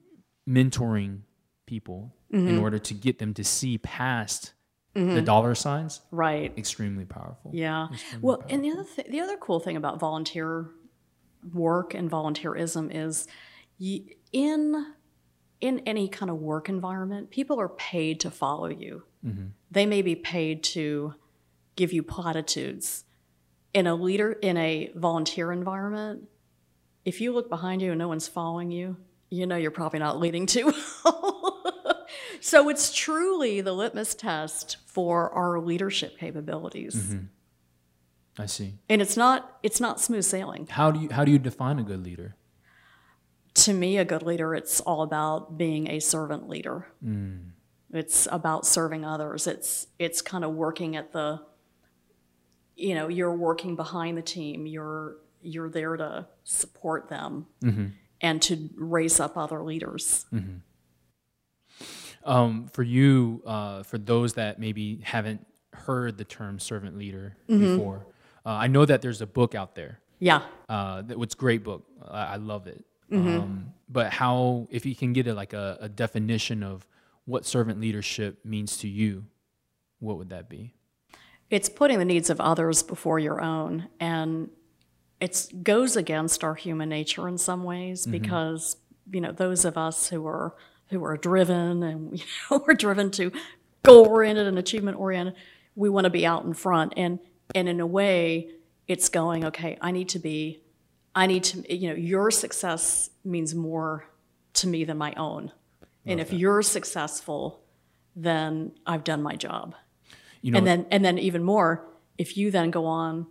mentoring 0.50 1.22
people 1.66 2.14
Mm-hmm. 2.34 2.48
in 2.48 2.58
order 2.58 2.80
to 2.80 2.94
get 2.96 3.20
them 3.20 3.36
to 3.36 3.44
see 3.44 3.78
past 3.78 4.54
the 4.94 5.00
mm-hmm. 5.00 5.24
dollar 5.24 5.56
signs, 5.56 6.02
Right. 6.12 6.54
extremely 6.58 7.06
powerful. 7.06 7.52
Yeah. 7.54 7.88
Well, 8.22 8.44
and 8.50 8.64
the 8.64 8.72
other 8.72 8.84
th- 8.84 9.08
the 9.08 9.20
other 9.22 9.38
cool 9.38 9.60
thing 9.60 9.76
about 9.76 10.00
volunteer 10.00 10.70
work 11.54 11.94
and 11.94 12.10
volunteerism 12.10 12.94
is 12.94 13.28
in 14.32 14.94
in 15.62 15.80
any 15.86 16.08
kind 16.10 16.30
of 16.30 16.38
work 16.38 16.70
environment, 16.70 17.32
people 17.32 17.60
are 17.60 17.70
paid 17.70 18.20
to 18.20 18.30
follow 18.30 18.68
you. 18.68 19.04
Mm-hmm. 19.26 19.48
They 19.72 19.86
may 19.86 20.02
be 20.02 20.16
paid 20.16 20.62
to 20.64 21.16
give 21.76 21.92
you 21.94 22.04
platitudes, 22.04 23.06
in 23.74 23.88
a 23.88 23.96
leader 23.96 24.34
in 24.34 24.58
a 24.58 24.92
volunteer 24.96 25.52
environment, 25.52 26.24
if 27.06 27.20
you 27.20 27.34
look 27.34 27.50
behind 27.50 27.82
you 27.82 27.92
and 27.92 28.00
no 28.00 28.08
one's 28.08 28.28
following 28.28 28.72
you, 28.72 28.98
you 29.30 29.48
know 29.48 29.56
you're 29.56 29.72
probably 29.72 30.00
not 30.00 30.20
leading 30.20 30.46
too 30.46 30.72
well. 31.06 31.43
So 32.44 32.68
it's 32.68 32.94
truly 32.94 33.62
the 33.62 33.72
litmus 33.72 34.14
test 34.14 34.76
for 34.86 35.32
our 35.32 35.62
leadership 35.62 36.18
capabilities. 36.18 36.94
Mm-hmm. 36.94 37.26
I 38.38 38.48
see. 38.48 38.74
And 38.90 39.02
it's 39.02 39.16
not 39.16 39.60
it's 39.64 39.80
not 39.80 40.02
smooth 40.02 40.26
sailing. 40.26 40.68
How 40.68 40.92
do 40.92 41.00
you 41.00 41.10
how 41.10 41.24
do 41.24 41.32
you 41.32 41.40
define 41.40 41.80
a 41.80 41.84
good 41.84 42.04
leader? 42.04 42.36
To 43.54 43.74
me, 43.74 43.98
a 43.98 44.04
good 44.04 44.24
leader, 44.24 44.54
it's 44.54 44.82
all 44.82 45.04
about 45.04 45.58
being 45.58 45.90
a 45.90 46.00
servant 46.00 46.50
leader. 46.50 46.88
Mm. 47.06 47.52
It's 47.94 48.28
about 48.30 48.66
serving 48.66 49.06
others. 49.06 49.48
It's 49.48 49.88
it's 49.98 50.22
kind 50.22 50.44
of 50.44 50.52
working 50.52 50.98
at 50.98 51.14
the 51.14 51.42
you 52.76 52.94
know, 52.94 53.08
you're 53.08 53.36
working 53.36 53.78
behind 53.78 54.18
the 54.18 54.22
team. 54.22 54.66
You're 54.66 55.16
you're 55.42 55.70
there 55.70 55.96
to 55.96 56.28
support 56.44 57.08
them 57.08 57.46
mm-hmm. 57.64 57.86
and 58.20 58.42
to 58.42 58.70
raise 58.76 59.22
up 59.22 59.38
other 59.38 59.64
leaders. 59.64 60.26
Mm-hmm. 60.34 60.58
Um, 62.26 62.68
for 62.72 62.84
you, 62.84 63.42
uh, 63.46 63.84
for 63.84 63.98
those 63.98 64.34
that 64.34 64.60
maybe 64.60 65.02
haven't 65.04 65.46
heard 65.74 66.18
the 66.18 66.24
term 66.24 66.60
servant 66.60 66.98
leader 66.98 67.36
before, 67.48 68.06
uh, 68.46 68.50
I 68.50 68.68
know 68.68 68.86
that 68.86 69.02
there's 69.02 69.22
a 69.22 69.28
book 69.28 69.56
out 69.56 69.76
there. 69.76 70.00
Yeah. 70.20 70.44
Uh, 70.70 71.02
that 71.02 71.20
it's 71.20 71.34
a 71.34 71.38
great 71.38 71.64
book. 71.64 71.86
I, 72.08 72.24
I 72.24 72.36
love 72.38 72.68
it. 72.68 72.86
Um, 73.12 73.74
but 73.90 74.12
how, 74.12 74.68
if 74.72 74.86
you 74.86 74.96
can 74.96 75.14
get 75.14 75.28
a, 75.28 75.34
like 75.34 75.54
a, 75.54 75.78
a 75.82 75.90
definition 75.90 76.64
of 76.64 76.88
what 77.26 77.46
servant 77.46 77.80
leadership 77.80 78.44
means 78.44 78.78
to 78.78 78.88
you, 78.88 79.26
what 80.00 80.18
would 80.18 80.30
that 80.30 80.50
be? 80.50 80.74
It's 81.50 81.70
putting 81.70 82.00
the 82.00 82.06
needs 82.06 82.30
of 82.30 82.42
others 82.42 82.82
before 82.82 83.20
your 83.20 83.42
own, 83.42 83.88
and 84.00 84.50
it 85.22 85.48
goes 85.62 85.96
against 85.96 86.44
our 86.44 86.56
human 86.56 86.90
nature 86.90 87.28
in 87.28 87.38
some 87.38 87.64
ways 87.64 88.08
because 88.08 88.78
you 89.12 89.22
know 89.22 89.32
those 89.32 89.64
of 89.64 89.78
us 89.78 90.10
who 90.10 90.26
are 90.26 90.56
who 90.90 91.04
are 91.04 91.18
driven 91.18 91.84
and 91.84 92.20
you 92.20 92.26
know 92.50 92.64
we're 92.68 92.74
driven 92.74 93.12
to 93.12 93.32
goal 93.84 94.06
oriented 94.08 94.48
and 94.48 94.58
achievement 94.58 94.98
oriented, 94.98 95.36
we 95.76 95.90
want 95.90 96.06
to 96.06 96.10
be 96.10 96.26
out 96.26 96.46
in 96.46 96.54
front, 96.54 96.94
and 96.98 97.20
and 97.56 97.68
in 97.68 97.80
a 97.80 97.86
way, 97.86 98.50
it's 98.88 99.10
going 99.10 99.46
okay. 99.46 99.78
I 99.82 99.92
need 99.92 100.10
to 100.10 100.20
be, 100.20 100.62
I 101.16 101.28
need 101.28 101.44
to 101.46 101.74
you 101.76 101.90
know 101.90 101.96
your 101.96 102.32
success 102.32 103.10
means 103.24 103.54
more 103.56 104.06
to 104.54 104.68
me 104.68 104.84
than 104.84 104.98
my 104.98 105.14
own, 105.18 105.52
and 106.06 106.20
if 106.20 106.32
you're 106.32 106.62
successful, 106.62 107.62
then 108.16 108.72
I've 108.86 109.04
done 109.04 109.24
my 109.24 109.36
job 109.36 109.76
You 110.42 110.52
know, 110.52 110.60
and 110.60 110.68
then 110.68 110.86
and 110.92 111.04
then 111.04 111.18
even 111.18 111.44
more 111.44 111.86
if 112.18 112.38
you 112.38 112.52
then 112.52 112.70
go 112.72 112.86
on 112.86 113.26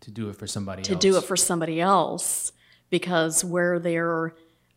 to 0.00 0.10
do 0.10 0.28
it 0.28 0.36
for 0.36 0.46
somebody 0.46 0.82
to 0.82 0.92
else. 0.92 1.00
do 1.00 1.16
it 1.16 1.24
for 1.24 1.36
somebody 1.36 1.80
else 1.80 2.52
because 2.90 3.44
where 3.44 3.78
there 3.78 4.34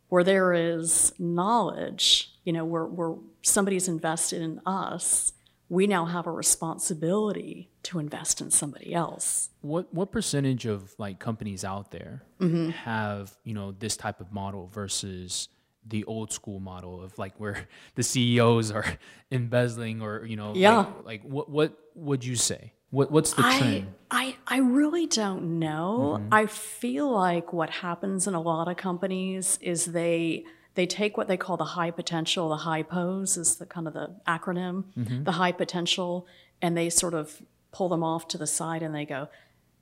where 0.10 0.24
there 0.24 0.54
is 0.54 1.14
knowledge 1.20 2.32
you 2.44 2.54
know 2.54 2.66
where, 2.66 2.86
where 2.86 3.16
somebody's 3.42 3.88
invested 3.88 4.42
in 4.42 4.60
us 4.66 5.34
we 5.72 5.86
now 5.86 6.06
have 6.06 6.26
a 6.26 6.32
responsibility 6.32 7.70
to 7.84 8.00
invest 8.00 8.42
in 8.42 8.50
somebody 8.52 8.94
else 8.94 9.50
What 9.62 9.94
what 9.94 10.12
percentage 10.12 10.66
of 10.66 10.94
like 10.98 11.20
companies 11.20 11.64
out 11.64 11.92
there 11.92 12.24
Mm-hmm. 12.40 12.70
have 12.70 13.36
you 13.44 13.54
know 13.54 13.72
this 13.74 13.98
type 13.98 14.22
of 14.22 14.32
model 14.32 14.68
versus 14.68 15.50
the 15.86 16.04
old 16.06 16.32
school 16.32 16.60
model 16.60 17.02
of 17.04 17.18
like 17.18 17.34
where 17.38 17.68
the 17.96 18.04
CEOs 18.04 18.72
are 18.72 18.86
embezzling 19.32 20.02
or 20.02 20.26
you 20.26 20.36
know 20.38 20.54
Yeah. 20.56 20.78
like, 20.78 21.06
like 21.06 21.24
what 21.24 21.50
what 21.50 21.78
would 21.96 22.24
you 22.24 22.36
say 22.36 22.74
what 22.92 23.12
what's 23.12 23.34
the 23.34 23.46
I, 23.46 23.58
trend 23.60 23.94
I 24.12 24.36
I 24.48 24.58
really 24.58 25.06
don't 25.06 25.60
know. 25.60 26.18
Mm-hmm. 26.20 26.34
I 26.34 26.46
feel 26.48 27.12
like 27.12 27.54
what 27.54 27.70
happens 27.70 28.28
in 28.28 28.34
a 28.34 28.42
lot 28.42 28.68
of 28.68 28.78
companies 28.78 29.60
is 29.62 29.86
they 29.86 30.46
they 30.76 30.86
take 30.86 31.18
what 31.18 31.28
they 31.28 31.38
call 31.38 31.58
the 31.58 31.66
high 31.66 31.92
potential, 31.92 32.50
the 32.50 32.64
HiPos 32.64 33.38
is 33.38 33.58
the 33.58 33.66
kind 33.66 33.88
of 33.88 33.94
the 33.94 34.16
acronym, 34.28 34.86
mm-hmm. 34.98 35.24
the 35.24 35.34
high 35.34 35.52
potential, 35.52 36.26
and 36.62 36.76
they 36.76 36.90
sort 36.90 37.14
of 37.14 37.42
pull 37.72 37.90
them 37.90 38.04
off 38.04 38.28
to 38.30 38.38
the 38.38 38.48
side 38.48 38.82
and 38.82 38.96
they 38.96 39.06
go, 39.06 39.28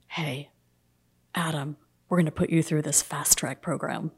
"Hey, 0.08 0.50
Adam, 1.34 1.76
we're 2.08 2.18
going 2.18 2.26
to 2.26 2.32
put 2.32 2.50
you 2.50 2.62
through 2.62 2.82
this 2.82 3.00
fast 3.00 3.38
track 3.38 3.62
program." 3.62 4.12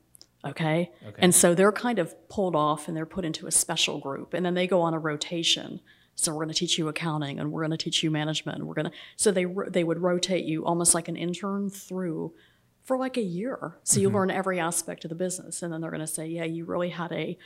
Okay? 0.45 0.91
Okay? 1.07 1.17
And 1.19 1.35
so 1.35 1.55
they're 1.55 1.71
kind 1.71 1.99
of 1.99 2.17
pulled 2.31 2.57
off 2.57 2.89
and 2.89 2.97
they're 2.97 3.05
put 3.05 3.27
into 3.27 3.47
a 3.47 3.51
special 3.51 3.99
group 3.99 4.33
and 4.33 4.45
then 4.45 4.55
they 4.55 4.67
go 4.67 4.81
on 4.81 4.95
a 4.95 4.99
rotation. 4.99 5.81
So 6.21 6.33
we're 6.33 6.45
going 6.45 6.55
to 6.55 6.59
teach 6.59 6.79
you 6.79 6.89
accounting 6.89 7.39
and 7.39 7.51
we're 7.51 7.63
going 7.63 7.71
to 7.71 7.77
teach 7.77 8.03
you 8.03 8.11
management. 8.11 8.59
And 8.59 8.67
we're 8.67 8.75
going 8.75 8.87
to 8.87 8.93
so 9.17 9.31
they 9.31 9.47
they 9.69 9.85
would 9.85 10.01
rotate 10.01 10.45
you 10.45 10.65
almost 10.65 10.95
like 10.95 11.09
an 11.09 11.17
intern 11.17 11.71
through 11.71 12.35
for 12.83 12.97
like 12.97 13.17
a 13.17 13.23
year. 13.23 13.79
So 13.85 14.01
you 14.01 14.09
mm-hmm. 14.09 14.17
learn 14.17 14.31
every 14.31 14.61
aspect 14.61 15.05
of 15.05 15.09
the 15.09 15.15
business 15.15 15.63
and 15.63 15.73
then 15.73 15.81
they're 15.81 15.91
going 15.91 16.01
to 16.01 16.07
say, 16.07 16.27
"Yeah, 16.27 16.45
you 16.45 16.65
really 16.65 16.91
had 16.91 17.13
a 17.13 17.39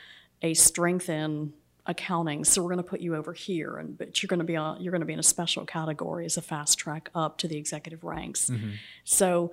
a 0.43 0.55
strength 0.55 1.09
in 1.09 1.53
accounting, 1.87 2.45
so 2.45 2.63
we're 2.63 2.71
going 2.71 2.83
to 2.83 2.89
put 2.89 3.01
you 3.01 3.15
over 3.15 3.33
here 3.33 3.77
and 3.77 3.97
but 3.97 4.23
you're 4.23 4.29
going 4.29 4.39
to 4.39 4.45
be 4.45 4.57
on 4.57 4.83
you're 4.83 4.93
going 4.93 5.01
to 5.01 5.07
be 5.07 5.13
in 5.13 5.19
a 5.19 5.25
special 5.25 5.65
category 5.65 6.25
as 6.25 6.37
a 6.37 6.43
fast 6.43 6.79
track 6.79 7.11
up 7.15 7.39
to 7.39 7.49
the 7.49 7.57
executive 7.57 8.05
ranks." 8.05 8.51
Mm-hmm. 8.51 8.71
So 9.05 9.53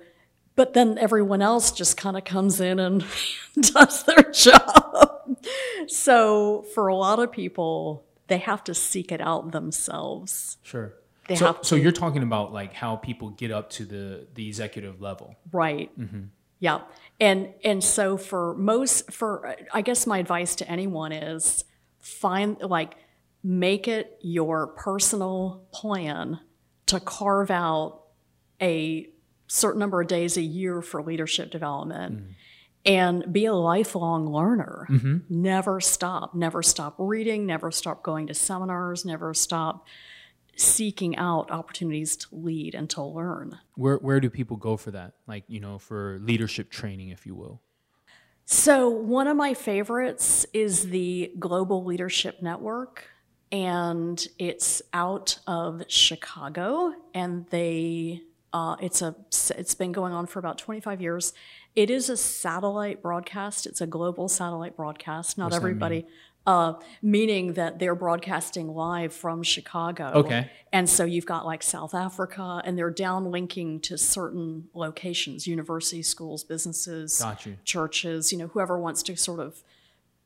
but 0.54 0.74
then 0.74 0.98
everyone 0.98 1.42
else 1.42 1.72
just 1.72 1.96
kind 1.96 2.16
of 2.16 2.24
comes 2.24 2.60
in 2.60 2.78
and 2.78 3.04
does 3.60 4.04
their 4.04 4.22
job. 4.32 5.38
So 5.88 6.62
for 6.74 6.88
a 6.88 6.94
lot 6.94 7.18
of 7.18 7.32
people, 7.32 8.04
they 8.32 8.38
have 8.38 8.64
to 8.64 8.72
seek 8.74 9.12
it 9.12 9.20
out 9.20 9.52
themselves. 9.52 10.56
sure 10.62 10.94
They 11.28 11.36
so, 11.36 11.46
have 11.48 11.58
so 11.60 11.76
you're 11.76 11.92
talking 11.92 12.22
about 12.22 12.50
like 12.50 12.72
how 12.72 12.96
people 12.96 13.28
get 13.28 13.50
up 13.50 13.68
to 13.70 13.84
the 13.84 14.26
the 14.34 14.48
executive 14.48 15.02
level 15.02 15.36
Right. 15.52 15.90
Mm-hmm. 16.00 16.22
Yeah. 16.58 16.80
And 17.20 17.50
and 17.62 17.84
so 17.84 18.16
for 18.16 18.54
most 18.54 19.12
for 19.12 19.54
I 19.74 19.82
guess 19.82 20.06
my 20.06 20.18
advice 20.18 20.54
to 20.56 20.70
anyone 20.70 21.12
is 21.12 21.64
find 22.00 22.58
like 22.60 22.94
make 23.42 23.86
it 23.86 24.16
your 24.22 24.68
personal 24.68 25.64
plan 25.72 26.40
to 26.86 27.00
carve 27.00 27.50
out 27.50 28.04
a 28.62 29.08
certain 29.46 29.80
number 29.80 30.00
of 30.00 30.06
days 30.08 30.38
a 30.38 30.42
year 30.42 30.80
for 30.80 31.02
leadership 31.02 31.50
development 31.50 32.24
and 32.84 33.32
be 33.32 33.44
a 33.46 33.54
lifelong 33.54 34.26
learner. 34.32 34.86
Mm-hmm. 34.90 35.18
Never 35.28 35.80
stop. 35.80 36.34
Never 36.34 36.62
stop 36.62 36.94
reading, 36.98 37.46
never 37.46 37.70
stop 37.70 38.02
going 38.02 38.26
to 38.26 38.34
seminars, 38.34 39.04
never 39.04 39.34
stop 39.34 39.86
seeking 40.56 41.16
out 41.16 41.50
opportunities 41.50 42.14
to 42.16 42.26
lead 42.32 42.74
and 42.74 42.90
to 42.90 43.02
learn. 43.02 43.58
where 43.74 43.96
where 43.96 44.20
do 44.20 44.28
people 44.28 44.56
go 44.58 44.76
for 44.76 44.90
that 44.90 45.14
like 45.26 45.44
you 45.48 45.58
know 45.58 45.78
for 45.78 46.18
leadership 46.22 46.70
training 46.70 47.08
if 47.08 47.24
you 47.24 47.34
will 47.34 47.62
So, 48.44 48.88
one 48.88 49.28
of 49.28 49.36
my 49.36 49.54
favorites 49.54 50.44
is 50.52 50.90
the 50.90 51.32
Global 51.38 51.84
Leadership 51.84 52.42
Network, 52.42 53.06
and 53.50 54.22
it's 54.38 54.82
out 54.92 55.38
of 55.46 55.84
Chicago, 55.88 56.92
and 57.14 57.46
they 57.50 58.20
uh, 58.52 58.76
it's 58.80 59.00
a 59.00 59.14
it's 59.56 59.74
been 59.74 59.92
going 59.92 60.12
on 60.12 60.26
for 60.26 60.38
about 60.38 60.58
25 60.58 61.00
years. 61.00 61.32
It 61.74 61.90
is 61.90 62.10
a 62.10 62.16
satellite 62.16 63.02
broadcast. 63.02 63.66
It's 63.66 63.80
a 63.80 63.86
global 63.86 64.28
satellite 64.28 64.76
broadcast. 64.76 65.38
Not 65.38 65.50
that 65.50 65.56
everybody, 65.56 66.06
uh, 66.46 66.74
meaning 67.00 67.54
that 67.54 67.78
they're 67.78 67.94
broadcasting 67.94 68.74
live 68.74 69.14
from 69.14 69.42
Chicago. 69.42 70.12
Okay. 70.14 70.50
And 70.72 70.88
so 70.88 71.04
you've 71.04 71.26
got 71.26 71.46
like 71.46 71.62
South 71.62 71.94
Africa, 71.94 72.60
and 72.64 72.76
they're 72.76 72.92
downlinking 72.92 73.82
to 73.84 73.96
certain 73.96 74.68
locations, 74.74 75.46
universities, 75.46 76.08
schools, 76.08 76.44
businesses 76.44 77.22
churches, 77.64 78.32
you 78.32 78.38
know, 78.38 78.48
whoever 78.48 78.78
wants 78.78 79.02
to 79.04 79.16
sort 79.16 79.40
of 79.40 79.62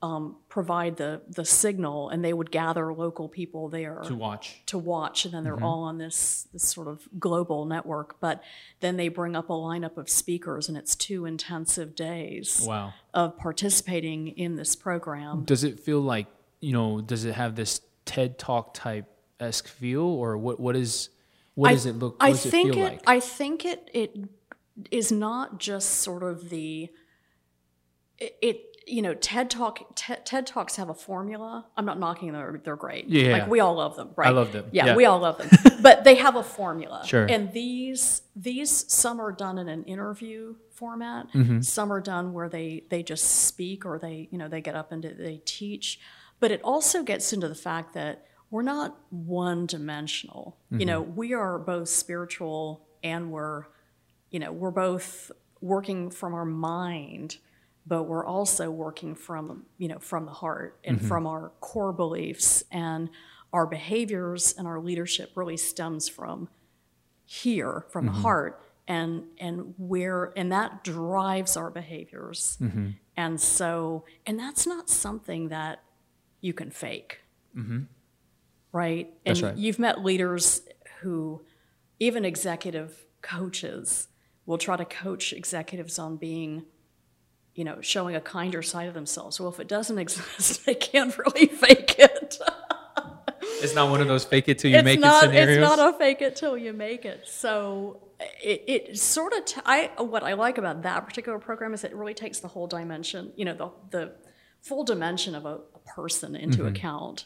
um, 0.03 0.37
provide 0.49 0.97
the 0.97 1.23
the 1.29 1.45
signal, 1.45 2.11
and 2.11 2.25
they 2.25 2.33
would 2.33 2.51
gather 2.51 2.93
local 2.93 3.29
people 3.29 3.69
there 3.69 4.03
to 4.05 4.15
watch 4.15 4.63
to 4.67 4.77
watch, 4.79 5.25
and 5.25 5.33
then 5.33 5.43
they're 5.43 5.63
all 5.63 5.85
on 5.85 5.99
this 5.99 6.47
this 6.53 6.65
sort 6.65 6.87
of 6.87 7.09
global 7.19 7.65
network. 7.65 8.21
But 8.21 8.43
then 8.81 8.97
they 8.99 9.09
bring 9.09 9.35
up 9.35 9.49
a 9.49 9.55
lineup 9.55 9.97
of 9.97 10.11
speakers, 10.11 10.69
and 10.69 10.77
it's 10.77 10.95
two 10.95 11.25
intensive 11.25 11.95
days 11.95 12.63
wow 12.67 12.93
of 13.15 13.39
participating 13.39 14.29
in 14.29 14.57
this 14.57 14.77
program. 14.77 15.45
Does 15.45 15.65
it 15.65 15.81
feel 15.81 16.01
like 16.01 16.27
you 16.61 16.73
know? 16.73 17.01
Does 17.01 17.25
it 17.25 17.35
have 17.35 17.57
this 17.57 17.81
TED 18.05 18.39
Talk 18.39 18.75
type 18.75 19.07
esque 19.41 19.67
feel, 19.67 20.03
or 20.03 20.37
what? 20.37 20.61
What 20.61 20.77
is? 20.77 21.09
What 21.55 21.71
I- 21.71 21.73
does 21.73 21.87
it 21.87 21.95
look? 21.97 22.21
What 22.21 22.27
I 22.27 22.31
does 22.33 22.45
think 22.45 22.69
it 22.69 22.75
feel 22.75 22.87
it, 22.87 22.91
like? 22.91 23.03
I 23.07 23.21
think 23.21 23.65
it 23.65 23.91
it 23.95 24.15
is 24.91 25.11
not 25.11 25.59
just 25.59 25.89
sort 25.89 26.23
of 26.23 26.51
the 26.51 26.91
it 28.19 28.76
you 28.87 29.03
know 29.03 29.15
TED 29.15 29.51
Talk 29.51 29.81
TED, 29.95 30.25
TED 30.25 30.47
Talks 30.47 30.77
have 30.77 30.89
a 30.89 30.95
formula. 30.95 31.67
I'm 31.77 31.85
not 31.85 31.99
knocking 31.99 32.33
them; 32.33 32.41
they're, 32.41 32.61
they're 32.65 32.77
great. 32.77 33.09
Yeah. 33.09 33.33
like 33.33 33.49
we 33.49 33.61
all 33.61 33.75
love 33.75 33.97
them, 33.97 34.11
right? 34.17 34.29
I 34.29 34.31
love 34.31 34.53
them, 34.53 34.69
Yeah, 34.73 34.87
yeah. 34.87 34.97
we 34.97 35.05
all 35.05 35.19
love 35.19 35.39
them, 35.39 35.51
but 35.83 36.05
they 36.05 36.15
have 36.17 36.37
a 36.37 36.43
formula. 36.43 37.03
Sure. 37.05 37.27
And 37.27 37.53
these 37.53 38.23
these 38.35 38.91
some 38.93 39.21
are 39.21 39.33
done 39.33 39.59
in 39.59 39.69
an 39.69 39.85
interview 39.85 40.55
format. 40.71 41.33
Mm-hmm. 41.33 41.61
Some 41.61 41.93
are 41.93 42.01
done 42.01 42.33
where 42.33 42.49
they 42.49 42.85
they 42.89 43.03
just 43.03 43.25
speak 43.47 43.85
or 43.85 43.99
they 43.99 44.29
you 44.31 44.39
know 44.39 44.49
they 44.49 44.61
get 44.61 44.75
up 44.75 44.93
and 44.93 45.03
they 45.03 45.43
teach. 45.45 45.99
But 46.39 46.51
it 46.51 46.61
also 46.63 47.03
gets 47.03 47.33
into 47.33 47.49
the 47.49 47.55
fact 47.55 47.95
that 47.95 48.27
we're 48.51 48.63
not 48.63 48.97
one 49.11 49.67
dimensional. 49.67 50.57
You 50.71 50.87
know, 50.87 51.01
we 51.01 51.33
are 51.35 51.59
both 51.59 51.89
spiritual 51.89 52.87
and 53.03 53.31
we're, 53.33 53.65
you 54.31 54.39
know, 54.39 54.53
we're 54.53 54.71
both 54.71 55.33
working 55.61 56.11
from 56.11 56.35
our 56.35 56.45
mind, 56.45 57.39
but 57.87 58.05
we're 58.05 58.27
also 58.27 58.71
working 58.71 59.15
from, 59.15 59.65
you 59.79 59.89
know, 59.89 59.99
from 59.99 60.27
the 60.27 60.33
heart 60.33 60.79
and 60.85 60.99
mm-hmm. 60.99 61.07
from 61.07 61.27
our 61.27 61.53
core 61.61 61.93
beliefs 61.93 62.65
and 62.71 63.09
our 63.53 63.67
behaviors 63.67 64.55
and 64.59 64.67
our 64.67 64.81
leadership 64.81 65.31
really 65.35 65.57
stems 65.57 66.09
from 66.09 66.49
here, 67.25 67.87
from 67.91 68.07
the 68.07 68.13
mm-hmm. 68.13 68.23
heart, 68.23 68.61
and 68.89 69.25
and 69.39 69.75
where 69.79 70.33
and 70.37 70.53
that 70.53 70.85
drives 70.85 71.57
our 71.57 71.71
behaviors. 71.71 72.59
Mm-hmm. 72.61 72.91
And 73.17 73.41
so, 73.41 74.05
and 74.27 74.39
that's 74.39 74.67
not 74.67 74.91
something 74.91 75.49
that 75.49 75.83
you 76.41 76.53
can 76.53 76.71
fake, 76.71 77.21
right? 78.73 79.13
That's 79.25 79.41
and 79.41 79.49
right. 79.49 79.59
you've 79.59 79.79
met 79.79 80.05
leaders 80.05 80.63
who, 81.01 81.43
even 81.99 82.25
executive 82.25 83.07
coaches, 83.23 84.09
will 84.45 84.59
try 84.59 84.77
to 84.77 84.85
coach 84.85 85.33
executives 85.33 85.99
on 85.99 86.17
being, 86.17 86.65
you 87.57 87.65
know, 87.65 87.81
showing 87.81 88.15
a 88.15 88.21
kinder 88.21 88.63
side 88.63 88.87
of 88.87 88.95
themselves. 88.95 89.41
Well, 89.41 89.49
if 89.49 89.59
it 89.59 89.67
doesn't 89.67 89.99
exist, 90.07 90.65
they 90.65 90.75
can't 90.77 91.17
really 91.19 91.47
fake 91.47 91.97
it. 91.99 92.39
It's 93.63 93.75
not 93.75 93.91
one 93.91 94.03
of 94.03 94.07
those 94.09 94.25
fake 94.25 94.49
it 94.49 94.59
till 94.59 94.71
you 94.71 94.77
it's 94.77 94.85
make 94.85 95.01
not, 95.01 95.25
it 95.25 95.29
scenarios. 95.29 95.59
It's 95.59 95.77
not 95.77 95.95
a 95.95 95.97
fake 95.97 96.21
it 96.21 96.37
till 96.37 96.59
you 96.59 96.75
make 96.75 97.07
it. 97.07 97.27
So 97.27 98.03
it, 98.43 98.65
it 98.67 98.99
sort 98.99 99.33
of, 99.33 99.47
t- 99.47 99.61
I, 99.65 99.91
what 99.97 100.23
I 100.23 100.35
like 100.35 100.59
about 100.59 100.83
that 100.83 101.07
particular 101.07 101.39
program 101.39 101.73
is 101.73 101.83
it 101.83 101.95
really 101.95 102.13
takes 102.13 102.41
the 102.41 102.49
whole 102.49 102.67
dimension, 102.67 103.33
you 103.35 103.47
know, 103.47 103.55
the, 103.55 103.71
the 103.99 104.13
full 104.61 104.85
dimension 104.85 105.35
of 105.35 105.47
a, 105.47 105.61
a 105.75 105.79
person 105.95 106.37
into 106.37 106.59
Mm-hmm. 106.59 106.67
account 106.69 107.25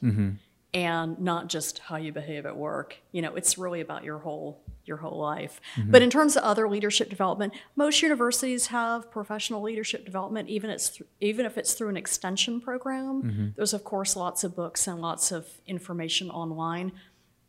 and 0.73 1.19
not 1.19 1.49
just 1.49 1.81
how 1.81 1.97
you 1.97 2.13
behave 2.13 2.47
at 2.47 2.57
work. 2.57 2.97
You 3.11 3.23
know, 3.23 3.35
it's 3.35 3.59
really 3.59 3.81
about 3.81 4.05
your 4.05 4.19
whole, 4.19 4.63
your 4.91 4.99
whole 4.99 5.19
life. 5.19 5.55
Mm-hmm. 5.77 5.91
But 5.93 6.03
in 6.03 6.11
terms 6.11 6.37
of 6.37 6.43
other 6.43 6.69
leadership 6.75 7.09
development, 7.09 7.55
most 7.77 8.03
universities 8.03 8.67
have 8.79 9.11
professional 9.11 9.63
leadership 9.63 10.05
development, 10.05 10.49
even 10.57 10.69
it's 10.69 10.89
th- 10.91 11.09
even 11.31 11.47
if 11.47 11.57
it's 11.61 11.73
through 11.77 11.89
an 11.95 11.97
extension 12.05 12.61
program. 12.61 13.23
Mm-hmm. 13.23 13.47
There's 13.57 13.73
of 13.73 13.83
course 13.85 14.13
lots 14.17 14.45
of 14.45 14.51
books 14.63 14.87
and 14.89 15.01
lots 15.01 15.33
of 15.33 15.47
information 15.67 16.29
online. 16.31 16.93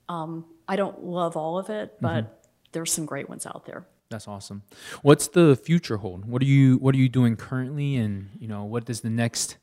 Um, 0.07 0.45
I 0.67 0.75
don't 0.81 1.03
love 1.03 1.33
all 1.35 1.57
of 1.57 1.69
it, 1.69 1.87
but 1.99 2.23
Mm-hmm. 2.25 2.33
there's 2.73 2.91
some 2.97 3.05
great 3.05 3.27
ones 3.27 3.45
out 3.45 3.65
there. 3.65 3.81
That's 4.09 4.27
awesome. 4.27 4.63
What's 5.03 5.27
the 5.29 5.55
future 5.55 5.97
hold? 5.97 6.25
What 6.25 6.41
are 6.41 6.51
you 6.57 6.77
What 6.83 6.93
are 6.95 6.97
you 7.05 7.07
doing 7.09 7.37
currently, 7.37 7.95
and 7.95 8.29
you 8.41 8.47
know 8.47 8.63
what 8.73 8.89
is 8.89 9.01
the 9.01 9.09
next? 9.23 9.57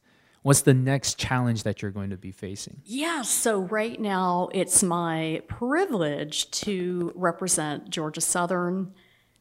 What's 0.49 0.63
the 0.63 0.73
next 0.73 1.19
challenge 1.19 1.65
that 1.65 1.83
you're 1.83 1.91
going 1.91 2.09
to 2.09 2.17
be 2.17 2.33
facing? 2.33 2.81
Yeah, 2.87 3.21
so 3.21 3.61
right 3.61 4.01
now 4.01 4.49
it's 4.55 4.83
my 4.83 5.43
privilege 5.47 6.51
to 6.63 7.13
represent 7.15 7.91
Georgia 7.91 8.23
Southern 8.23 8.95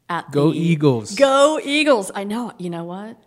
at 0.10 0.30
Go 0.32 0.51
the 0.51 0.60
Eagles! 0.60 1.16
Go 1.16 1.62
Eagles! 1.64 2.12
I 2.14 2.26
know. 2.26 2.51
You 2.58 2.70
know 2.70 2.84
what? 2.84 3.18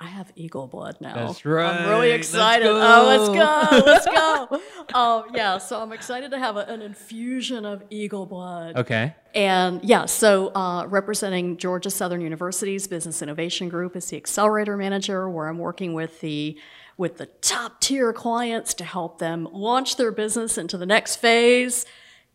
I 0.00 0.06
have 0.06 0.32
eagle 0.36 0.68
blood 0.68 0.96
now. 1.02 1.26
That's 1.26 1.44
right. 1.44 1.80
I'm 1.82 1.90
really 1.90 2.12
Let's 2.12 2.28
excited. 2.28 2.66
Oh, 2.66 3.04
let's 3.06 3.28
go! 3.28 3.84
Let's 3.84 4.06
go! 4.06 4.62
um, 4.98 5.24
yeah, 5.34 5.58
so 5.58 5.82
I'm 5.82 5.92
excited 5.92 6.30
to 6.30 6.38
have 6.38 6.56
a, 6.56 6.60
an 6.60 6.80
infusion 6.80 7.66
of 7.66 7.82
eagle 7.90 8.24
blood. 8.24 8.74
Okay. 8.76 9.14
And 9.34 9.84
yeah, 9.84 10.06
so 10.06 10.48
uh, 10.54 10.86
representing 10.86 11.58
Georgia 11.58 11.90
Southern 11.90 12.22
University's 12.22 12.86
Business 12.86 13.20
Innovation 13.20 13.68
Group 13.68 13.96
is 13.96 14.06
the 14.06 14.16
accelerator 14.16 14.78
manager, 14.78 15.28
where 15.28 15.46
I'm 15.46 15.58
working 15.58 15.92
with 15.92 16.22
the 16.22 16.56
with 16.98 17.16
the 17.16 17.26
top 17.26 17.80
tier 17.80 18.12
clients 18.12 18.74
to 18.74 18.84
help 18.84 19.18
them 19.18 19.48
launch 19.52 19.96
their 19.96 20.12
business 20.12 20.58
into 20.58 20.76
the 20.76 20.84
next 20.84 21.16
phase, 21.16 21.86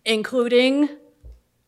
including 0.05 0.89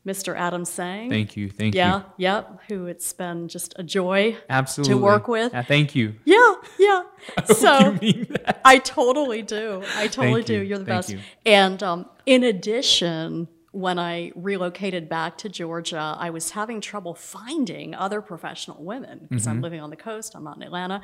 Mr. 0.07 0.35
Adam 0.37 0.65
Sang. 0.65 1.09
Thank 1.09 1.35
you. 1.35 1.49
Thank 1.49 1.73
yeah, 1.75 1.97
you. 1.97 2.03
Yeah. 2.17 2.35
Yep, 2.35 2.59
who 2.69 2.85
it's 2.85 3.11
been 3.13 3.47
just 3.47 3.73
a 3.77 3.83
joy 3.83 4.37
Absolutely. 4.49 4.93
To 4.95 4.97
work 5.01 5.27
with. 5.27 5.51
Yeah, 5.53 5.63
thank 5.63 5.95
you. 5.95 6.15
yeah, 6.25 6.53
yeah. 6.79 7.03
So 7.45 7.93
mean 8.01 8.27
that. 8.29 8.61
I 8.63 8.77
totally 8.77 9.41
do. 9.41 9.83
I 9.97 10.07
totally 10.07 10.35
Thank 10.41 10.45
do. 10.47 10.53
you. 10.55 10.61
You're 10.61 10.77
the 10.77 10.85
Thank 10.85 10.97
best. 10.97 11.09
you. 11.09 11.19
And 11.45 11.81
um, 11.81 12.05
in 12.27 12.43
addition, 12.43 13.47
when 13.71 13.97
I 13.99 14.31
relocated 14.35 15.09
back 15.09 15.37
to 15.39 15.49
Georgia, 15.49 16.15
I 16.19 16.29
was 16.29 16.51
having 16.51 16.81
trouble 16.81 17.13
finding 17.15 17.93
other 17.95 18.21
professional 18.21 18.83
women 18.83 19.25
because 19.27 19.43
Mm-hmm. 19.43 19.49
I'm 19.51 19.61
living 19.61 19.81
on 19.81 19.89
the 19.89 19.95
coast. 19.97 20.35
I'm 20.35 20.43
not 20.43 20.55
in 20.57 20.63
Atlanta. 20.63 21.01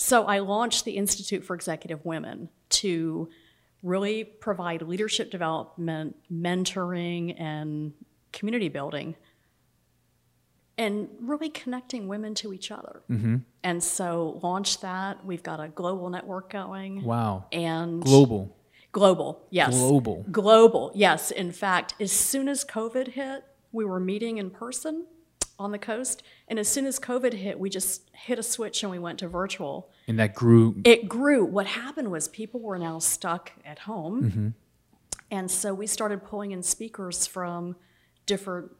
So 0.00 0.26
I 0.26 0.38
launched 0.38 0.84
the 0.84 0.92
Institute 0.92 1.44
for 1.44 1.56
Executive 1.56 2.04
Women 2.04 2.50
to 2.70 3.28
really 3.82 4.22
provide 4.22 4.80
leadership 4.82 5.28
development, 5.28 6.14
mentoring, 6.32 7.38
and 7.38 7.92
community 8.32 8.68
building 8.68 9.16
and 10.78 11.08
really 11.20 11.48
connecting 11.48 12.06
women 12.06 12.32
to 12.36 12.52
each 12.52 12.70
other. 12.70 13.02
Mm-hmm. 13.10 13.38
And 13.64 13.82
so 13.82 14.38
launched 14.40 14.82
that. 14.82 15.26
We've 15.26 15.42
got 15.42 15.58
a 15.58 15.66
global 15.66 16.10
network 16.10 16.52
going. 16.52 17.02
Wow. 17.02 17.46
And 17.50 18.00
Global. 18.00 18.56
global, 18.92 19.42
yes. 19.50 19.76
Global. 19.76 20.24
Global, 20.30 20.92
yes. 20.94 21.32
In 21.32 21.50
fact, 21.50 21.96
as 21.98 22.12
soon 22.12 22.48
as 22.48 22.64
COVID 22.64 23.08
hit, 23.08 23.42
we 23.72 23.84
were 23.84 23.98
meeting 23.98 24.38
in 24.38 24.50
person 24.50 25.06
on 25.58 25.72
the 25.72 25.78
coast. 25.78 26.22
And 26.46 26.58
as 26.58 26.68
soon 26.68 26.86
as 26.86 26.98
COVID 26.98 27.32
hit, 27.32 27.58
we 27.58 27.68
just 27.68 28.10
hit 28.12 28.38
a 28.38 28.42
switch 28.42 28.82
and 28.82 28.90
we 28.90 28.98
went 28.98 29.18
to 29.18 29.28
virtual. 29.28 29.90
And 30.06 30.18
that 30.18 30.34
grew. 30.34 30.80
It 30.84 31.08
grew. 31.08 31.44
What 31.44 31.66
happened 31.66 32.10
was 32.10 32.28
people 32.28 32.60
were 32.60 32.78
now 32.78 32.98
stuck 32.98 33.52
at 33.64 33.80
home. 33.80 34.22
Mm-hmm. 34.22 34.48
And 35.30 35.50
so 35.50 35.74
we 35.74 35.86
started 35.86 36.24
pulling 36.24 36.52
in 36.52 36.62
speakers 36.62 37.26
from 37.26 37.76
different 38.26 38.70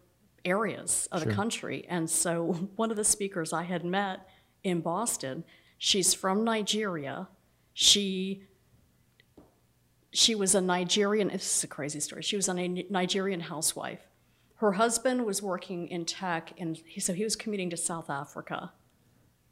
areas 0.45 1.09
of 1.12 1.24
the 1.24 1.33
country. 1.33 1.85
And 1.89 2.09
so 2.09 2.53
one 2.76 2.91
of 2.91 2.97
the 2.97 3.05
speakers 3.05 3.53
I 3.53 3.64
had 3.64 3.85
met 3.85 4.26
in 4.62 4.81
Boston, 4.81 5.45
she's 5.76 6.14
from 6.14 6.45
Nigeria. 6.45 7.29
She 7.74 8.45
she 10.11 10.35
was 10.35 10.55
a 10.55 10.61
Nigerian, 10.61 11.29
this 11.29 11.59
is 11.59 11.64
a 11.64 11.66
crazy 11.66 12.01
story. 12.01 12.22
She 12.22 12.35
was 12.35 12.49
a 12.49 12.55
Nigerian 12.55 13.41
housewife. 13.41 14.07
Her 14.59 14.72
husband 14.72 15.24
was 15.24 15.40
working 15.42 15.88
in 15.88 16.04
tech, 16.04 16.52
and 16.59 16.76
he, 16.84 17.00
so 17.00 17.12
he 17.12 17.24
was 17.24 17.36
commuting 17.36 17.70
to 17.70 17.76
South 17.76 18.11
Africa 18.11 18.72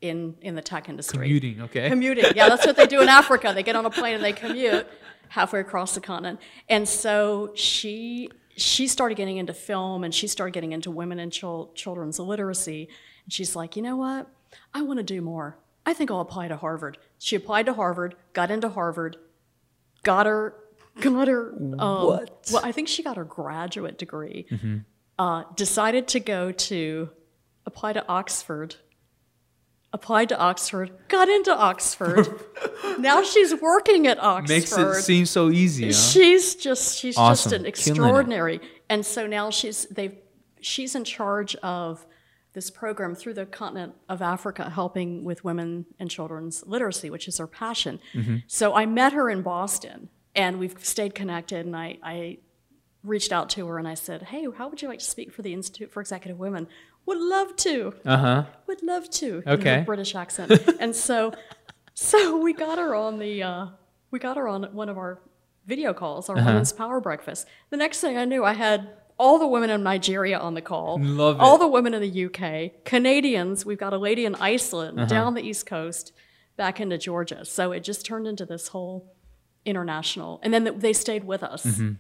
in, 0.00 0.36
in 0.40 0.54
the 0.54 0.62
tech 0.62 0.88
industry. 0.88 1.18
Commuting, 1.18 1.61
okay. 1.62 1.88
Commuting. 1.88 2.24
Yeah, 2.34 2.48
that's 2.48 2.66
what 2.66 2.76
they 2.76 2.86
do 2.86 3.00
in 3.00 3.09
Africa. 3.09 3.52
They 3.54 3.62
get 3.62 3.76
on 3.76 3.86
a 3.86 3.90
plane 3.90 4.14
and 4.16 4.24
they 4.24 4.32
commute 4.32 4.86
halfway 5.28 5.61
across 5.61 5.94
the 5.94 6.00
continent. 6.00 6.40
And 6.68 6.88
so 6.88 7.52
she 7.54 8.30
she 8.59 8.88
started 8.88 9.16
getting 9.16 9.36
into 9.36 9.52
film 9.52 10.02
and 10.02 10.14
she 10.14 10.26
started 10.26 10.52
getting 10.52 10.72
into 10.72 10.90
women 10.90 11.18
and 11.18 11.30
chil- 11.30 11.70
children's 11.74 12.18
literacy. 12.18 12.88
And 13.24 13.32
she's 13.32 13.54
like, 13.54 13.76
you 13.76 13.82
know 13.82 13.96
what? 13.96 14.28
I 14.72 14.80
want 14.82 14.98
to 14.98 15.02
do 15.02 15.20
more. 15.20 15.59
I 15.84 15.92
think 15.92 16.11
I'll 16.11 16.20
apply 16.20 16.48
to 16.48 16.57
Harvard. 16.57 16.96
She 17.18 17.36
applied 17.36 17.66
to 17.66 17.74
Harvard, 17.74 18.14
got 18.32 18.50
into 18.50 18.70
Harvard, 18.70 19.18
got 20.02 20.26
her 20.26 20.54
got 21.00 21.28
her 21.28 21.52
um, 21.78 22.07
What? 22.07 22.48
well, 22.52 22.62
I 22.64 22.72
think 22.72 22.88
she 22.88 23.02
got 23.02 23.16
her 23.18 23.24
graduate 23.24 23.98
degree. 23.98 24.46
Uh, 25.18 25.44
decided 25.54 26.08
to 26.08 26.20
go 26.20 26.52
to 26.52 27.08
apply 27.64 27.92
to 27.94 28.06
Oxford 28.06 28.76
applied 29.96 30.28
to 30.28 30.38
Oxford, 30.38 30.90
got 31.08 31.28
into 31.28 31.56
Oxford. 31.56 32.28
now 32.98 33.22
she's 33.22 33.54
working 33.60 34.06
at 34.06 34.22
Oxford. 34.22 34.52
Makes 34.52 34.72
it 34.76 35.02
seem 35.02 35.24
so 35.24 35.50
easy, 35.50 35.86
huh? 35.86 35.92
She's 35.92 36.54
just 36.54 36.98
she's 36.98 37.16
Awesome. 37.16 37.50
just 37.50 37.60
an 37.60 37.66
extraordinary. 37.66 38.60
And 38.90 39.04
so 39.06 39.26
now 39.26 39.50
she's 39.50 39.86
they 39.86 40.18
she's 40.60 40.94
in 40.94 41.04
charge 41.04 41.56
of 41.56 42.06
this 42.52 42.70
program 42.70 43.14
through 43.14 43.34
the 43.34 43.46
continent 43.46 43.94
of 44.08 44.20
Africa 44.20 44.68
helping 44.68 45.24
with 45.24 45.44
women 45.44 45.86
and 45.98 46.10
children's 46.10 46.62
literacy, 46.66 47.08
which 47.08 47.26
is 47.26 47.38
her 47.38 47.46
passion. 47.46 47.98
Mm-hmm. 48.14 48.36
So 48.46 48.74
I 48.74 48.84
met 48.84 49.14
her 49.14 49.30
in 49.30 49.40
Boston 49.42 50.10
and 50.34 50.58
we've 50.58 50.76
stayed 50.84 51.14
connected 51.14 51.64
and 51.64 51.74
I, 51.74 51.98
I 52.02 52.38
reached 53.07 53.32
out 53.32 53.48
to 53.50 53.66
her 53.68 53.78
and 53.78 53.86
I 53.88 53.94
said, 53.94 54.22
Hey, 54.24 54.46
how 54.57 54.68
would 54.68 54.82
you 54.82 54.88
like 54.88 54.98
to 54.98 55.04
speak 55.04 55.32
for 55.32 55.42
the 55.42 55.52
Institute 55.52 55.90
for 55.92 56.00
Executive 56.00 56.38
Women? 56.38 56.66
Would 57.07 57.18
love 57.18 57.54
to 57.57 57.94
Uh 58.04 58.16
huh. 58.16 58.44
would 58.66 58.82
love 58.82 59.09
to. 59.11 59.42
in 59.46 59.48
Okay. 59.48 59.82
British 59.86 60.14
accent. 60.14 60.50
and 60.80 60.94
so, 60.94 61.32
so 61.94 62.38
we 62.38 62.52
got 62.52 62.78
her 62.78 62.94
on 62.94 63.18
the, 63.18 63.42
uh, 63.42 63.66
we 64.11 64.18
got 64.18 64.36
her 64.36 64.48
on 64.48 64.64
one 64.74 64.88
of 64.88 64.98
our 64.98 65.20
video 65.66 65.92
calls, 65.94 66.28
Uh-huh. 66.28 66.38
our 66.40 66.44
Women's 66.46 66.72
Power 66.72 67.00
Breakfast. 67.00 67.46
The 67.70 67.76
next 67.76 68.00
thing 68.00 68.16
I 68.18 68.24
knew, 68.24 68.44
I 68.44 68.52
had 68.54 68.88
all 69.18 69.38
the 69.38 69.46
women 69.46 69.70
in 69.70 69.82
Nigeria 69.82 70.38
on 70.38 70.54
the 70.54 70.61
call. 70.61 70.98
Love 71.00 71.40
All 71.40 71.57
it. 71.57 71.61
the 71.61 71.68
women 71.68 71.94
in 71.94 72.02
the 72.02 72.24
UK, 72.26 72.84
Canadians. 72.84 73.64
We've 73.64 73.78
got 73.78 73.92
a 73.94 73.98
lady 73.98 74.24
in 74.26 74.34
Iceland 74.34 74.98
Uh-huh. 75.00 75.09
down 75.09 75.34
the 75.34 75.42
East 75.42 75.64
Coast, 75.66 76.12
back 76.57 76.80
into 76.80 76.98
Georgia. 76.98 77.44
So 77.44 77.72
it 77.72 77.80
just 77.80 78.04
turned 78.04 78.26
into 78.26 78.44
this 78.44 78.68
whole 78.68 79.14
international. 79.64 80.40
And 80.42 80.52
then 80.52 80.78
they 80.78 80.92
stayed 80.92 81.24
with 81.24 81.42
us. 81.42 81.64
Mm-hmm. 81.64 81.92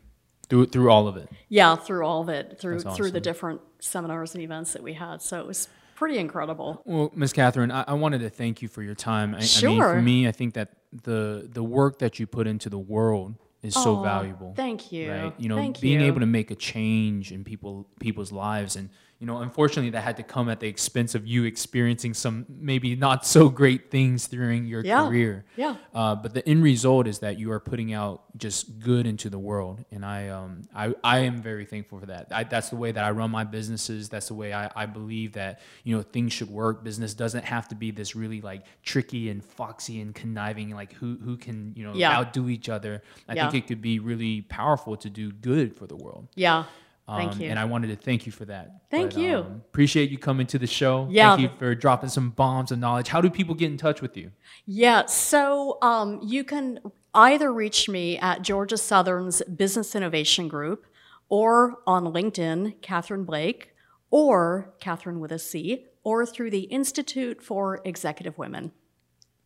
Through 0.48 0.66
through 0.66 0.90
all 0.90 1.08
of 1.08 1.16
it. 1.16 1.28
Yeah, 1.48 1.76
through 1.76 2.04
all 2.06 2.22
of 2.22 2.28
it, 2.28 2.58
through 2.60 2.80
That's 2.80 2.96
through 2.96 3.10
the 3.10 3.20
different 3.20 3.60
seminars 3.80 4.34
and 4.34 4.42
events 4.42 4.72
that 4.74 4.82
we 4.82 4.92
had. 4.94 5.20
So 5.22 5.40
it 5.40 5.46
was 5.46 5.68
pretty 5.96 6.18
incredible. 6.18 6.82
Well, 6.84 7.10
Miss 7.14 7.32
Catherine, 7.32 7.70
I, 7.70 7.84
I 7.88 7.94
wanted 7.94 8.20
to 8.20 8.30
thank 8.30 8.62
you 8.62 8.68
for 8.68 8.82
your 8.82 8.94
time. 8.94 9.34
I, 9.34 9.38
I 9.38 9.40
mean, 9.40 9.48
Sure. 9.48 9.94
for 9.94 10.02
me, 10.02 10.28
I 10.28 10.32
think 10.32 10.54
that 10.54 10.70
the 11.02 11.48
the 11.52 11.64
work 11.64 11.98
that 11.98 12.18
you 12.20 12.26
put 12.26 12.46
into 12.46 12.68
the 12.68 12.78
world 12.78 13.34
is 13.62 13.74
so 13.74 14.00
valuable. 14.02 14.52
Thank 14.54 14.92
you. 14.92 15.10
Right? 15.10 15.34
You 15.38 15.48
know, 15.48 15.56
Thank 15.56 15.80
being 15.80 16.00
you. 16.00 16.06
able 16.06 16.20
to 16.20 16.26
make 16.26 16.50
a 16.52 16.54
change 16.54 17.32
in 17.32 17.42
people 17.42 17.88
people's 17.98 18.30
lives, 18.30 18.76
and 18.76 18.90
you 19.18 19.26
know, 19.26 19.38
unfortunately, 19.38 19.90
that 19.90 20.02
had 20.02 20.18
to 20.18 20.22
come 20.22 20.50
at 20.50 20.60
the 20.60 20.68
expense 20.68 21.14
of 21.14 21.26
you 21.26 21.44
experiencing 21.44 22.12
some 22.12 22.44
maybe 22.48 22.94
not 22.96 23.24
so 23.24 23.48
great 23.48 23.90
things 23.90 24.28
during 24.28 24.66
your 24.66 24.84
Yeah. 24.84 25.06
career. 25.06 25.44
Yeah. 25.56 25.76
Uh, 25.94 26.14
but 26.14 26.34
the 26.34 26.46
end 26.46 26.62
result 26.62 27.06
is 27.06 27.20
that 27.20 27.38
you 27.38 27.50
are 27.52 27.58
putting 27.60 27.94
out 27.94 28.24
just 28.36 28.78
good 28.78 29.06
into 29.06 29.30
the 29.30 29.38
world, 29.38 29.82
and 29.90 30.04
I, 30.04 30.28
um, 30.28 30.62
I, 30.74 30.94
I 31.02 31.18
am 31.20 31.40
very 31.40 31.64
thankful 31.64 31.98
for 32.00 32.06
that. 32.06 32.26
I, 32.30 32.44
that's 32.44 32.68
the 32.68 32.76
way 32.76 32.92
that 32.92 33.02
I 33.02 33.10
run 33.12 33.30
my 33.30 33.44
businesses. 33.44 34.10
That's 34.10 34.28
the 34.28 34.34
way 34.34 34.52
I, 34.52 34.70
I 34.76 34.84
believe 34.84 35.32
that 35.32 35.60
you 35.84 35.96
know 35.96 36.02
things 36.02 36.34
should 36.34 36.50
work. 36.50 36.84
Business 36.84 37.14
doesn't 37.14 37.44
have 37.46 37.68
to 37.68 37.74
be 37.74 37.90
this 37.90 38.14
really 38.14 38.42
like 38.42 38.64
tricky 38.82 39.30
and 39.30 39.42
foxy 39.42 40.00
and 40.02 40.14
conniving, 40.14 40.74
like 40.74 40.92
who 40.92 41.16
who 41.24 41.38
can 41.38 41.72
you 41.74 41.84
know 41.84 41.94
Yeah. 41.94 42.18
outdo 42.18 42.50
each 42.50 42.68
other. 42.68 43.02
I 43.28 43.34
Yeah. 43.34 43.50
think 43.50 43.64
it 43.64 43.66
could 43.68 43.80
be 43.80 43.98
really 43.98 44.42
powerful 44.42 44.96
to 44.98 45.08
do 45.08 45.32
good 45.32 45.74
for 45.74 45.86
the 45.86 45.96
world. 45.96 46.28
Yeah. 46.34 46.64
Thank 47.08 47.32
Um, 47.34 47.40
you. 47.40 47.48
And 47.50 47.58
I 47.58 47.64
wanted 47.66 47.88
to 47.88 47.96
thank 47.96 48.26
you 48.26 48.32
for 48.32 48.44
that. 48.46 48.80
Thank 48.90 49.16
you. 49.16 49.38
appreciate 49.38 50.10
you 50.10 50.18
coming 50.18 50.46
to 50.48 50.58
the 50.58 50.66
show. 50.66 51.06
Yeah. 51.08 51.36
Thank 51.36 51.42
you 51.52 51.56
for 51.58 51.74
dropping 51.74 52.08
some 52.08 52.30
bombs 52.30 52.72
of 52.72 52.78
knowledge. 52.80 53.08
How 53.08 53.20
do 53.20 53.30
people 53.30 53.54
get 53.54 53.70
in 53.70 53.76
touch 53.76 54.02
with 54.02 54.16
you? 54.16 54.32
Yeah, 54.66 55.06
so 55.06 55.78
um, 55.82 56.20
you 56.22 56.42
can 56.42 56.80
either 57.14 57.52
reach 57.52 57.88
me 57.88 58.18
at 58.18 58.42
Georgia 58.42 58.76
Southern's 58.76 59.40
Business 59.42 59.94
Innovation 59.94 60.48
Group 60.48 60.84
or 61.28 61.76
on 61.86 62.04
LinkedIn, 62.06 62.80
Catherine 62.82 63.24
Blake, 63.24 63.72
or 64.10 64.74
Catherine 64.80 65.20
with 65.20 65.30
a 65.32 65.38
C, 65.38 65.86
or 66.02 66.24
through 66.26 66.50
the 66.50 66.62
Institute 66.62 67.40
for 67.42 67.80
Executive 67.84 68.36
Women. 68.38 68.72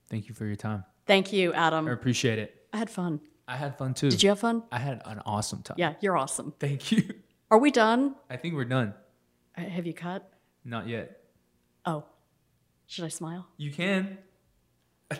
Thank 0.08 0.28
you 0.28 0.34
for 0.34 0.46
your 0.46 0.56
time. 0.56 0.84
Thank 1.06 1.32
you, 1.32 1.52
Adam. 1.52 1.88
I 1.88 1.92
appreciate 1.92 2.38
it. 2.38 2.54
I 2.72 2.78
had 2.78 2.90
fun. 2.90 3.20
I 3.48 3.56
had 3.56 3.76
fun 3.76 3.94
too. 3.94 4.10
Did 4.10 4.22
you 4.22 4.28
have 4.30 4.40
fun? 4.40 4.62
I 4.70 4.78
had 4.78 5.02
an 5.04 5.20
awesome 5.26 5.62
time. 5.62 5.76
Yeah, 5.78 5.94
you're 6.00 6.16
awesome. 6.16 6.52
Thank 6.58 6.92
you. 6.92 7.02
Are 7.50 7.58
we 7.58 7.70
done? 7.70 8.14
I 8.28 8.36
think 8.36 8.54
we're 8.54 8.64
done. 8.64 8.94
Uh, 9.56 9.62
Have 9.62 9.86
you 9.86 9.94
cut? 9.94 10.30
Not 10.64 10.88
yet. 10.88 11.20
Oh, 11.84 12.04
should 12.86 13.04
I 13.04 13.08
smile? 13.08 13.46
You 13.56 13.72
can. 13.72 14.18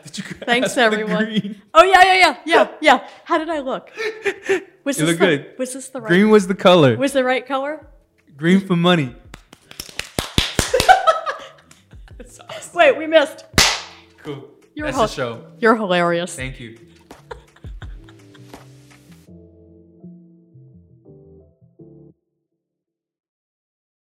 Did 0.05 0.18
you 0.18 0.24
Thanks, 0.24 0.74
the 0.74 0.83
everyone. 0.83 1.24
Green? 1.24 1.62
Oh 1.74 1.83
yeah, 1.83 2.03
yeah, 2.05 2.14
yeah, 2.14 2.37
yeah, 2.47 2.68
yeah. 2.81 3.09
How 3.24 3.39
did 3.39 3.49
I 3.49 3.59
look? 3.59 3.91
Was 4.85 4.99
You 5.01 5.07
this 5.07 5.12
look 5.12 5.18
the, 5.18 5.26
good. 5.26 5.55
Was 5.59 5.72
this 5.74 5.89
the 5.89 6.01
right? 6.01 6.09
Green 6.09 6.31
was 6.31 6.47
the 6.47 6.55
color. 6.55 6.97
Was 6.97 7.12
the 7.12 7.22
right 7.24 7.45
color? 7.47 7.87
Green 8.37 8.61
for 8.66 8.76
money. 8.76 9.14
Wait, 12.74 12.97
we 12.97 13.07
missed. 13.07 13.45
Cool. 14.22 14.49
You're 14.74 14.87
That's 14.87 14.97
hot. 14.97 15.09
the 15.11 15.14
show. 15.14 15.45
You're 15.59 15.76
hilarious. 15.76 16.35
Thank 16.35 16.59
you. 16.61 16.78